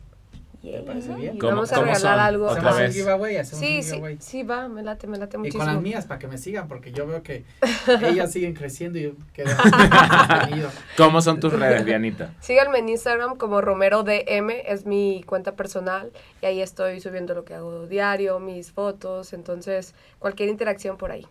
¿Te 0.61 0.81
parece 0.81 1.15
bien? 1.15 1.37
Y 1.37 1.39
¿Cómo- 1.39 1.53
vamos 1.53 1.71
a 1.73 1.77
cómo 1.77 1.87
regalar 1.87 2.01
son? 2.17 2.21
algo. 2.21 2.47
Otra 2.47 2.57
Hacemos 2.57 2.75
un 2.77 2.83
vez. 2.83 2.95
giveaway, 2.97 3.37
hacemos 3.37 3.65
Sí, 3.65 3.77
un 3.77 3.83
sí, 3.85 3.89
giveaway. 3.91 4.17
sí, 4.19 4.43
va, 4.43 4.69
me 4.69 4.83
late, 4.83 5.07
me 5.07 5.17
late 5.17 5.37
Y 5.37 5.39
muchísimo. 5.39 5.63
con 5.65 5.73
las 5.73 5.81
mías 5.83 6.07
para 6.07 6.19
que 6.19 6.27
me 6.27 6.37
sigan, 6.37 6.67
porque 6.67 6.91
yo 6.91 7.07
veo 7.07 7.23
que 7.23 7.45
ellas 8.03 8.33
siguen 8.33 8.55
creciendo 8.55 8.99
y 8.99 9.03
yo 9.03 9.13
quedo. 9.33 9.51
¿Cómo 10.97 11.21
son 11.21 11.39
tus 11.39 11.53
redes, 11.53 11.85
Dianita? 11.85 12.35
Síganme 12.41 12.79
en 12.79 12.89
Instagram 12.89 13.37
como 13.37 13.61
Romero 13.61 14.03
DM, 14.03 14.51
es 14.67 14.85
mi 14.85 15.23
cuenta 15.27 15.55
personal 15.55 16.11
y 16.43 16.47
ahí 16.47 16.61
estoy 16.61 17.01
subiendo 17.01 17.35
lo 17.35 17.45
que 17.45 17.55
hago 17.55 17.87
diario, 17.87 18.41
mis 18.41 18.73
fotos, 18.73 19.33
entonces 19.33 19.95
cualquier 20.19 20.49
interacción 20.49 20.97
por 20.97 21.13
ahí. 21.13 21.27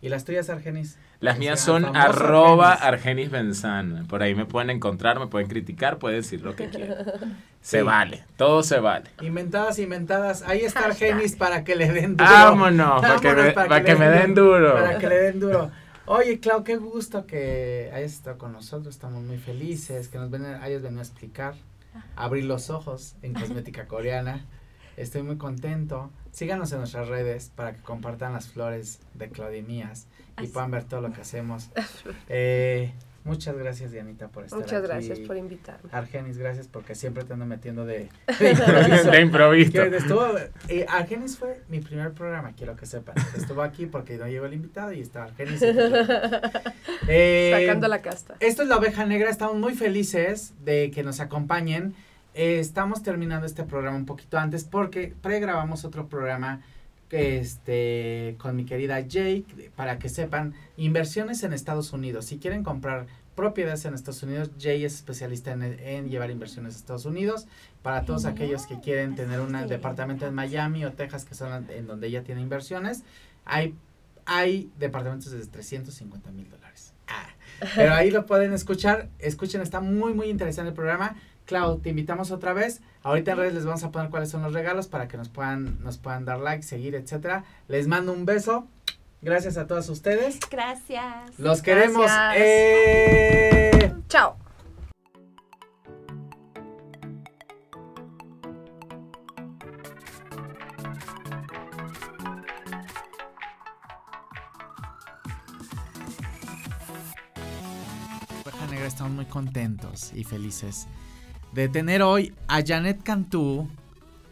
¿Y 0.00 0.08
las 0.08 0.24
tuyas, 0.24 0.48
Argenis? 0.50 0.98
Las 1.22 1.38
mías 1.38 1.60
son 1.60 1.84
famoso 1.84 2.00
arroba 2.00 2.72
Argenis. 2.72 3.30
Benzana. 3.30 4.04
Por 4.08 4.22
ahí 4.22 4.34
me 4.34 4.44
pueden 4.44 4.70
encontrar, 4.70 5.18
me 5.18 5.28
pueden 5.28 5.48
criticar, 5.48 5.98
pueden 5.98 6.20
decir 6.20 6.42
lo 6.42 6.54
que 6.56 6.68
quieran. 6.68 7.38
Se 7.62 7.78
Sí. 7.78 7.84
vale, 7.84 8.24
todo 8.36 8.64
se 8.64 8.80
vale. 8.80 9.08
Inventadas, 9.20 9.78
inventadas. 9.78 10.42
Ahí 10.42 10.62
está 10.62 10.86
Argenis 10.86 11.36
para 11.36 11.62
que 11.62 11.76
le 11.76 11.92
den 11.92 12.16
duro. 12.16 12.28
Vámonos, 12.28 13.00
para 13.00 13.20
que, 13.20 13.32
me, 13.34 13.52
para 13.52 13.84
que 13.84 13.94
me 13.94 14.08
den 14.08 14.34
duro. 14.34 14.74
Para 14.74 14.98
que 14.98 15.08
le 15.08 15.14
den 15.16 15.38
duro. 15.40 15.70
Oye, 16.06 16.40
Clau, 16.40 16.64
qué 16.64 16.76
gusto 16.76 17.24
que 17.24 17.88
hayas 17.94 18.12
estado 18.14 18.36
con 18.36 18.52
nosotros. 18.52 18.92
Estamos 18.92 19.22
muy 19.22 19.38
felices 19.38 20.08
que 20.08 20.18
nos 20.18 20.28
ven, 20.28 20.44
hayas 20.44 20.82
venido 20.82 21.00
a 21.00 21.04
explicar, 21.04 21.54
abrir 22.16 22.44
los 22.46 22.68
ojos 22.68 23.14
en 23.22 23.34
cosmética 23.34 23.86
coreana. 23.86 24.44
Estoy 24.96 25.22
muy 25.22 25.36
contento. 25.36 26.10
Síganos 26.32 26.72
en 26.72 26.78
nuestras 26.78 27.08
redes 27.08 27.52
para 27.54 27.74
que 27.74 27.82
compartan 27.82 28.32
las 28.32 28.48
flores 28.48 28.98
de 29.14 29.28
Claudia 29.28 29.58
y 29.58 29.62
mías 29.62 30.08
y 30.38 30.44
Así. 30.44 30.52
puedan 30.52 30.70
ver 30.70 30.84
todo 30.84 31.00
lo 31.02 31.12
que 31.12 31.20
hacemos. 31.20 31.68
Eh, 32.28 32.90
muchas 33.24 33.56
gracias, 33.56 33.92
Dianita, 33.92 34.28
por 34.28 34.44
estar 34.44 34.58
Muchas 34.58 34.78
aquí. 34.78 34.86
gracias 34.88 35.18
por 35.20 35.36
invitarme. 35.36 35.90
Argenis, 35.92 36.38
gracias 36.38 36.66
porque 36.68 36.94
siempre 36.94 37.24
te 37.24 37.34
ando 37.34 37.44
metiendo 37.44 37.84
de, 37.84 38.08
de 38.40 38.50
improviso. 38.50 39.10
De 39.10 39.20
improviso. 39.20 39.72
Que 39.72 39.96
estuvo, 39.96 40.26
eh, 40.68 40.86
Argenis 40.88 41.36
fue 41.36 41.60
mi 41.68 41.80
primer 41.80 42.12
programa, 42.12 42.52
quiero 42.56 42.74
que 42.76 42.86
sepan. 42.86 43.14
Estuvo 43.36 43.60
aquí 43.62 43.84
porque 43.84 44.16
no 44.16 44.26
llegó 44.26 44.46
el 44.46 44.54
invitado 44.54 44.92
y 44.92 45.00
está 45.02 45.24
Argenis. 45.24 45.62
Eh, 47.08 47.52
Sacando 47.66 47.88
la 47.88 48.00
casta. 48.00 48.36
Esto 48.40 48.62
es 48.62 48.68
la 48.68 48.76
oveja 48.76 49.04
negra, 49.04 49.28
estamos 49.28 49.56
muy 49.56 49.74
felices 49.74 50.54
de 50.64 50.90
que 50.92 51.02
nos 51.02 51.20
acompañen. 51.20 51.94
Eh, 52.34 52.58
estamos 52.58 53.02
terminando 53.02 53.46
este 53.46 53.64
programa 53.64 53.96
un 53.96 54.06
poquito 54.06 54.38
antes 54.38 54.64
porque 54.64 55.14
pregrabamos 55.20 55.84
otro 55.84 56.08
programa 56.08 56.62
este 57.10 58.36
con 58.38 58.56
mi 58.56 58.64
querida 58.64 58.98
Jake 59.00 59.70
para 59.76 59.98
que 59.98 60.08
sepan 60.08 60.54
inversiones 60.78 61.42
en 61.42 61.52
Estados 61.52 61.92
Unidos. 61.92 62.24
Si 62.24 62.38
quieren 62.38 62.64
comprar 62.64 63.06
propiedades 63.34 63.84
en 63.84 63.94
Estados 63.94 64.22
Unidos, 64.22 64.50
Jay 64.58 64.84
es 64.84 64.94
especialista 64.94 65.52
en, 65.52 65.62
en 65.62 66.08
llevar 66.08 66.30
inversiones 66.30 66.74
a 66.74 66.78
Estados 66.78 67.04
Unidos. 67.04 67.46
Para 67.82 68.04
todos 68.04 68.22
Genial. 68.22 68.36
aquellos 68.36 68.66
que 68.66 68.80
quieren 68.80 69.14
tener 69.14 69.40
un 69.40 69.54
Sí, 69.58 69.68
departamento 69.68 70.26
en 70.26 70.34
Miami 70.34 70.84
o 70.86 70.92
Texas, 70.92 71.24
que 71.24 71.34
son 71.34 71.68
en 71.70 71.86
donde 71.86 72.06
ella 72.06 72.22
tiene 72.24 72.40
inversiones, 72.40 73.02
hay, 73.44 73.74
hay 74.24 74.70
departamentos 74.78 75.32
de 75.32 75.44
350 75.46 76.30
mil 76.32 76.48
dólares. 76.48 76.94
Ah, 77.08 77.28
pero 77.74 77.92
ahí 77.94 78.10
lo 78.10 78.24
pueden 78.24 78.52
escuchar. 78.52 79.08
Escuchen, 79.18 79.60
está 79.60 79.80
muy, 79.80 80.14
muy 80.14 80.28
interesante 80.28 80.70
el 80.70 80.74
programa. 80.74 81.16
Clau, 81.52 81.80
te 81.80 81.90
invitamos 81.90 82.30
otra 82.30 82.54
vez. 82.54 82.80
Ahorita 83.02 83.32
en 83.32 83.36
redes 83.36 83.52
les 83.52 83.66
vamos 83.66 83.84
a 83.84 83.90
poner 83.90 84.08
cuáles 84.08 84.30
son 84.30 84.40
los 84.40 84.54
regalos 84.54 84.88
para 84.88 85.06
que 85.06 85.18
nos 85.18 85.28
puedan, 85.28 85.84
nos 85.84 85.98
puedan 85.98 86.24
dar 86.24 86.38
like, 86.38 86.62
seguir, 86.62 86.94
etcétera. 86.94 87.44
Les 87.68 87.86
mando 87.88 88.14
un 88.14 88.24
beso. 88.24 88.66
Gracias 89.20 89.58
a 89.58 89.66
todos 89.66 89.90
ustedes. 89.90 90.40
Gracias. 90.50 91.38
Los 91.38 91.60
queremos. 91.60 92.06
Gracias. 92.06 92.36
Eh, 92.38 93.92
Chao. 94.08 94.36
Negra 108.70 108.86
estamos 108.86 109.12
muy 109.12 109.26
contentos 109.26 110.12
y 110.14 110.24
felices 110.24 110.86
de 111.52 111.68
tener 111.68 112.02
hoy 112.02 112.32
a 112.48 112.62
Janet 112.64 113.02
Cantú 113.02 113.68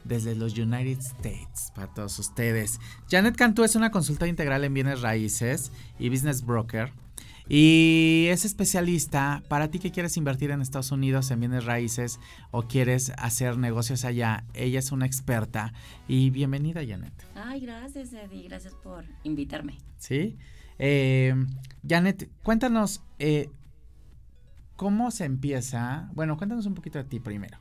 desde 0.05 0.35
los 0.35 0.57
United 0.57 0.99
States 0.99 1.73
para 1.75 1.93
todos 1.93 2.18
ustedes. 2.18 2.81
Janet 3.11 3.37
Cantú 3.37 3.64
es 3.64 3.77
una 3.77 3.91
consultora 3.91 4.29
integral 4.29 4.64
en 4.64 4.75
bienes 4.75 5.03
raíces 5.03 5.73
y 5.99 6.09
business 6.09 6.45
broker 6.45 6.93
y 7.49 8.27
es 8.31 8.45
especialista 8.45 9.43
para 9.49 9.68
ti 9.71 9.81
que 9.81 9.91
quieres 9.91 10.16
invertir 10.16 10.53
en 10.53 10.62
Estados 10.62 10.93
Unidos 10.93 11.31
en 11.31 11.41
bienes 11.41 11.64
raíces 11.64 12.21
o 12.53 12.62
quieres 12.62 13.12
hacer 13.18 13.59
negocios 13.59 14.05
allá. 14.05 14.45
Ella 14.55 14.79
es 14.79 14.93
una 14.93 15.05
experta 15.05 15.73
y 16.07 16.31
bienvenida 16.31 16.81
Janet. 16.87 17.12
Ay, 17.35 17.61
gracias, 17.61 18.12
Eddie. 18.12 18.45
Gracias 18.45 18.75
por 18.75 19.05
invitarme. 19.25 19.79
¿Sí? 19.99 20.39
Eh, 20.79 21.35
Janet, 21.87 22.31
cuéntanos 22.43 23.03
eh, 23.18 23.51
cómo 24.81 25.11
se 25.11 25.26
empieza. 25.26 26.09
Bueno, 26.14 26.39
cuéntanos 26.39 26.64
un 26.64 26.72
poquito 26.74 26.97
de 26.97 27.05
ti 27.05 27.20
primero. 27.20 27.59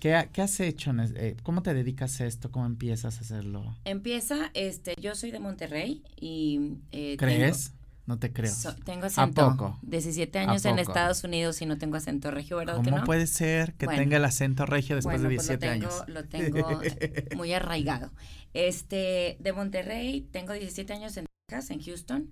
¿Qué, 0.00 0.16
ha- 0.16 0.26
qué 0.26 0.42
has 0.42 0.58
hecho? 0.58 0.90
eh, 1.14 1.36
¿Cómo 1.44 1.62
te 1.62 1.72
dedicas 1.72 2.20
a 2.20 2.26
esto? 2.26 2.50
¿Cómo 2.50 2.66
empiezas 2.66 3.18
a 3.18 3.20
hacerlo? 3.20 3.76
Empieza, 3.84 4.50
este, 4.54 4.96
yo 5.00 5.14
soy 5.14 5.30
de 5.30 5.38
Monterrey 5.38 6.02
y... 6.20 6.78
eh, 6.90 7.14
¿Crees? 7.16 7.74
No 8.06 8.18
te 8.18 8.32
creo. 8.32 8.50
Tengo, 8.50 8.60
so- 8.76 8.84
tengo 8.84 9.06
acento. 9.06 9.50
poco? 9.52 9.78
17 9.82 10.40
¿A 10.40 10.42
años 10.42 10.64
en? 10.64 10.80
Estados 10.80 11.22
Unidos 11.22 11.62
y 11.62 11.66
no 11.66 11.78
tengo 11.78 11.96
acento 11.96 12.32
regio, 12.32 12.56
¿verdad 12.56 12.78
que 12.82 12.90
¿Cómo 12.90 12.98
no? 12.98 13.04
puede 13.04 13.28
ser 13.28 13.74
que 13.74 13.86
Bueno. 13.86 14.02
tenga 14.02 14.16
el 14.16 14.24
acento 14.24 14.66
regio 14.66 14.96
después 14.96 15.22
bueno, 15.22 15.28
de 15.28 15.36
pues 15.36 15.46
17 15.46 15.66
lo 15.66 15.72
tengo, 15.72 15.94
años? 15.94 16.08
Lo 16.08 16.24
tengo 16.24 16.80
muy 17.36 17.52
arraigado. 17.52 18.10
Este, 18.52 19.36
de 19.38 19.52
Monterrey, 19.52 20.22
tengo 20.32 20.52
17 20.52 20.92
años 20.92 21.16
en 21.16 21.26
Texas, 21.46 21.70
en 21.70 21.80
Houston, 21.80 22.30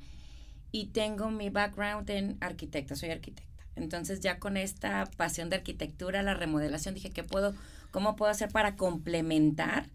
y 0.72 0.86
tengo 0.88 1.30
mi 1.30 1.50
background 1.50 2.10
en 2.10 2.36
arquitecta, 2.40 2.96
soy 2.96 3.10
arquitecta. 3.10 3.49
Entonces 3.80 4.20
ya 4.20 4.38
con 4.38 4.56
esta 4.56 5.06
pasión 5.16 5.50
de 5.50 5.56
arquitectura, 5.56 6.22
la 6.22 6.34
remodelación, 6.34 6.94
dije, 6.94 7.10
¿qué 7.10 7.24
puedo, 7.24 7.54
cómo 7.90 8.16
puedo 8.16 8.30
hacer 8.30 8.50
para 8.50 8.76
complementar? 8.76 9.88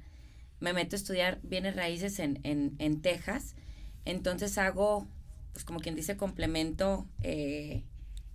Me 0.60 0.74
meto 0.74 0.96
a 0.96 1.00
estudiar 1.00 1.40
bienes 1.44 1.76
raíces 1.76 2.20
en, 2.20 2.40
en, 2.44 2.76
en 2.80 3.02
Texas, 3.02 3.56
entonces 4.06 4.58
hago, 4.58 5.08
pues 5.54 5.66
como 5.66 5.80
quien 5.80 5.96
dice, 5.96 6.18
complemento 6.18 7.06
eh, 7.22 7.84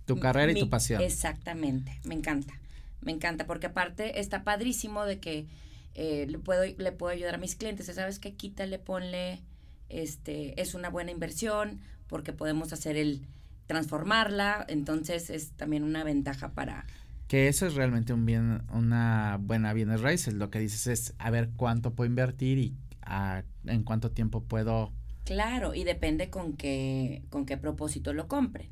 tu 0.05 0.19
carrera 0.19 0.51
y 0.51 0.59
tu 0.59 0.69
pasión. 0.69 1.01
Exactamente, 1.01 1.99
me 2.03 2.15
encanta. 2.15 2.53
Me 3.01 3.11
encanta 3.11 3.45
porque 3.47 3.67
aparte 3.67 4.19
está 4.19 4.43
padrísimo 4.43 5.05
de 5.05 5.19
que 5.19 5.47
eh, 5.95 6.27
le 6.29 6.37
puedo 6.37 6.63
le 6.63 6.91
puedo 6.91 7.11
ayudar 7.11 7.35
a 7.35 7.37
mis 7.37 7.55
clientes. 7.55 7.87
¿Sabes 7.87 8.19
qué? 8.19 8.33
Quítale, 8.33 8.77
ponle, 8.77 9.41
este, 9.89 10.61
es 10.61 10.75
una 10.75 10.89
buena 10.89 11.11
inversión 11.11 11.81
porque 12.07 12.33
podemos 12.33 12.73
hacer 12.73 12.97
el 12.97 13.25
transformarla, 13.71 14.65
entonces 14.67 15.29
es 15.29 15.51
también 15.51 15.83
una 15.83 16.03
ventaja 16.03 16.51
para 16.51 16.85
Que 17.27 17.47
eso 17.47 17.65
es 17.65 17.75
realmente 17.75 18.11
un 18.11 18.25
bien, 18.25 18.63
una 18.73 19.37
buena 19.41 19.71
bienes 19.71 20.01
raíces. 20.01 20.33
Lo 20.33 20.49
que 20.49 20.59
dices 20.59 20.87
es 20.87 21.13
a 21.17 21.29
ver 21.31 21.51
cuánto 21.55 21.93
puedo 21.93 22.09
invertir 22.09 22.57
y 22.57 22.75
a- 23.01 23.43
en 23.65 23.83
cuánto 23.83 24.11
tiempo 24.11 24.43
puedo. 24.43 24.91
Claro, 25.23 25.73
y 25.73 25.85
depende 25.85 26.29
con 26.29 26.57
qué, 26.57 27.23
con 27.29 27.45
qué 27.45 27.55
propósito 27.55 28.11
lo 28.13 28.27
compren, 28.27 28.67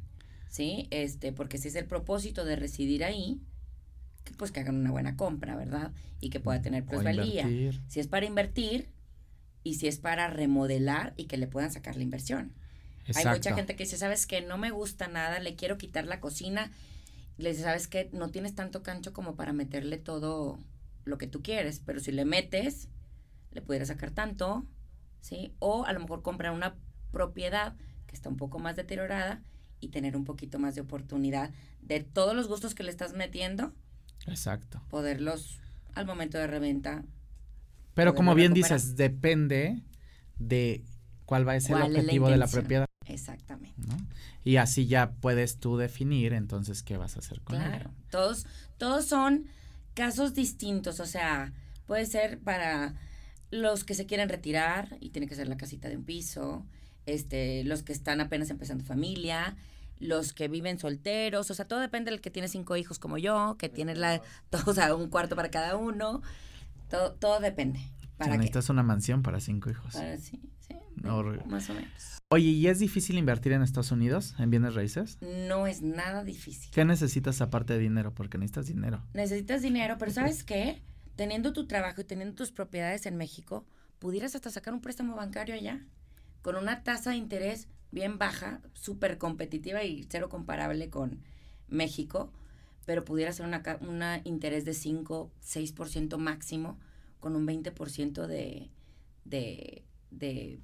¿sí? 0.49 0.87
Este, 0.91 1.31
porque 1.31 1.57
si 1.57 1.69
es 1.69 1.75
el 1.75 1.85
propósito 1.85 2.43
de 2.43 2.57
residir 2.57 3.05
ahí, 3.05 3.39
que, 4.25 4.33
pues 4.33 4.51
que 4.51 4.59
hagan 4.59 4.75
una 4.75 4.91
buena 4.91 5.15
compra, 5.15 5.55
¿verdad? 5.55 5.93
Y 6.19 6.29
que 6.29 6.41
pueda 6.41 6.61
tener 6.61 6.83
plusvalía. 6.83 7.45
Si 7.87 8.01
es 8.01 8.07
para 8.07 8.25
invertir 8.25 8.89
y 9.63 9.75
si 9.75 9.87
es 9.87 9.99
para 9.99 10.27
remodelar 10.27 11.13
y 11.15 11.25
que 11.25 11.37
le 11.37 11.47
puedan 11.47 11.71
sacar 11.71 11.95
la 11.95 12.03
inversión. 12.03 12.51
Hay 13.15 13.25
mucha 13.25 13.55
gente 13.55 13.75
que 13.75 13.83
dice, 13.83 13.97
¿sabes 13.97 14.27
qué? 14.27 14.41
No 14.41 14.57
me 14.57 14.71
gusta 14.71 15.07
nada, 15.07 15.39
le 15.39 15.55
quiero 15.55 15.77
quitar 15.77 16.05
la 16.05 16.19
cocina. 16.19 16.71
Le 17.37 17.51
dice, 17.51 17.63
¿sabes 17.63 17.87
qué? 17.87 18.09
No 18.11 18.29
tienes 18.29 18.55
tanto 18.55 18.83
cancho 18.83 19.13
como 19.13 19.35
para 19.35 19.53
meterle 19.53 19.97
todo 19.97 20.59
lo 21.05 21.17
que 21.17 21.27
tú 21.27 21.41
quieres, 21.41 21.81
pero 21.85 21.99
si 21.99 22.11
le 22.11 22.25
metes, 22.25 22.89
le 23.51 23.61
pudieras 23.61 23.87
sacar 23.87 24.11
tanto, 24.11 24.65
¿sí? 25.21 25.53
O 25.59 25.85
a 25.85 25.93
lo 25.93 25.99
mejor 26.01 26.21
comprar 26.21 26.53
una 26.53 26.75
propiedad 27.11 27.75
que 28.07 28.15
está 28.15 28.29
un 28.29 28.37
poco 28.37 28.59
más 28.59 28.75
deteriorada 28.75 29.41
y 29.79 29.89
tener 29.89 30.17
un 30.17 30.25
poquito 30.25 30.59
más 30.59 30.75
de 30.75 30.81
oportunidad 30.81 31.51
de 31.81 32.01
todos 32.01 32.35
los 32.35 32.47
gustos 32.47 32.75
que 32.75 32.83
le 32.83 32.91
estás 32.91 33.13
metiendo, 33.13 33.73
Exacto. 34.27 34.81
poderlos 34.89 35.59
al 35.93 36.05
momento 36.05 36.37
de 36.37 36.47
reventa. 36.47 37.03
Pero 37.93 38.15
como 38.15 38.35
bien 38.35 38.53
recuperar. 38.55 38.79
dices, 38.79 38.95
depende 38.95 39.81
de 40.37 40.85
cuál 41.25 41.47
va 41.47 41.53
a 41.53 41.59
ser 41.59 41.79
el 41.79 41.83
¿Cuál 41.83 41.95
es 41.97 42.05
la 42.05 42.13
objetivo 42.13 42.29
de 42.29 42.37
la 42.37 42.47
propiedad, 42.47 42.85
Exactamente. 43.09 43.75
¿no? 43.87 43.97
Y 44.43 44.57
así 44.57 44.87
ya 44.87 45.11
puedes 45.11 45.57
tú 45.57 45.77
definir 45.77 46.33
entonces 46.33 46.83
qué 46.83 46.97
vas 46.97 47.15
a 47.15 47.19
hacer 47.19 47.41
con 47.41 47.57
Claro, 47.57 47.75
ella. 47.75 47.89
todos, 48.09 48.45
todos 48.77 49.05
son 49.05 49.45
casos 49.93 50.33
distintos, 50.33 50.99
o 50.99 51.05
sea, 51.05 51.51
puede 51.87 52.05
ser 52.05 52.39
para 52.39 52.93
los 53.51 53.83
que 53.83 53.95
se 53.95 54.05
quieren 54.05 54.29
retirar 54.29 54.97
y 55.01 55.09
tiene 55.09 55.27
que 55.27 55.35
ser 55.35 55.47
la 55.47 55.57
casita 55.57 55.89
de 55.89 55.97
un 55.97 56.03
piso, 56.05 56.65
este, 57.05 57.63
los 57.63 57.81
que 57.83 57.91
están 57.93 58.21
apenas 58.21 58.49
empezando 58.51 58.83
familia, 58.85 59.55
los 59.99 60.31
que 60.31 60.47
viven 60.47 60.79
solteros, 60.79 61.49
o 61.51 61.53
sea, 61.53 61.65
todo 61.67 61.79
depende 61.79 62.11
del 62.11 62.21
que 62.21 62.29
tiene 62.29 62.47
cinco 62.47 62.77
hijos 62.77 62.99
como 62.99 63.17
yo, 63.17 63.57
que 63.57 63.67
tiene 63.69 63.95
la, 63.95 64.21
todo, 64.49 64.61
o 64.71 64.73
sea, 64.73 64.95
un 64.95 65.09
cuarto 65.09 65.35
para 65.35 65.49
cada 65.49 65.75
uno, 65.75 66.21
todo, 66.89 67.13
todo 67.13 67.39
depende. 67.39 67.79
¿Para 68.19 68.25
Si 68.25 68.31
qué? 68.33 68.37
necesitas 68.37 68.69
una 68.69 68.83
mansión 68.83 69.23
para 69.23 69.39
cinco 69.39 69.69
hijos. 69.71 69.93
Para, 69.93 70.17
sí, 70.17 70.39
sí, 70.59 70.75
más 71.47 71.69
o 71.69 71.73
menos. 71.73 72.19
Oye, 72.29 72.49
¿y 72.49 72.67
es 72.67 72.77
difícil 72.77 73.17
invertir 73.17 73.53
en 73.53 73.63
Estados 73.63 73.91
Unidos 73.91 74.35
en 74.37 74.51
bienes 74.51 74.75
raíces? 74.75 75.17
No 75.21 75.65
es 75.65 75.81
nada 75.81 76.23
difícil. 76.23 76.69
¿Qué 76.71 76.85
necesitas 76.85 77.41
aparte 77.41 77.73
de 77.73 77.79
dinero? 77.79 78.13
Porque 78.13 78.37
necesitas 78.37 78.67
dinero. 78.67 79.01
necesitas 79.13 79.61
dinero, 79.63 79.95
pero 79.97 80.11
¿sabes 80.11 80.43
qué? 80.43 80.83
Teniendo 81.15 81.53
tu 81.53 81.65
trabajo 81.65 82.01
y 82.01 82.03
teniendo 82.03 82.35
tus 82.35 82.51
propiedades 82.51 83.05
en 83.07 83.17
México, 83.17 83.65
pudieras 83.97 84.35
hasta 84.35 84.49
sacar 84.51 84.73
un 84.73 84.81
préstamo 84.81 85.15
bancario 85.15 85.55
allá 85.55 85.85
con 86.43 86.55
una 86.55 86.83
tasa 86.83 87.09
de 87.09 87.15
interés 87.17 87.67
bien 87.91 88.17
baja, 88.19 88.61
súper 88.73 89.17
competitiva 89.17 89.83
y 89.83 90.05
cero 90.09 90.29
comparable 90.29 90.89
con 90.89 91.21
México, 91.67 92.31
pero 92.85 93.03
pudiera 93.05 93.31
ser 93.33 93.45
una, 93.45 93.61
ca- 93.63 93.79
una 93.81 94.21
interés 94.23 94.65
de 94.65 94.73
5, 94.73 95.31
6% 95.41 96.17
máximo 96.17 96.79
con 97.19 97.35
un 97.35 97.45
20% 97.47 98.27
de, 98.27 98.69
de, 99.25 99.83
de 100.11 100.59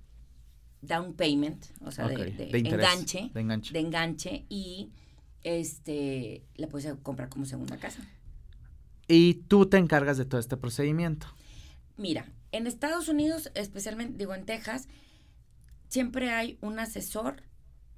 down 0.81 1.13
payment, 1.13 1.65
o 1.81 1.91
sea, 1.91 2.07
de- 2.07 2.31
de, 2.31 2.45
de 2.47 2.57
interés, 2.59 2.87
enganche, 2.87 3.29
de 3.33 3.39
enganche. 3.41 3.73
de 3.73 3.79
enganche 3.79 4.45
y 4.49 4.91
este 5.43 6.43
la 6.55 6.67
puedes 6.67 6.93
comprar 7.03 7.29
como 7.29 7.45
segunda 7.45 7.77
casa. 7.77 8.03
Y 9.07 9.35
tú 9.47 9.67
te 9.67 9.77
encargas 9.77 10.17
de 10.17 10.25
todo 10.25 10.39
este 10.39 10.57
procedimiento. 10.57 11.27
Mira, 11.97 12.31
en 12.51 12.65
Estados 12.67 13.07
Unidos, 13.07 13.51
especialmente, 13.53 14.17
digo, 14.17 14.33
en 14.33 14.45
Texas, 14.45 14.87
siempre 15.87 16.31
hay 16.31 16.57
un 16.61 16.79
asesor 16.79 17.43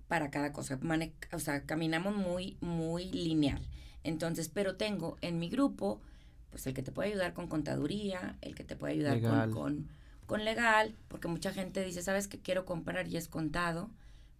para 0.07 0.29
cada 0.29 0.51
cosa. 0.51 0.77
Mane- 0.81 1.13
o 1.31 1.39
sea, 1.39 1.65
caminamos 1.65 2.15
muy, 2.15 2.57
muy 2.61 3.05
lineal. 3.11 3.61
Entonces, 4.03 4.49
pero 4.49 4.75
tengo 4.75 5.17
en 5.21 5.39
mi 5.39 5.49
grupo, 5.49 6.01
pues 6.49 6.65
el 6.67 6.73
que 6.73 6.83
te 6.83 6.91
puede 6.91 7.09
ayudar 7.09 7.33
con 7.33 7.47
contaduría, 7.47 8.37
el 8.41 8.55
que 8.55 8.63
te 8.63 8.75
puede 8.75 8.93
ayudar 8.93 9.21
con, 9.21 9.31
Legal. 9.31 9.51
con, 9.51 9.87
con 10.25 10.45
legal, 10.45 10.95
porque 11.07 11.27
mucha 11.27 11.53
gente 11.53 11.83
dice, 11.83 12.01
¿sabes 12.01 12.27
qué 12.27 12.39
quiero 12.39 12.65
comprar 12.65 13.07
y 13.07 13.17
es 13.17 13.27
contado? 13.27 13.89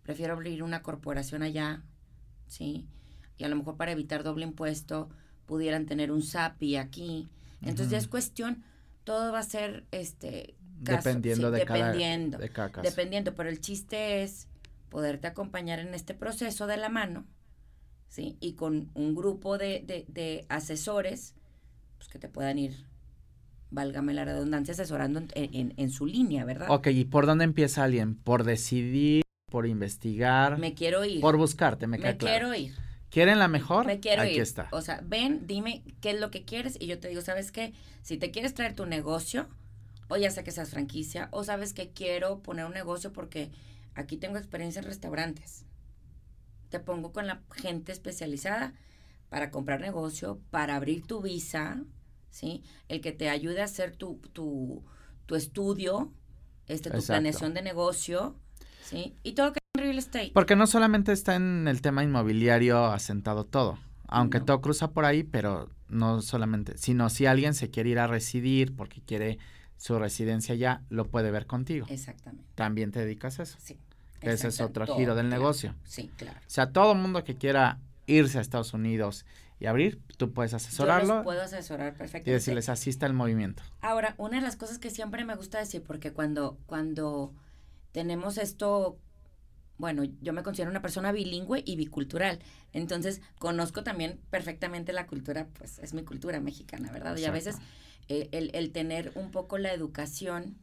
Prefiero 0.04 0.34
abrir 0.34 0.64
una 0.64 0.82
corporación 0.82 1.44
allá, 1.44 1.84
¿sí? 2.48 2.88
Y 3.38 3.44
a 3.44 3.50
lo 3.50 3.56
mejor 3.56 3.78
para 3.78 3.92
evitar 3.92 4.24
doble 4.24 4.46
impuesto 4.46 5.10
pudieran 5.46 5.86
tener 5.86 6.12
un 6.12 6.22
SAPI 6.22 6.78
aquí. 6.78 7.30
Entonces 7.62 7.90
ya 7.90 7.98
es 7.98 8.08
cuestión, 8.08 8.64
todo 9.04 9.32
va 9.32 9.40
a 9.40 9.44
ser 9.44 9.86
este 9.92 10.56
caso, 10.84 11.10
dependiendo, 11.10 11.52
sí, 11.52 11.60
de, 11.60 11.66
cada, 11.66 11.86
dependiendo, 11.88 12.38
de 12.38 12.50
cada 12.50 12.72
caso. 12.72 12.88
dependiendo, 12.88 13.36
pero 13.36 13.50
el 13.50 13.60
chiste 13.60 14.24
es 14.24 14.48
poderte 14.90 15.28
acompañar 15.28 15.80
en 15.80 15.94
este 15.94 16.14
proceso 16.14 16.68
de 16.68 16.78
la 16.78 16.90
mano, 16.90 17.26
¿sí? 18.10 18.38
Y 18.40 18.54
con 18.54 18.92
un 18.94 19.16
grupo 19.16 19.58
de, 19.58 19.84
de, 19.86 20.06
de 20.10 20.46
asesores, 20.50 21.34
pues 21.98 22.10
que 22.10 22.20
te 22.20 22.30
puedan 22.30 22.58
ir, 22.60 22.86
válgame 23.72 24.14
la 24.14 24.26
redundancia, 24.26 24.74
asesorando 24.74 25.20
en, 25.20 25.30
en- 25.36 25.74
en 25.78 25.90
su 25.90 26.06
línea, 26.06 26.46
¿verdad? 26.46 26.68
Ok, 26.70 26.88
¿y 26.88 27.06
por 27.06 27.26
dónde 27.26 27.44
empieza 27.44 27.84
alguien? 27.84 28.16
¿Por 28.16 28.44
decidir? 28.44 29.24
¿Por 29.52 29.66
investigar? 29.68 30.58
Me 30.58 30.74
quiero 30.74 31.06
ir. 31.06 31.22
por 31.22 31.38
buscarte, 31.38 31.88
me 31.88 31.98
me 31.98 32.02
claro. 32.02 32.18
quiero 32.18 32.54
ir. 32.56 32.76
¿Quieren 33.10 33.40
la 33.40 33.48
mejor? 33.48 33.86
Me 33.86 34.00
quiero 34.02 34.24
Aquí 34.24 34.34
ir. 34.36 34.42
está. 34.42 34.68
O 34.72 34.82
sea, 34.82 35.02
ven, 35.04 35.48
dime 35.48 35.84
qué 36.02 36.12
es 36.12 36.20
lo 36.20 36.30
que 36.30 36.44
quieres 36.44 36.76
y 36.80 36.88
yo 36.88 37.00
te 37.00 37.08
digo, 37.08 37.22
¿sabes 37.22 37.52
qué? 37.54 37.74
Si 38.04 38.18
te 38.18 38.32
quieres 38.32 38.54
traer 38.54 38.76
tu 38.76 38.86
negocio, 38.86 39.48
o 40.10 40.18
ya 40.18 40.30
sea 40.30 40.44
que 40.44 40.52
seas 40.52 40.70
franquicia, 40.72 41.30
o 41.32 41.44
sabes 41.46 41.74
que 41.74 41.90
quiero 41.92 42.42
poner 42.44 42.66
un 42.66 42.74
negocio 42.74 43.14
porque 43.14 43.50
aquí 43.96 44.18
tengo 44.18 44.38
experiencia 44.38 44.80
en 44.80 44.86
restaurantes. 44.86 45.64
Te 46.70 46.80
pongo 46.82 47.14
con 47.14 47.28
la 47.28 47.42
gente 47.56 47.94
especializada 47.94 48.74
para 49.30 49.52
comprar 49.52 49.80
negocio, 49.82 50.40
para 50.52 50.76
abrir 50.76 51.06
tu 51.06 51.22
visa, 51.22 51.84
¿sí? 52.30 52.64
El 52.88 53.02
que 53.02 53.12
te 53.12 53.30
ayude 53.30 53.62
a 53.62 53.66
hacer 53.66 53.96
tu, 53.96 54.18
tu, 54.34 54.84
tu 55.26 55.36
estudio, 55.36 56.12
este, 56.68 56.90
tu 56.90 56.98
Exacto. 56.98 57.14
planeación 57.14 57.54
de 57.54 57.62
negocio, 57.62 58.36
¿sí? 58.84 59.16
Y 59.24 59.34
todo 59.34 59.48
lo 59.48 59.54
que 59.54 59.60
es 59.76 59.82
real 59.84 59.98
estate. 59.98 60.32
Porque 60.34 60.56
no 60.56 60.68
solamente 60.68 61.12
está 61.12 61.36
en 61.36 61.68
el 61.68 61.82
tema 61.82 62.04
inmobiliario 62.04 62.86
asentado 62.86 63.46
todo, 63.46 63.78
aunque 64.08 64.40
No. 64.40 64.46
todo 64.46 64.62
cruza 64.62 64.92
por 64.92 65.06
ahí, 65.06 65.24
pero 65.24 65.70
no 65.90 66.22
solamente, 66.22 66.78
sino 66.78 67.10
si 67.10 67.26
alguien 67.26 67.54
se 67.54 67.70
quiere 67.70 67.90
ir 67.92 68.00
a 68.00 68.08
residir 68.08 68.76
porque 68.76 69.02
quiere 69.02 69.38
su 69.78 69.98
residencia 70.00 70.56
ya, 70.56 70.82
lo 70.90 71.06
puede 71.06 71.32
ver 71.32 71.46
contigo. 71.48 71.86
Exactamente, 71.90 72.48
También 72.56 72.92
te 72.92 73.00
dedicas 73.00 73.40
a 73.40 73.44
eso. 73.44 73.58
sí. 73.60 73.78
Ese 74.20 74.48
es 74.48 74.60
otro 74.62 74.88
todo, 74.88 74.98
giro 74.98 75.14
del 75.14 75.28
claro. 75.28 75.40
negocio. 75.42 75.76
Sí, 75.84 76.10
claro. 76.18 76.40
O 76.40 76.50
sea, 76.50 76.72
todo 76.72 76.96
mundo 76.96 77.24
que 77.24 77.36
quiera 77.36 77.78
irse 78.08 78.40
a 78.40 78.42
Estados 78.42 78.74
Unidos 78.74 79.26
y 79.60 79.66
abrir, 79.68 80.02
tú 80.18 80.34
puedes 80.34 80.52
Yo 80.52 80.58
asesorarlo 80.58 81.16
los 81.16 81.24
puedo 81.24 81.42
asesorar 81.42 81.94
y 81.94 81.98
perfectamente. 81.98 82.32
decirles 82.32 82.70
asista 82.70 83.06
al 83.06 83.14
movimiento. 83.14 83.64
Ahora, 83.82 84.16
una 84.18 84.38
de 84.38 84.42
las 84.42 84.56
cosas 84.56 84.80
que 84.80 84.90
siempre 84.90 85.24
me 85.26 85.36
gusta 85.36 85.60
decir, 85.60 85.84
porque 85.84 86.14
cuando, 86.14 86.58
cuando 86.66 87.34
tenemos 87.92 88.38
esto, 88.38 89.00
bueno, 89.78 90.04
yo 90.22 90.34
me 90.34 90.44
considero 90.44 90.70
una 90.72 90.82
persona 90.82 91.12
bilingüe 91.12 91.64
y 91.66 91.76
bicultural, 91.76 92.40
entonces 92.72 93.22
conozco 93.40 93.84
también 93.84 94.20
perfectamente 94.30 94.94
la 94.94 95.08
cultura, 95.08 95.48
pues 95.58 95.80
es 95.80 95.94
mi 95.94 96.04
cultura 96.04 96.40
mexicana, 96.40 96.92
¿verdad? 96.92 97.18
Y 97.18 97.26
a 97.26 97.32
veces 97.32 97.58
eh, 98.10 98.30
el, 98.32 98.52
el 98.54 98.72
tener 98.72 99.12
un 99.16 99.32
poco 99.32 99.58
la 99.58 99.74
educación, 99.74 100.58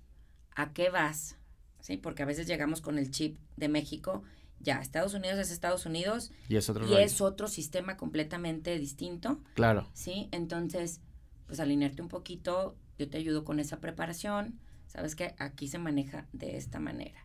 ¿a 0.54 0.72
qué 0.72 0.88
vas? 0.90 1.36
¿Sí? 1.80 1.96
Porque 1.96 2.22
a 2.22 2.26
veces 2.26 2.46
llegamos 2.46 2.80
con 2.80 2.98
el 2.98 3.10
chip 3.10 3.38
de 3.56 3.68
México, 3.68 4.22
ya, 4.64 4.80
Estados 4.80 5.14
Unidos 5.14 5.38
es 5.38 5.50
Estados 5.52 5.86
Unidos 5.86 6.32
Y 6.48 6.56
es 6.56 6.68
otro 6.68 6.84
y 6.84 6.88
rollo. 6.88 6.98
es 6.98 7.20
otro 7.20 7.46
sistema 7.46 7.96
completamente 7.96 8.76
distinto. 8.78 9.40
Claro. 9.54 9.88
¿sí? 9.94 10.28
Entonces, 10.32 11.00
pues 11.46 11.60
alinearte 11.60 12.02
un 12.02 12.08
poquito, 12.08 12.76
yo 12.98 13.08
te 13.08 13.18
ayudo 13.18 13.44
con 13.44 13.60
esa 13.60 13.78
preparación, 13.80 14.58
sabes 14.88 15.14
que 15.14 15.34
aquí 15.38 15.68
se 15.68 15.78
maneja 15.78 16.26
de 16.32 16.56
esta 16.56 16.80
manera, 16.80 17.24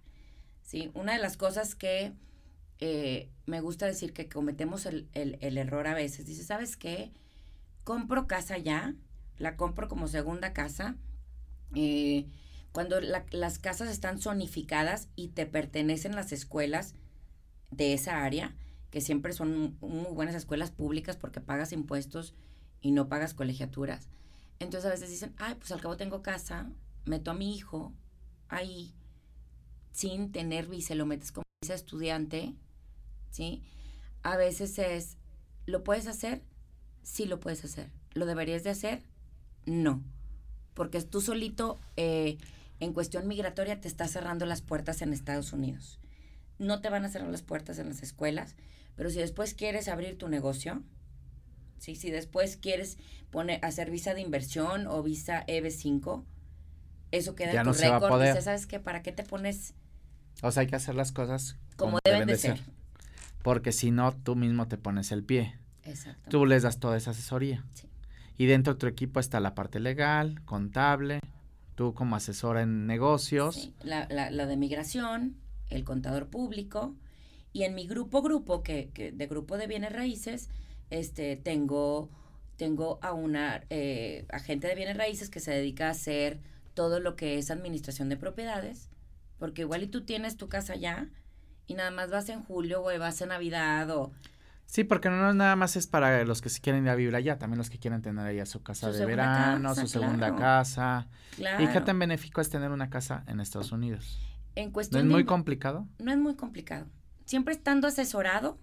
¿sí? 0.63 0.91
Una 0.93 1.13
de 1.13 1.19
las 1.19 1.37
cosas 1.37 1.73
que 1.75 2.13
eh, 2.81 3.29
me 3.45 3.59
gusta 3.61 3.85
decir 3.85 4.13
que 4.13 4.29
cometemos 4.29 4.85
el, 4.85 5.07
el- 5.13 5.37
el 5.41 5.57
error 5.57 5.87
a 5.87 5.93
veces, 5.93 6.25
dice, 6.25 6.43
¿sabes 6.43 6.77
qué? 6.77 7.11
Compro 7.83 8.25
casa 8.27 8.57
ya, 8.57 8.93
la 9.37 9.55
compro 9.57 9.87
como 9.87 10.07
segunda 10.07 10.53
casa, 10.53 10.95
eh, 11.75 12.25
cuando 12.71 13.01
la- 13.01 13.25
las 13.31 13.59
casas 13.59 13.89
están 13.89 14.19
zonificadas 14.19 15.09
y 15.15 15.29
te 15.29 15.45
pertenecen 15.45 16.15
las 16.15 16.31
escuelas 16.31 16.95
de 17.71 17.93
esa 17.93 18.23
área, 18.23 18.55
que 18.91 19.01
siempre 19.01 19.33
son 19.33 19.77
muy 19.81 20.13
buenas 20.13 20.35
escuelas 20.35 20.71
públicas 20.71 21.17
porque 21.17 21.41
pagas 21.41 21.71
impuestos 21.71 22.33
y 22.81 22.91
no 22.91 23.07
pagas 23.07 23.33
colegiaturas. 23.33 24.07
Entonces 24.59 24.87
a 24.89 24.93
veces 24.93 25.09
dicen, 25.09 25.33
ay, 25.37 25.55
pues 25.55 25.71
al 25.71 25.81
cabo 25.81 25.97
tengo 25.97 26.21
casa, 26.21 26.69
meto 27.05 27.31
a 27.31 27.33
mi 27.33 27.55
hijo 27.55 27.93
ahí 28.47 28.93
sin 29.91 30.31
tener 30.31 30.67
visa, 30.67 30.95
lo 30.95 31.05
metes 31.05 31.31
como 31.31 31.43
visa 31.61 31.73
estudiante, 31.73 32.53
¿sí? 33.31 33.63
A 34.23 34.37
veces 34.37 34.77
es, 34.79 35.17
¿lo 35.65 35.83
puedes 35.83 36.07
hacer? 36.07 36.41
Sí 37.03 37.25
lo 37.25 37.39
puedes 37.39 37.63
hacer. 37.63 37.89
¿Lo 38.13 38.25
deberías 38.25 38.63
de 38.63 38.69
hacer? 38.71 39.03
No. 39.65 40.03
Porque 40.73 41.01
tú 41.01 41.21
solito, 41.21 41.79
eh, 41.95 42.37
en 42.79 42.93
cuestión 42.93 43.27
migratoria, 43.27 43.79
te 43.81 43.87
estás 43.87 44.11
cerrando 44.11 44.45
las 44.45 44.61
puertas 44.61 45.01
en 45.01 45.13
Estados 45.13 45.53
Unidos. 45.53 45.98
No 46.59 46.81
te 46.81 46.89
van 46.89 47.05
a 47.05 47.09
cerrar 47.09 47.29
las 47.29 47.41
puertas 47.41 47.79
en 47.79 47.87
las 47.87 48.03
escuelas, 48.03 48.55
pero 48.95 49.09
si 49.09 49.19
después 49.19 49.53
quieres 49.53 49.87
abrir 49.87 50.17
tu 50.17 50.27
negocio, 50.27 50.83
¿sí? 51.79 51.95
Si 51.95 52.11
después 52.11 52.57
quieres 52.57 52.97
poner, 53.31 53.63
hacer 53.63 53.89
visa 53.89 54.13
de 54.13 54.21
inversión 54.21 54.87
o 54.87 55.01
visa 55.01 55.45
EB5, 55.47 56.23
eso 57.11 57.35
queda 57.35 57.53
Ya 57.53 57.61
en 57.61 57.67
no 57.67 57.73
tu 57.73 57.83
a 57.83 57.99
récord. 57.99 58.21
Dices, 58.21 58.43
¿sabes 58.43 58.67
qué? 58.67 58.79
¿Para 58.79 59.01
qué 59.01 59.11
te 59.11 59.23
pones 59.23 59.73
O 60.43 60.51
sea, 60.51 60.61
hay 60.61 60.67
que 60.67 60.75
hacer 60.75 60.95
las 60.95 61.11
cosas 61.11 61.57
como, 61.75 61.99
deben 62.03 62.27
de 62.27 62.35
ser? 62.35 62.59
Porque 63.41 63.71
si 63.71 63.89
no, 63.91 64.11
tú 64.11 64.35
mismo 64.35 64.67
te 64.67 64.77
pones 64.77 65.11
el 65.11 65.23
pie. 65.23 65.55
Exacto. 65.83 66.29
Tú 66.29 66.45
les 66.45 66.63
das 66.63 66.79
toda 66.79 66.97
esa 66.97 67.11
asesoría. 67.11 67.65
Sí. 67.73 67.87
Y 68.37 68.45
dentro 68.45 68.73
de 68.73 68.79
tu 68.79 68.87
equipo 68.87 69.19
está 69.19 69.39
la 69.39 69.55
parte 69.55 69.79
legal, 69.79 70.43
contable, 70.45 71.19
tú 71.75 71.93
como 71.93 72.15
asesora 72.15 72.61
en 72.61 72.85
negocios. 72.85 73.55
Sí, 73.55 73.73
la, 73.81 74.07
la, 74.09 74.29
la 74.29 74.45
de 74.45 74.57
migración, 74.57 75.35
el 75.69 75.83
contador 75.83 76.27
público, 76.27 76.95
y 77.53 77.63
en 77.63 77.75
mi 77.75 77.87
grupo 77.87 78.21
grupo, 78.21 78.61
que, 78.63 78.89
que 78.93 79.11
de 79.11 79.27
grupo 79.27 79.57
de 79.57 79.67
bienes 79.67 79.91
raíces, 79.93 80.49
este, 80.89 81.35
tengo, 81.35 82.09
tengo 82.57 82.99
a 83.01 83.13
una 83.13 83.63
eh, 83.69 84.25
agente 84.31 84.67
de 84.67 84.75
bienes 84.75 84.97
raíces 84.97 85.29
que 85.29 85.39
se 85.39 85.51
dedica 85.51 85.87
a 85.87 85.91
hacer 85.91 86.39
todo 86.73 86.99
lo 86.99 87.15
que 87.15 87.37
es 87.37 87.51
administración 87.51 88.09
de 88.09 88.17
propiedades, 88.17 88.89
porque 89.37 89.61
igual 89.61 89.83
y 89.83 89.87
tú 89.87 90.05
tienes 90.05 90.37
tu 90.37 90.47
casa 90.49 90.75
ya 90.75 91.09
y 91.67 91.73
nada 91.73 91.91
más 91.91 92.09
vas 92.09 92.29
en 92.29 92.43
julio 92.43 92.83
o 92.83 92.99
vas 92.99 93.21
en 93.21 93.29
Navidad 93.29 93.89
o 93.91 94.11
Sí, 94.65 94.83
porque 94.83 95.09
no 95.09 95.33
nada 95.33 95.55
más 95.55 95.75
es 95.75 95.87
para 95.87 96.23
los 96.25 96.41
que 96.43 96.49
se 96.49 96.61
quieren 96.61 96.83
ir 96.83 96.89
a 96.91 96.95
vivir 96.95 97.15
allá, 97.15 97.39
también 97.39 97.57
los 97.57 97.71
que 97.71 97.79
quieren 97.79 98.03
tener 98.03 98.23
allá 98.23 98.45
su 98.45 98.61
casa 98.61 98.91
Su 98.91 98.99
de 98.99 99.05
verano, 99.07 99.69
casa, 99.69 99.81
su 99.81 99.87
segunda 99.87 100.35
casa. 100.35 101.07
claro. 101.35 101.63
¿Y 101.63 101.67
qué 101.69 101.81
tan 101.81 101.97
benéfico 101.97 102.39
es 102.39 102.51
tener 102.51 102.69
una 102.69 102.91
casa 102.91 103.23
en 103.25 103.39
Estados 103.39 103.71
Unidos? 103.71 104.19
En 104.55 104.71
¿No 104.73 104.81
es 104.81 104.89
de 104.91 105.03
muy 105.03 105.25
complicado? 105.25 105.87
no 105.99 106.11
es 106.11 106.17
muy 106.17 106.35
complicado. 106.35 106.87
Siempre 107.25 107.53
estando 107.53 107.87
asesorado, 107.87 108.59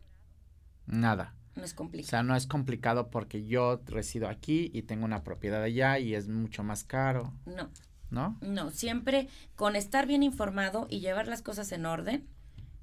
Nada. 0.86 1.34
no 1.54 1.64
es 1.64 1.72
O 1.72 1.76
complicado. 1.76 2.10
sea, 2.10 2.22
no 2.22 2.36
es 2.36 2.46
complicado 2.46 3.10
porque 3.10 3.44
yo 3.46 3.80
resido 3.86 4.28
aquí 4.28 4.70
y 4.74 4.82
tengo 4.82 5.04
una 5.04 5.22
propiedad 5.24 5.62
allá 5.62 5.98
y 5.98 6.14
es 6.14 6.28
mucho 6.28 6.62
más 6.62 6.84
caro, 6.84 7.32
no. 7.44 7.70
¿no? 8.10 8.38
No, 8.40 8.70
siempre 8.70 9.28
con 9.56 9.74
estar 9.76 10.06
bien 10.06 10.22
informado 10.22 10.86
y 10.90 11.00
llevar 11.00 11.26
las 11.28 11.42
cosas 11.42 11.72
en 11.72 11.86
orden, 11.86 12.26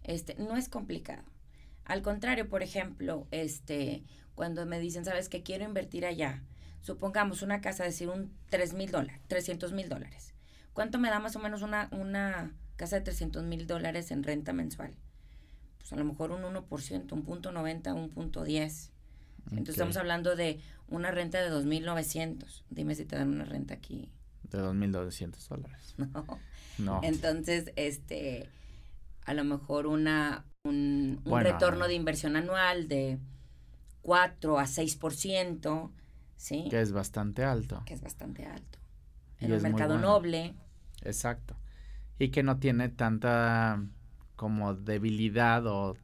este, 0.03 0.35
no 0.35 0.57
es 0.57 0.67
complicado. 0.69 1.23
Al 1.85 2.01
contrario, 2.01 2.49
por 2.49 2.61
ejemplo, 2.63 3.27
este, 3.31 4.03
cuando 4.35 4.65
me 4.65 4.79
dicen, 4.79 5.05
sabes 5.05 5.29
que 5.29 5.43
quiero 5.43 5.63
invertir 5.65 6.05
allá, 6.05 6.43
supongamos 6.81 7.41
una 7.41 7.61
casa, 7.61 7.83
decir 7.85 8.09
un 8.09 8.33
3 8.49 8.73
mil 8.73 8.91
dólares, 8.91 9.21
300 9.27 9.71
mil 9.73 9.87
dólares. 9.89 10.33
¿Cuánto 10.73 10.97
me 10.99 11.09
da 11.09 11.19
más 11.19 11.35
o 11.35 11.39
menos 11.39 11.61
una, 11.61 11.87
una 11.91 12.51
casa 12.75 12.97
de 12.97 13.01
300 13.03 13.43
mil 13.43 13.67
dólares 13.67 14.11
en 14.11 14.23
renta 14.23 14.53
mensual? 14.53 14.95
Pues 15.79 15.91
a 15.93 15.95
lo 15.95 16.05
mejor 16.05 16.31
un 16.31 16.43
1%, 16.43 17.11
un 17.11 17.23
punto 17.23 17.51
90, 17.51 17.93
un 17.93 18.09
punto 18.09 18.43
10. 18.43 18.91
Entonces 19.51 19.75
estamos 19.75 19.97
hablando 19.97 20.35
de 20.35 20.61
una 20.87 21.11
renta 21.11 21.41
de 21.41 21.51
2.900. 21.51 22.63
Dime 22.69 22.95
si 22.95 23.05
te 23.05 23.17
dan 23.17 23.29
una 23.29 23.45
renta 23.45 23.73
aquí. 23.73 24.09
De 24.43 24.59
2.200 24.59 25.47
dólares. 25.47 25.95
No. 25.97 26.39
No. 26.79 27.01
Entonces, 27.03 27.71
este, 27.75 28.49
a 29.25 29.35
lo 29.35 29.43
mejor 29.43 29.85
una, 29.85 30.43
un, 30.63 31.21
un 31.23 31.31
Bueno, 31.31 31.51
retorno 31.51 31.87
de 31.87 31.93
inversión 31.93 32.35
anual 32.35 32.87
de 32.87 33.19
4 34.01 34.57
a 34.57 34.63
6%, 34.63 35.91
¿sí? 36.35 36.67
Que 36.71 36.81
es 36.81 36.91
bastante 36.91 37.43
alto. 37.43 37.83
Que 37.85 37.93
es 37.93 38.01
bastante 38.01 38.45
alto. 38.47 38.79
Y 39.39 39.45
En 39.45 39.51
es 39.51 39.57
el 39.63 39.71
mercado 39.71 39.93
bueno. 39.95 40.07
noble, 40.07 40.55
Exacto. 41.03 41.55
Y 42.19 42.29
que 42.29 42.43
no 42.43 42.59
tiene 42.59 42.89
tanta 42.89 43.83
como 44.35 44.73
debilidad 44.75 45.65
o, 45.67 45.95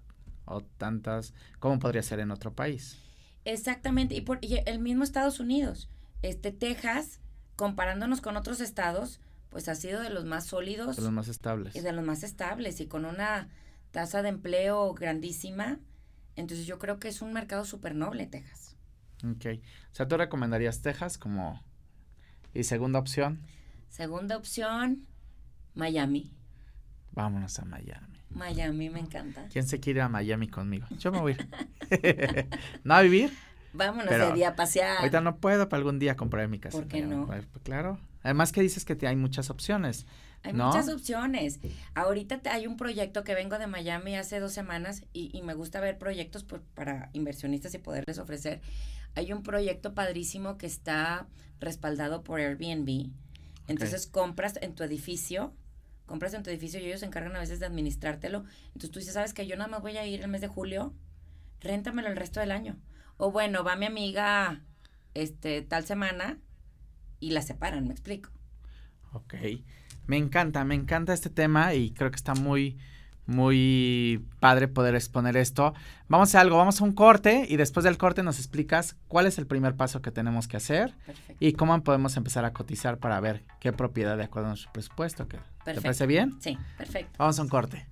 o 0.45 0.62
tantas 0.62 1.34
como 1.60 1.80
podría 1.80 2.03
ser 2.03 2.20
en 2.20 2.32
otro 2.32 2.53
país. 2.53 2.99
exactamente, 3.45 4.16
y, 4.16 4.22
por, 4.22 4.39
y 4.41 4.60
el 4.66 4.80
mismo 4.80 5.03
Estados 5.03 5.39
Unidos, 5.39 5.89
este, 6.22 6.51
Texas, 6.51 7.20
comparándonos 7.55 8.22
con 8.22 8.38
otros 8.38 8.62
estados, 8.62 9.20
pues 9.49 9.68
ha 9.68 9.76
sido 9.76 10.01
de 10.01 10.10
los 10.10 10.26
más 10.26 10.45
sólidos 10.45 10.95
De 10.97 11.01
los 11.01 11.12
más 11.12 11.28
estables. 11.28 11.76
y 11.76 11.80
de 11.82 11.91
los 11.93 12.05
más 12.05 12.24
estables 12.24 12.80
y 12.82 12.88
con 12.88 13.05
una 13.05 13.49
tasa 13.91 14.22
de 14.22 14.30
empleo 14.30 14.93
grandísima. 14.93 15.80
Entonces 16.36 16.68
yo 16.68 16.78
creo 16.80 16.99
que 16.99 17.07
es 17.07 17.22
un 17.22 17.34
mercado 17.34 17.66
súper 17.66 17.95
noble, 17.95 18.28
Texas. 18.28 18.76
Ok. 19.26 19.45
O 19.91 19.95
sea, 19.95 20.07
¿tú 20.07 20.16
recomendarías 20.18 20.82
Texas 20.82 21.18
como... 21.18 21.62
Y 22.53 22.64
segunda 22.64 22.99
opción, 22.99 23.41
Segunda 23.89 24.38
opción, 24.38 25.07
Miami. 25.76 26.32
vámonos 27.11 27.57
a 27.59 27.65
Miami. 27.65 28.17
Miami 28.30 28.89
me 28.89 28.99
encanta. 28.99 29.47
¿Quién 29.51 29.67
se 29.67 29.80
quiere 29.80 29.99
ir 29.99 30.01
a 30.03 30.09
Miami 30.09 30.47
conmigo? 30.47 30.86
Yo 30.99 31.11
me 31.11 31.20
voy 31.20 31.34
a 31.34 31.36
ir. 31.95 32.47
¿No 32.84 32.93
a 32.93 33.01
vivir? 33.01 33.32
Vámonos 33.74 34.07
Pero 34.09 34.28
de 34.30 34.34
día 34.34 34.49
a 34.49 34.55
pasear. 34.55 34.97
Ahorita 34.97 35.22
no 35.22 35.38
puedo, 35.38 35.67
pero 35.70 35.78
algún 35.78 35.99
día 35.99 36.15
compraré 36.15 36.47
mi 36.47 36.59
casa. 36.59 36.78
¿Por 36.78 36.88
qué 36.88 37.01
no? 37.01 37.26
Pues, 37.28 37.45
claro. 37.63 37.99
Además 38.24 38.51
que 38.51 38.61
dices 38.61 38.84
que 38.86 38.95
te- 38.95 39.07
hay 39.07 39.15
muchas 39.15 39.49
opciones. 39.49 40.05
Hay 40.43 40.53
¿no? 40.53 40.67
muchas 40.67 40.89
opciones. 40.89 41.59
Ahorita 41.95 42.39
te- 42.39 42.49
hay 42.49 42.65
un 42.67 42.78
proyecto 42.78 43.24
que 43.24 43.36
vengo 43.36 43.57
de 43.59 43.67
Miami 43.67 44.15
hace 44.15 44.39
dos 44.39 44.53
semanas 44.53 45.03
y, 45.13 45.30
y 45.38 45.41
me 45.43 45.53
gusta 45.53 45.80
ver 45.82 45.97
proyectos 45.97 46.43
pues, 46.43 46.61
para 46.74 47.09
inversionistas 47.13 47.74
y 47.74 47.78
poderles 47.80 48.17
ofrecer. 48.20 48.61
Hay 49.15 49.34
un 49.34 49.43
proyecto 49.43 49.93
padrísimo 49.93 50.57
que 50.57 50.65
está 50.67 51.28
respaldado 51.59 52.24
por 52.24 52.39
Airbnb. 52.39 53.11
Entonces 53.70 54.07
compras 54.07 54.57
en 54.61 54.74
tu 54.74 54.84
edificio, 54.84 55.53
compras 56.05 56.34
en 56.34 56.43
tu 56.43 56.49
edificio 56.49 56.80
y 56.80 56.88
ellos 56.88 57.01
se 57.01 57.05
encargan 57.05 57.36
a 57.36 57.39
veces 57.39 57.59
de 57.59 57.67
administrártelo. 57.67 58.43
Entonces 58.67 58.91
tú 58.91 58.99
dices, 58.99 59.13
¿sabes 59.13 59.34
que 59.34 59.47
Yo 59.47 59.55
nada 59.55 59.70
más 59.70 59.82
voy 59.82 59.97
a 59.97 60.05
ir 60.05 60.22
el 60.22 60.28
mes 60.28 60.41
de 60.41 60.47
julio, 60.47 60.93
réntamelo 61.61 62.09
el 62.09 62.17
resto 62.17 62.39
del 62.39 62.51
año. 62.51 62.78
O 63.17 63.32
bueno, 63.32 63.63
va 63.63 63.76
mi 63.76 63.86
amiga 63.86 64.63
este 65.13 65.61
tal 65.61 65.86
semana 65.86 66.39
y 67.20 67.32
la 67.32 67.41
separan, 67.41 67.86
me 67.86 67.91
explico. 67.93 68.32
Ok. 69.13 69.36
Me 70.07 70.17
encanta, 70.17 70.65
me 70.65 70.74
encanta 70.74 71.13
este 71.13 71.30
tema 71.30 71.76
y 71.76 71.91
creo 71.91 72.09
que 72.09 72.15
está 72.15 72.34
muy, 72.34 72.80
muy 73.30 74.25
padre 74.39 74.67
poder 74.67 74.95
exponer 74.95 75.38
esto. 75.38 75.73
Vamos 76.07 76.34
a 76.36 76.41
algo, 76.41 76.57
vamos 76.57 76.82
a 76.82 76.84
un 76.84 76.91
corte 76.93 77.45
y 77.47 77.57
después 77.57 77.84
del 77.84 77.97
corte 77.97 78.23
nos 78.23 78.38
explicas 78.39 78.95
cuál 79.07 79.25
es 79.27 79.38
el 79.38 79.47
primer 79.47 79.75
paso 79.75 80.01
que 80.01 80.11
tenemos 80.11 80.47
que 80.47 80.57
hacer 80.57 80.93
Perfecto. 81.05 81.36
y 81.39 81.53
cómo 81.53 81.82
podemos 81.84 82.17
empezar 82.17 82.45
a 82.45 82.53
cotizar 82.53 82.97
para 82.97 83.19
ver 83.19 83.43
qué 83.59 83.71
propiedad 83.71 84.17
de 84.17 84.23
acuerdo 84.23 84.47
a 84.47 84.49
nuestro 84.51 84.71
presupuesto. 84.71 85.27
que- 85.27 85.38
¿Te 85.63 85.80
parece 85.82 86.07
bien? 86.07 86.36
Sí, 86.41 86.57
perfecto. 86.77 87.11
Vamos 87.19 87.38
a 87.38 87.41
un 87.43 87.49
corte. 87.49 87.86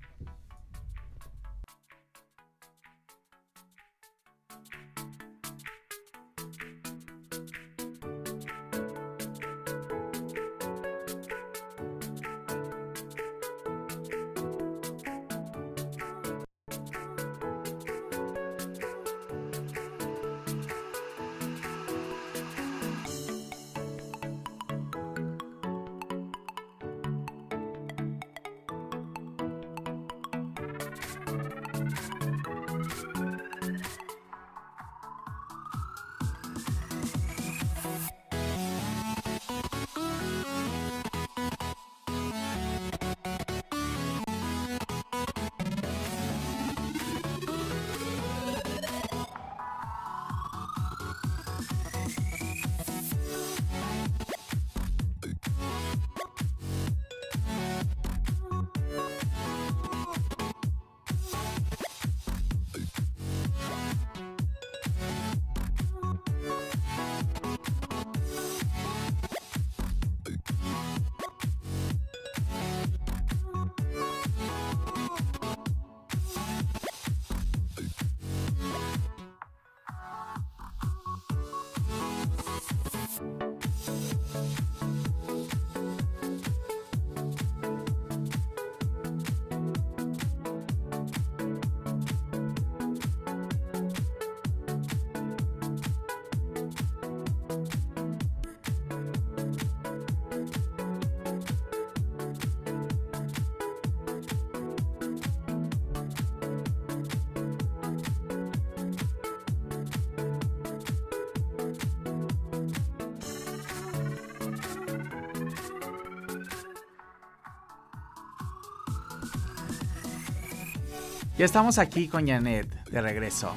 Ya 121.38 121.46
estamos 121.46 121.78
aquí 121.78 122.08
con 122.08 122.28
Janet 122.28 122.68
de 122.90 123.02
regreso. 123.02 123.54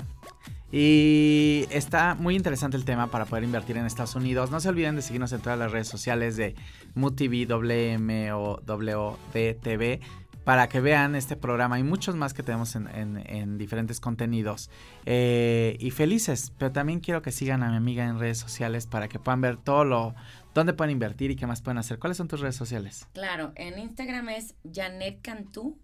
Y 0.72 1.64
está 1.70 2.14
muy 2.14 2.36
interesante 2.36 2.76
el 2.76 2.84
tema 2.84 3.08
para 3.10 3.24
poder 3.24 3.42
invertir 3.42 3.76
en 3.76 3.86
Estados 3.86 4.14
Unidos. 4.14 4.50
No 4.50 4.60
se 4.60 4.68
olviden 4.68 4.96
de 4.96 5.02
seguirnos 5.02 5.32
en 5.32 5.40
todas 5.40 5.58
las 5.58 5.72
redes 5.72 5.88
sociales 5.88 6.36
de 6.36 6.54
MUTV, 6.94 7.46
WM 7.48 8.32
o 8.32 8.60
WDTV 8.64 10.00
para 10.44 10.68
que 10.68 10.80
vean 10.80 11.14
este 11.16 11.36
programa 11.36 11.78
y 11.78 11.82
muchos 11.82 12.14
más 12.16 12.32
que 12.34 12.42
tenemos 12.42 12.74
en, 12.76 12.88
en- 12.88 13.18
en 13.28 13.58
diferentes 13.58 14.00
contenidos. 14.00 14.70
Eh, 15.06 15.76
y 15.80 15.90
felices, 15.90 16.52
pero 16.58 16.72
también 16.72 17.00
quiero 17.00 17.20
que 17.22 17.30
sigan 17.32 17.62
a 17.62 17.70
mi 17.70 17.76
amiga 17.76 18.06
en 18.06 18.18
redes 18.18 18.38
sociales 18.38 18.86
para 18.86 19.08
que 19.08 19.18
puedan 19.18 19.40
ver 19.40 19.56
todo 19.58 19.84
lo, 19.84 20.14
dónde 20.54 20.72
pueden 20.72 20.92
invertir 20.92 21.30
y 21.30 21.36
qué 21.36 21.46
más 21.46 21.62
pueden 21.62 21.78
hacer. 21.78 21.98
¿Cuáles 21.98 22.16
son 22.16 22.28
tus 22.28 22.40
redes 22.40 22.56
sociales? 22.56 23.06
Claro, 23.12 23.52
en 23.56 23.78
Instagram 23.78 24.28
es 24.30 24.54
Janet 24.72 25.20
Cantú 25.22 25.78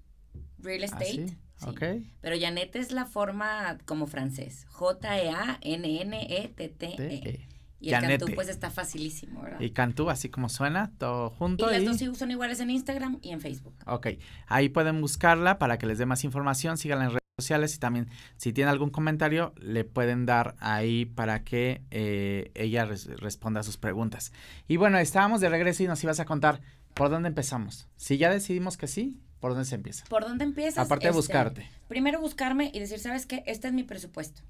Real 0.58 0.82
¿Ah, 0.82 0.86
Estate. 0.86 1.28
sí? 1.28 1.36
Sí. 1.58 1.68
Ok. 1.68 1.82
Pero 2.20 2.36
Janet 2.40 2.76
es 2.76 2.92
la 2.92 3.04
forma 3.06 3.78
como 3.84 4.06
francés. 4.06 4.66
J-E-A-N-N-E-T-T-E. 4.70 6.96
T-E. 6.96 7.28
E. 7.28 7.48
Y 7.78 7.88
el 7.90 7.94
Janete. 7.96 8.18
Cantú 8.20 8.34
pues 8.34 8.48
está 8.48 8.70
facilísimo, 8.70 9.42
¿verdad? 9.42 9.60
Y 9.60 9.70
Cantú, 9.70 10.08
así 10.08 10.30
como 10.30 10.48
suena, 10.48 10.92
todo 10.98 11.28
junto. 11.30 11.68
Y 11.68 11.72
las 11.74 11.82
y- 11.82 11.86
dos 11.86 11.96
sí 11.98 12.14
son 12.14 12.30
iguales 12.30 12.58
en 12.60 12.70
Instagram 12.70 13.18
y 13.22 13.30
en 13.32 13.40
Facebook. 13.40 13.74
Ok, 13.86 14.08
ahí 14.46 14.70
pueden 14.70 15.00
buscarla 15.02 15.58
para 15.58 15.76
que 15.76 15.86
les 15.86 15.98
dé 15.98 16.06
más 16.06 16.24
información, 16.24 16.78
síganla 16.78 17.04
en 17.04 17.10
redes 17.10 17.20
sociales 17.38 17.76
y 17.76 17.78
también 17.78 18.08
si 18.38 18.54
tiene 18.54 18.70
algún 18.70 18.88
comentario 18.88 19.52
le 19.60 19.84
pueden 19.84 20.24
dar 20.24 20.56
ahí 20.58 21.04
para 21.04 21.44
que 21.44 21.82
eh, 21.90 22.50
ella 22.54 22.86
res- 22.86 23.08
responda 23.20 23.60
a 23.60 23.62
sus 23.62 23.76
preguntas. 23.76 24.32
Y 24.68 24.78
bueno, 24.78 24.96
estábamos 24.98 25.42
de 25.42 25.50
regreso 25.50 25.82
y 25.82 25.86
nos 25.86 26.02
ibas 26.02 26.18
a 26.18 26.24
contar 26.24 26.62
por 26.94 27.10
dónde 27.10 27.28
empezamos. 27.28 27.88
Si 27.96 28.16
ya 28.16 28.30
decidimos 28.30 28.78
que 28.78 28.86
sí, 28.86 29.20
¿por 29.40 29.52
dónde 29.52 29.64
se 29.64 29.74
empieza? 29.74 30.04
¿Por 30.06 30.24
dónde 30.26 30.44
empiezas? 30.44 30.84
Aparte 30.86 31.06
de 31.06 31.10
Este, 31.10 31.16
buscarte. 31.18 31.70
Primero 31.88 32.20
buscarme 32.20 32.70
y 32.72 32.78
decir, 32.80 32.98
¿sabes 32.98 33.26
qué? 33.26 33.42
Este 33.46 33.68
es 33.68 33.74
mi 33.74 33.82
presupuesto. 33.82 34.42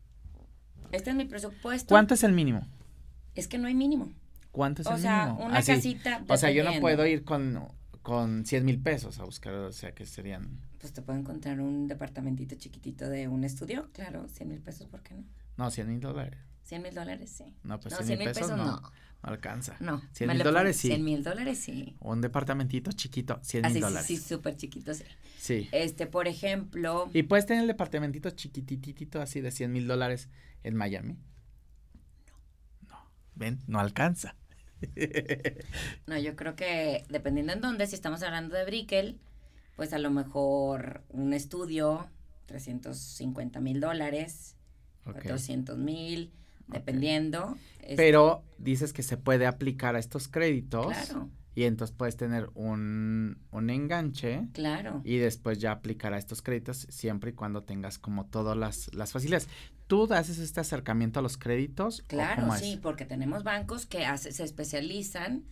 Este 0.93 1.11
es 1.11 1.17
mi 1.17 1.25
presupuesto. 1.25 1.89
¿Cuánto 1.89 2.15
es 2.15 2.23
el 2.25 2.33
mínimo? 2.33 2.67
Es 3.35 3.49
que 3.49 3.59
no 3.59 3.67
hay 3.69 3.75
mínimo. 3.75 4.13
¿Cuánto 4.53 4.83
es 4.83 4.89
O 4.89 4.95
el 4.95 5.01
sea, 5.01 5.27
mínimo? 5.27 5.47
una 5.47 5.59
Así. 5.59 5.73
casita. 5.75 6.25
O 6.29 6.37
sea, 6.37 6.51
yo 6.51 6.65
no 6.65 6.79
puedo 6.81 7.05
ir 7.07 7.25
con, 7.25 7.69
con 8.03 8.47
100 8.47 8.65
mil 8.65 8.81
pesos 8.81 9.19
a 9.19 9.25
buscar, 9.25 9.53
o 9.55 9.73
sea, 9.73 9.93
que 9.93 10.07
serían... 10.07 10.61
Pues 10.79 10.93
te 10.93 11.03
puedo 11.03 11.19
encontrar 11.19 11.61
un 11.61 11.89
departamentito 11.89 12.55
chiquitito 12.55 13.09
de 13.11 13.29
un 13.29 13.45
estudio, 13.45 13.91
claro, 13.93 14.29
100 14.29 14.49
mil 14.49 14.61
pesos, 14.61 14.87
¿por 14.87 15.03
qué 15.03 15.15
no? 15.15 15.25
No, 15.57 15.71
100 15.71 15.89
mil 15.89 16.01
dólares. 16.01 16.39
100 16.65 16.83
mil 16.83 16.95
dólares, 16.95 17.31
sí. 17.31 17.55
No, 17.65 17.81
pues 17.81 17.99
no, 17.99 18.05
100 18.07 18.19
mil 18.19 18.29
pesos, 18.33 18.51
no, 18.51 18.57
no 18.57 18.93
alcanza. 19.27 19.77
No. 19.81 20.01
100 20.13 20.29
me 20.29 20.35
mil 20.35 20.43
dólares 20.45 20.77
sí. 20.77 20.89
100 20.89 21.05
mil 21.05 21.23
dólares, 21.23 21.59
sí. 21.59 21.97
Un 22.01 22.21
departamentito 22.21 22.93
chiquito, 22.93 23.39
100 23.43 23.65
Así, 23.65 23.75
mil 23.75 23.83
sí, 23.83 23.89
dólares. 23.89 24.07
sí, 24.07 24.17
súper 24.17 24.57
chiquito, 24.57 24.95
sí. 24.95 25.05
Sí. 25.39 25.69
Este, 25.73 26.07
por 26.07 26.29
ejemplo, 26.29 27.11
¿Y 27.13 27.25
puedes 27.25 27.47
tener 27.47 27.63
el 27.63 27.69
departamentito 27.69 28.31
chiquititito 28.31 29.21
así 29.21 29.41
de 29.41 29.51
100 29.51 29.73
mil 29.73 29.87
dólares 29.87 30.29
en 30.63 30.77
Miami? 30.77 31.19
No. 32.89 32.89
No. 32.89 33.11
Ven, 33.35 33.61
no 33.67 33.81
alcanza. 33.81 34.37
no, 36.07 36.19
yo 36.19 36.37
creo 36.37 36.55
que 36.57 37.05
dependiendo 37.09 37.53
en 37.53 37.61
dónde, 37.61 37.87
si 37.87 37.95
estamos 37.95 38.23
hablando 38.23 38.55
de 38.57 38.65
Brickell, 38.65 39.19
pues 39.77 39.93
a 39.93 39.99
lo 39.99 40.11
mejor 40.11 41.03
un 41.09 41.33
estudio, 41.33 42.09
350 42.47 43.61
mil 43.61 43.81
dólares, 43.81 44.57
Ok. 45.05 45.15
400 45.23 45.79
mil, 45.79 46.33
dependiendo. 46.69 47.57
Este, 47.81 47.97
Pero 47.97 48.43
dices 48.59 48.93
que 48.93 49.03
se 49.03 49.17
puede 49.17 49.47
aplicar 49.47 49.97
a 49.97 49.99
estos 49.99 50.29
créditos. 50.29 50.87
Claro, 50.87 51.31
Y 51.55 51.65
entonces 51.65 51.97
puedes 51.97 52.17
tener 52.17 52.51
un, 52.55 53.39
un 53.51 53.71
enganche 53.71 54.47
claro. 54.53 55.01
y 55.05 55.17
después 55.19 55.59
ya 55.59 55.73
aplicar 55.73 56.13
a 56.13 56.19
estos 56.19 56.43
créditos 56.43 56.87
siempre 56.91 57.31
y 57.31 57.33
cuando 57.35 57.63
tengas 57.63 57.99
como 57.99 58.27
todas 58.27 58.57
las, 58.57 58.93
las 58.95 59.13
facilidades. 59.13 59.49
¿Tú 59.87 60.13
haces 60.13 60.39
este 60.39 60.61
acercamiento 60.61 61.21
a 61.21 61.23
los 61.23 61.37
créditos? 61.39 62.03
Claro, 62.09 62.53
es? 62.55 62.61
sí, 62.61 62.79
porque 62.83 63.05
tenemos 63.07 63.45
bancos 63.45 63.87
que 63.87 64.05
hace- 64.05 64.33
se 64.33 64.43
especializan 64.45 65.45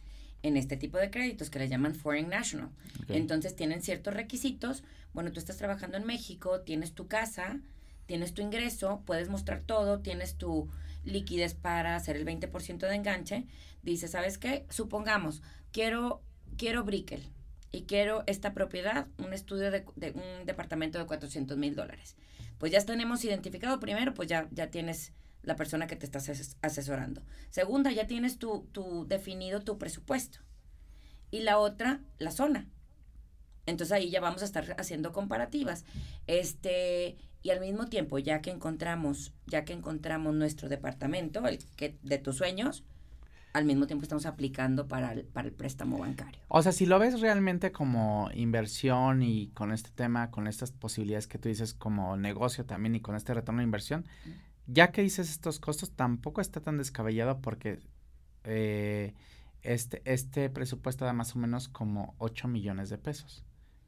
en 0.42 0.56
este 0.58 0.76
tipo 0.76 0.98
de 0.98 1.10
créditos 1.10 1.48
que 1.48 1.58
le 1.60 1.68
llaman 1.68 1.94
Foreign 1.94 2.28
National. 2.28 2.68
Entonces 3.08 3.56
tienen 3.56 3.80
ciertos 3.80 4.12
requisitos. 4.12 4.82
Bueno, 5.14 5.32
tú 5.32 5.38
estás 5.38 5.56
trabajando 5.56 5.96
en 5.96 6.04
México, 6.04 6.60
tienes 6.62 6.92
tu 6.92 7.06
casa, 7.06 7.60
tienes 8.06 8.34
tu 8.34 8.42
ingreso, 8.42 9.02
puedes 9.06 9.30
mostrar 9.30 9.62
todo, 9.62 10.00
tienes 10.00 10.34
tu 10.34 10.68
liquidez 11.04 11.54
para 11.54 11.96
hacer 11.96 12.16
el 12.16 12.24
20% 12.24 12.78
de 12.88 12.94
enganche. 12.94 13.46
Dices, 13.82 14.10
¿sabes 14.12 14.38
qué? 14.38 14.66
Supongamos, 14.70 15.42
quiero, 15.72 16.22
quiero 16.56 16.84
Brickell 16.84 17.22
y 17.70 17.82
quiero 17.82 18.24
esta 18.26 18.54
propiedad, 18.54 19.08
un 19.18 19.32
estudio 19.32 19.70
de, 19.70 19.84
un 20.14 20.46
departamento 20.46 20.98
de 20.98 21.06
400 21.06 21.56
mil 21.58 21.74
dólares. 21.74 22.16
Pues 22.58 22.72
ya 22.72 22.84
tenemos 22.84 23.24
identificado 23.24 23.80
primero, 23.80 24.14
pues 24.14 24.28
ya, 24.28 24.48
ya 24.52 24.70
tienes 24.70 25.12
la 25.42 25.56
persona 25.56 25.86
que 25.86 25.96
te 25.96 26.06
está 26.06 26.18
ases- 26.20 26.56
asesorando. 26.62 27.22
Segunda, 27.50 27.90
ya 27.92 28.06
tienes 28.06 28.38
tu, 28.38 28.66
tu 28.72 29.06
definido 29.06 29.60
tu 29.62 29.76
presupuesto. 29.76 30.38
Y 31.30 31.40
la 31.40 31.58
otra, 31.58 32.00
la 32.18 32.30
zona. 32.30 32.68
Entonces 33.66 33.92
ahí 33.92 34.08
ya 34.10 34.20
vamos 34.20 34.42
a 34.42 34.44
estar 34.44 34.76
haciendo 34.78 35.12
comparativas. 35.12 35.84
Este, 36.26 37.16
y 37.44 37.50
al 37.50 37.60
mismo 37.60 37.86
tiempo, 37.86 38.18
ya 38.18 38.40
que 38.40 38.50
encontramos, 38.50 39.34
ya 39.46 39.66
que 39.66 39.74
encontramos 39.74 40.34
nuestro 40.34 40.70
departamento, 40.70 41.46
el 41.46 41.58
que 41.76 41.98
de 42.02 42.16
tus 42.16 42.38
sueños, 42.38 42.84
al 43.52 43.66
mismo 43.66 43.86
tiempo 43.86 44.02
estamos 44.02 44.24
aplicando 44.24 44.88
para 44.88 45.12
el, 45.12 45.24
para 45.26 45.48
el 45.48 45.54
préstamo 45.54 45.98
bancario. 45.98 46.40
O 46.48 46.62
sea, 46.62 46.72
si 46.72 46.86
lo 46.86 46.98
ves 46.98 47.20
realmente 47.20 47.70
como 47.70 48.30
inversión 48.34 49.22
y 49.22 49.48
con 49.48 49.72
este 49.72 49.90
tema, 49.90 50.30
con 50.30 50.46
estas 50.46 50.72
posibilidades 50.72 51.26
que 51.26 51.38
tú 51.38 51.50
dices 51.50 51.74
como 51.74 52.16
negocio 52.16 52.64
también 52.64 52.94
y 52.94 53.00
con 53.00 53.14
este 53.14 53.34
retorno 53.34 53.58
de 53.58 53.64
inversión, 53.64 54.06
ya 54.66 54.90
que 54.90 55.02
dices 55.02 55.30
estos 55.30 55.60
costos, 55.60 55.92
tampoco 55.92 56.40
está 56.40 56.62
tan 56.62 56.78
descabellado 56.78 57.42
porque 57.42 57.78
eh, 58.44 59.12
este, 59.60 60.00
este 60.06 60.48
presupuesto 60.48 61.04
da 61.04 61.12
más 61.12 61.36
o 61.36 61.38
menos 61.38 61.68
como 61.68 62.14
8 62.16 62.48
millones 62.48 62.88
de 62.88 62.96
pesos, 62.96 63.44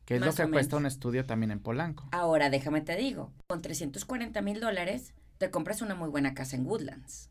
que 0.07 0.15
es 0.17 0.21
lo 0.21 0.33
que 0.33 0.51
cuesta 0.51 0.77
un 0.77 0.87
estudio 0.87 1.27
también 1.27 1.51
en 1.51 1.61
Polanco. 1.61 2.09
Ahora, 2.13 2.49
déjame 2.49 2.81
te 2.81 2.97
digo, 2.97 3.33
con 3.49 3.61
340 3.61 4.41
mil 4.41 4.61
dólares 4.61 5.13
te 5.39 5.51
compras 5.51 5.83
una 5.83 5.95
muy 5.95 6.09
buena 6.09 6.33
casa 6.33 6.57
en 6.57 6.65
Woodlands, 6.67 7.29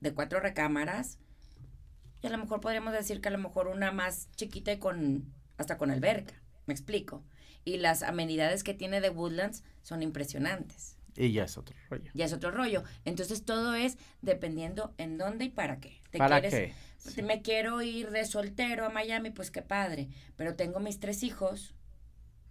de 0.00 0.14
cuatro 0.14 0.40
recámaras, 0.40 1.18
y 2.22 2.28
a 2.28 2.30
lo 2.30 2.38
mejor 2.38 2.60
podríamos 2.60 2.92
decir 2.92 3.20
que 3.20 3.28
a 3.28 3.32
lo 3.32 3.38
mejor 3.38 3.66
una 3.66 3.90
más 3.92 4.30
chiquita 4.36 4.72
y 4.72 4.78
con, 4.78 5.32
hasta 5.58 5.76
con 5.76 5.90
alberca, 5.90 6.40
me 6.66 6.72
explico. 6.72 7.24
Y 7.64 7.76
las 7.78 8.02
amenidades 8.02 8.62
que 8.64 8.74
tiene 8.74 9.00
de 9.00 9.10
Woodlands 9.10 9.62
son 9.82 10.02
impresionantes. 10.02 10.96
Y 11.16 11.32
ya 11.32 11.44
es 11.44 11.58
otro 11.58 11.76
rollo. 11.90 12.10
Ya 12.14 12.24
es 12.24 12.32
otro 12.32 12.50
rollo. 12.52 12.84
Entonces 13.04 13.44
todo 13.44 13.74
es 13.74 13.98
dependiendo 14.22 14.94
en 14.98 15.18
dónde 15.18 15.44
y 15.46 15.48
para 15.50 15.78
qué. 15.78 16.00
¿Te 16.10 16.18
¿Para 16.18 16.40
quieres- 16.40 16.72
qué? 16.72 16.74
Sí. 17.10 17.22
Me 17.22 17.42
quiero 17.42 17.82
ir 17.82 18.10
de 18.10 18.24
soltero 18.24 18.86
a 18.86 18.88
Miami, 18.88 19.30
pues 19.30 19.50
qué 19.50 19.60
padre. 19.62 20.08
Pero 20.36 20.54
tengo 20.54 20.78
mis 20.80 21.00
tres 21.00 21.22
hijos, 21.24 21.74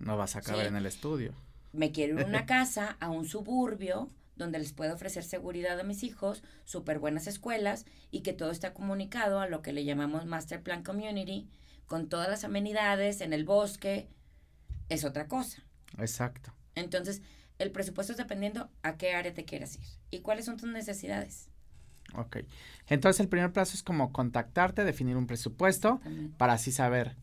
No 0.04 0.18
vas 0.18 0.36
a 0.36 0.42
caber 0.42 0.64
Sí. 0.64 0.68
en 0.68 0.76
el 0.76 0.86
estudio. 0.86 1.34
me 1.74 1.92
quiero 1.94 2.20
ir 2.20 2.26
a 2.26 2.28
una 2.28 2.46
casa, 2.46 2.98
a 3.00 3.10
un 3.10 3.26
suburbio, 3.26 4.10
donde 4.36 4.60
les 4.60 4.74
puedo 4.74 4.94
ofrecer 4.94 5.24
seguridad 5.24 5.80
a 5.80 5.84
mis 5.84 6.04
hijos, 6.04 6.44
súper 6.66 7.00
buenas 7.00 7.28
escuelas 7.28 7.86
y 8.12 8.22
que 8.22 8.34
todo 8.34 8.52
está 8.52 8.74
comunicado 8.74 9.40
a 9.40 9.48
lo 9.48 9.62
que 9.62 9.72
le 9.72 9.86
llamamos 9.86 10.26
Master 10.26 10.62
Plan 10.62 10.84
Community, 10.84 11.48
con 11.86 12.10
todas 12.10 12.28
las 12.30 12.44
amenidades 12.44 13.22
en 13.22 13.32
el 13.34 13.46
bosque, 13.46 14.08
es 14.90 15.06
otra 15.06 15.28
cosa. 15.28 15.64
Exacto. 15.98 16.54
Entonces, 16.76 17.22
el 17.60 17.72
presupuesto 17.72 18.14
es 18.14 18.18
dependiendo 18.18 18.70
a 18.84 18.98
qué 18.98 19.14
área 19.14 19.34
te 19.34 19.46
quieras 19.46 19.76
ir 19.78 19.86
y 20.10 20.20
cuáles 20.22 20.46
son 20.46 20.58
tus 20.58 20.70
necesidades. 20.70 21.50
Ok. 22.16 22.38
Entonces 22.88 23.20
el 23.22 23.30
primer 23.30 23.54
plazo 23.54 23.76
es 23.76 23.84
como 23.84 24.12
contactarte, 24.12 24.84
definir 24.84 25.16
un 25.16 25.28
presupuesto 25.28 26.00
También. 26.04 26.32
para 26.34 26.54
así 26.54 26.72
saber 26.72 27.16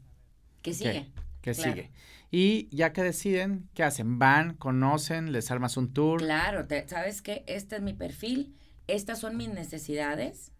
¿Qué 0.62 0.72
sigue? 0.72 0.92
qué 0.92 1.22
Claro. 1.42 1.62
sigue. 1.62 1.90
Y 2.30 2.68
ya 2.76 2.92
que 2.92 3.02
deciden, 3.02 3.68
¿qué 3.74 3.82
hacen? 3.84 4.18
Van, 4.18 4.54
conocen, 4.54 5.32
les 5.32 5.50
armas 5.50 5.76
un 5.76 5.92
tour. 5.92 6.20
Claro, 6.20 6.66
te- 6.66 6.86
sabes 6.88 7.22
que 7.22 7.42
este 7.46 7.76
es 7.76 7.82
mi 7.82 7.94
perfil, 7.94 8.54
estas 8.86 9.18
son 9.18 9.36
mis 9.36 9.48
necesidades 9.48 10.52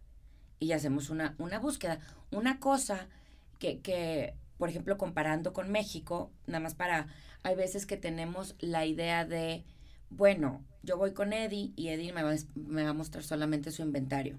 y 0.61 0.73
hacemos 0.73 1.11
una, 1.11 1.35
una 1.39 1.59
búsqueda. 1.59 1.99
Una 2.31 2.59
cosa 2.59 3.09
que, 3.59 3.81
que, 3.81 4.35
por 4.57 4.69
ejemplo, 4.71 4.97
comparando 4.97 5.53
con 5.53 5.71
México, 5.71 6.33
nada 6.47 6.61
más 6.61 6.75
para, 6.75 7.07
hay 7.43 7.55
veces 7.55 7.85
que 7.87 7.97
tenemos 7.97 8.55
la 8.61 8.87
idea 8.87 9.25
de, 9.27 9.65
bueno, 10.11 10.65
yo 10.83 10.97
voy 10.97 11.13
con 11.13 11.33
Eddie 11.33 11.73
y 11.77 11.89
Eddie 11.89 12.13
me 12.13 12.23
va, 12.23 12.35
me 12.55 12.85
va 12.85 12.91
a 12.91 12.95
mostrar 12.95 13.25
solamente 13.25 13.73
su 13.73 13.83
inventario. 13.83 14.39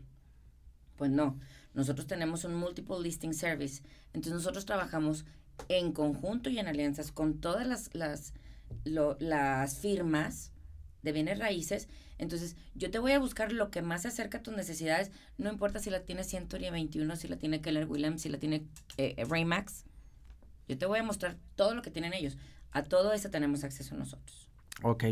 Pues 0.96 1.12
no, 1.12 1.40
nosotros 1.74 2.08
tenemos 2.08 2.44
un 2.44 2.56
multiple 2.56 2.98
listing 3.02 3.34
service, 3.34 3.84
entonces 4.14 4.34
nosotros 4.34 4.66
trabajamos 4.66 5.26
en 5.68 5.91
conjunto 5.91 6.49
y 6.49 6.60
en 6.60 6.68
alianzas 6.68 7.12
con 7.12 7.39
todas 7.39 7.68
las, 7.68 7.93
las, 7.93 8.34
lo- 8.86 9.18
las 9.20 9.78
firmas 9.78 10.51
de 11.03 11.12
bienes 11.12 11.39
raíces. 11.39 11.88
Entonces, 12.18 12.55
yo 12.76 12.91
te 12.91 12.99
voy 12.99 13.14
a 13.14 13.20
buscar 13.20 13.51
lo 13.51 13.72
que 13.72 13.82
más 13.82 14.01
se 14.01 14.10
acerca 14.10 14.39
a 14.39 14.43
tus 14.43 14.53
necesidades, 14.53 15.12
no 15.38 15.49
importa 15.51 15.80
si 15.80 15.89
la 15.89 16.01
tiene 16.01 16.24
Century 16.24 16.70
21, 16.70 17.16
si 17.16 17.28
la 17.28 17.38
tiene 17.38 17.62
Keller 17.62 17.88
Williams, 17.88 18.22
si 18.22 18.30
la 18.30 18.38
tiene 18.39 18.66
eh, 18.97 19.14
eh, 19.18 19.26
Raymax. 19.26 19.86
Yo 20.68 20.78
te 20.78 20.86
voy 20.86 20.99
a 20.99 21.03
mostrar 21.03 21.38
todo 21.55 21.74
lo 21.76 21.82
que 21.82 21.91
tienen 21.91 22.14
ellos. 22.14 22.38
A 22.72 22.84
todo 22.84 23.14
eso 23.14 23.30
tenemos 23.30 23.64
acceso 23.64 23.95
nosotros. 23.95 24.47
Ok. 24.84 25.03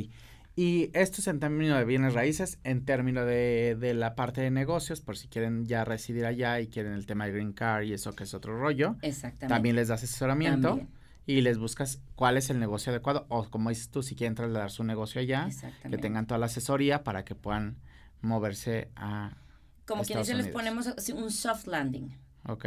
Y 0.57 0.89
esto 0.93 1.21
es 1.21 1.27
en 1.27 1.39
términos 1.39 1.77
de 1.77 1.85
bienes 1.85 2.15
raíces, 2.15 2.57
en 2.63 2.83
términos 2.83 3.27
de, 3.27 3.77
de, 3.79 3.93
la 3.93 4.15
parte 4.15 4.41
de 4.41 4.49
negocios, 4.49 5.01
por 5.01 5.15
si 5.15 5.27
quieren 5.27 5.67
ya 5.67 5.85
residir 5.85 6.25
allá 6.25 6.59
y 6.59 6.67
quieren 6.67 6.93
el 6.93 7.05
tema 7.05 7.27
de 7.27 7.33
Green 7.33 7.53
Card 7.53 7.83
y 7.83 7.93
eso 7.93 8.13
que 8.13 8.23
es 8.23 8.33
otro 8.33 8.59
rollo. 8.59 8.95
Exactamente. 9.03 9.53
También 9.53 9.75
les 9.75 9.89
das 9.89 10.01
asesoramiento 10.01 10.69
También. 10.69 10.89
y 11.27 11.41
les 11.41 11.59
buscas 11.59 12.01
cuál 12.15 12.37
es 12.37 12.49
el 12.49 12.59
negocio 12.59 12.91
adecuado 12.91 13.27
o 13.29 13.47
como 13.51 13.69
dices 13.69 13.91
tú, 13.91 14.01
si 14.01 14.15
quieren 14.15 14.33
trasladar 14.33 14.71
su 14.71 14.83
negocio 14.83 15.21
allá, 15.21 15.47
que 15.87 15.97
tengan 15.99 16.25
toda 16.25 16.39
la 16.39 16.47
asesoría 16.47 17.03
para 17.03 17.23
que 17.23 17.35
puedan 17.35 17.77
moverse 18.21 18.89
a... 18.95 19.37
Como 19.85 20.05
quien 20.05 20.17
dice, 20.17 20.33
les 20.33 20.47
ponemos 20.47 20.87
un 21.13 21.29
soft 21.29 21.67
landing. 21.67 22.17
Ok. 22.47 22.65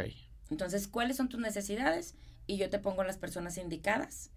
Entonces, 0.49 0.87
¿cuáles 0.87 1.17
son 1.17 1.27
tus 1.27 1.41
necesidades? 1.41 2.15
Y 2.47 2.55
yo 2.55 2.69
te 2.69 2.79
pongo 2.79 3.03
las 3.03 3.17
personas 3.17 3.57
indicadas. 3.57 4.31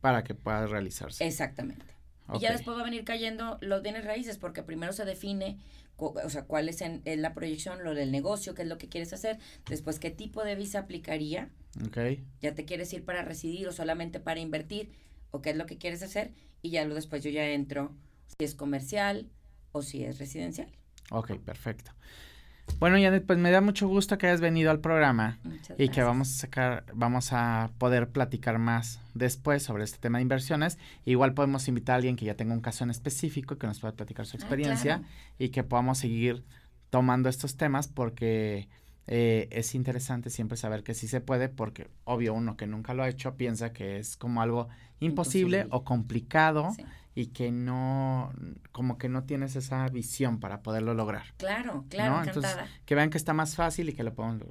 Para 0.00 0.24
que 0.24 0.34
pueda 0.34 0.66
realizarse. 0.66 1.26
Exactamente. 1.26 1.94
Y 2.32 2.38
ya 2.38 2.52
después 2.52 2.76
va 2.76 2.80
a 2.82 2.84
venir 2.84 3.04
cayendo 3.04 3.58
los 3.60 3.82
bienes 3.82 4.04
raíces, 4.04 4.38
porque 4.38 4.62
primero 4.62 4.92
se 4.92 5.04
define, 5.04 5.58
o 5.96 6.30
sea, 6.30 6.44
cuál 6.44 6.68
es, 6.68 6.80
en, 6.80 7.02
es 7.04 7.18
la 7.18 7.34
proyección, 7.34 7.84
lo 7.84 7.94
del 7.94 8.10
negocio, 8.10 8.54
qué 8.54 8.62
es 8.62 8.68
lo 8.68 8.78
que 8.78 8.88
quieres 8.88 9.12
hacer, 9.12 9.38
después 9.68 9.98
qué 9.98 10.10
tipo 10.10 10.42
de 10.42 10.54
visa 10.54 10.78
aplicaría, 10.80 11.50
Ok. 11.84 11.98
ya 12.40 12.54
te 12.54 12.64
quieres 12.64 12.92
ir 12.92 13.04
para 13.04 13.22
residir 13.22 13.68
o 13.68 13.72
solamente 13.72 14.20
para 14.20 14.40
invertir, 14.40 14.90
o 15.32 15.42
qué 15.42 15.50
es 15.50 15.56
lo 15.56 15.66
que 15.66 15.76
quieres 15.76 16.02
hacer, 16.02 16.32
y 16.62 16.70
ya 16.70 16.84
lo 16.86 16.94
después 16.94 17.22
yo 17.22 17.30
ya 17.30 17.46
entro 17.50 17.94
si 18.38 18.44
es 18.44 18.54
comercial 18.54 19.28
o 19.72 19.82
si 19.82 20.04
es 20.04 20.18
residencial. 20.18 20.68
Ok, 21.10 21.38
perfecto. 21.40 21.90
Bueno, 22.80 22.96
Janet, 23.00 23.24
pues 23.24 23.38
me 23.38 23.50
da 23.50 23.60
mucho 23.60 23.88
gusto 23.88 24.18
que 24.18 24.26
hayas 24.26 24.40
venido 24.40 24.70
al 24.70 24.80
programa 24.80 25.38
Muchas 25.44 25.78
y 25.78 25.88
que 25.88 26.02
vamos 26.02 26.28
a 26.30 26.32
sacar, 26.40 26.84
vamos 26.92 27.32
a 27.32 27.70
poder 27.78 28.08
platicar 28.10 28.58
más 28.58 29.00
después 29.14 29.62
sobre 29.62 29.84
este 29.84 29.98
tema 29.98 30.18
de 30.18 30.22
inversiones. 30.22 30.78
Igual 31.04 31.34
podemos 31.34 31.68
invitar 31.68 31.94
a 31.94 31.96
alguien 31.96 32.16
que 32.16 32.24
ya 32.24 32.34
tenga 32.34 32.52
un 32.52 32.60
caso 32.60 32.84
en 32.84 32.90
específico 32.90 33.56
que 33.56 33.66
nos 33.66 33.80
pueda 33.80 33.94
platicar 33.94 34.26
su 34.26 34.36
Ah, 34.36 34.40
experiencia 34.40 34.98
claro. 34.98 35.12
y 35.38 35.48
que 35.50 35.62
podamos 35.62 35.98
seguir 35.98 36.44
tomando 36.90 37.28
estos 37.28 37.56
temas 37.56 37.86
porque 37.88 38.68
eh, 39.06 39.48
es 39.50 39.74
interesante 39.74 40.28
siempre 40.30 40.56
saber 40.56 40.82
que 40.82 40.94
sí 40.94 41.06
se 41.08 41.20
puede 41.20 41.48
porque 41.48 41.88
obvio 42.04 42.34
uno 42.34 42.56
que 42.56 42.66
nunca 42.66 42.92
lo 42.94 43.02
ha 43.02 43.08
hecho 43.08 43.36
piensa 43.36 43.72
que 43.72 43.98
es 43.98 44.16
como 44.16 44.42
algo 44.42 44.68
imposible, 45.00 45.58
Imposible. 45.60 45.76
o 45.76 45.84
complicado 45.84 46.72
Sí. 46.76 46.84
Y 47.14 47.26
que 47.28 47.52
no, 47.52 48.32
como 48.72 48.98
que 48.98 49.08
no 49.08 49.24
tienes 49.24 49.56
esa 49.56 49.88
visión 49.88 50.40
para 50.40 50.62
poderlo 50.62 50.94
lograr. 50.94 51.26
Claro, 51.36 51.84
claro, 51.88 52.16
¿no? 52.16 52.24
Entonces, 52.24 52.52
encantada. 52.52 52.80
que 52.84 52.94
vean 52.94 53.10
que 53.10 53.18
está 53.18 53.32
más 53.32 53.54
fácil 53.54 53.88
y 53.88 53.92
que 53.92 54.02
lo 54.02 54.14
podemos 54.14 54.42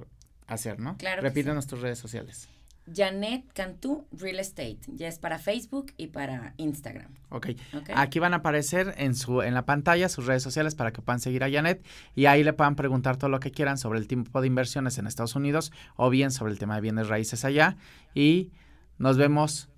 hacer, 0.46 0.80
¿no? 0.80 0.96
Claro 0.96 1.22
que 1.22 1.28
Repítanos 1.28 1.66
tus 1.66 1.80
redes 1.80 1.98
sociales. 1.98 2.48
Janet 2.92 3.50
Cantú 3.54 4.06
Real 4.12 4.38
Estate, 4.38 4.80
ya 4.88 5.08
es 5.08 5.18
para 5.18 5.38
Facebook 5.38 5.92
y 5.96 6.08
para 6.08 6.52
Instagram. 6.58 7.12
Ok. 7.30 7.48
¿ok? 7.74 7.90
Aquí 7.94 8.18
van 8.18 8.34
a 8.34 8.38
aparecer 8.38 8.94
en 8.98 9.14
su 9.14 9.40
en 9.40 9.54
la 9.54 9.64
pantalla 9.64 10.08
sus 10.10 10.26
redes 10.26 10.42
sociales 10.42 10.74
para 10.74 10.92
que 10.92 11.00
puedan 11.00 11.20
seguir 11.20 11.44
a 11.44 11.50
Janet 11.50 11.84
y 12.14 12.26
ahí 12.26 12.44
le 12.44 12.52
puedan 12.52 12.76
preguntar 12.76 13.16
todo 13.16 13.30
lo 13.30 13.40
que 13.40 13.52
quieran 13.52 13.78
sobre 13.78 13.98
el 13.98 14.06
tipo 14.06 14.40
de 14.40 14.46
inversiones 14.46 14.98
en 14.98 15.06
Estados 15.06 15.34
Unidos 15.34 15.72
o 15.96 16.10
bien 16.10 16.30
sobre 16.30 16.52
el 16.52 16.58
tema 16.58 16.74
de 16.74 16.82
bienes 16.82 17.08
raíces 17.08 17.44
allá 17.46 17.76
y 18.14 18.52
nos 18.98 19.16
vemos 19.16 19.70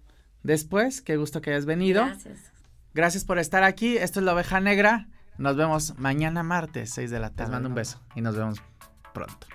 después. 0.43 1.01
Qué 1.01 1.17
gusto 1.17 1.41
que 1.41 1.51
hayas 1.51 1.65
venido. 1.65 2.05
Gracias. 2.05 2.56
Gracias 2.97 3.27
por 3.27 3.39
estar 3.39 3.63
aquí. 3.63 3.99
Esto 3.99 4.21
es 4.21 4.25
La 4.25 4.33
Oveja 4.33 4.59
Negra. 4.59 5.07
Nos 5.37 5.55
vemos 5.55 5.99
mañana 5.99 6.43
martes, 6.43 6.89
6 6.95 7.11
de 7.11 7.21
la 7.21 7.29
tarde. 7.29 7.51
Les 7.51 7.51
mando 7.51 7.69
un 7.69 7.75
beso 7.75 8.01
y 8.15 8.23
nos 8.23 8.35
vemos 8.35 8.63
pronto. 9.13 9.47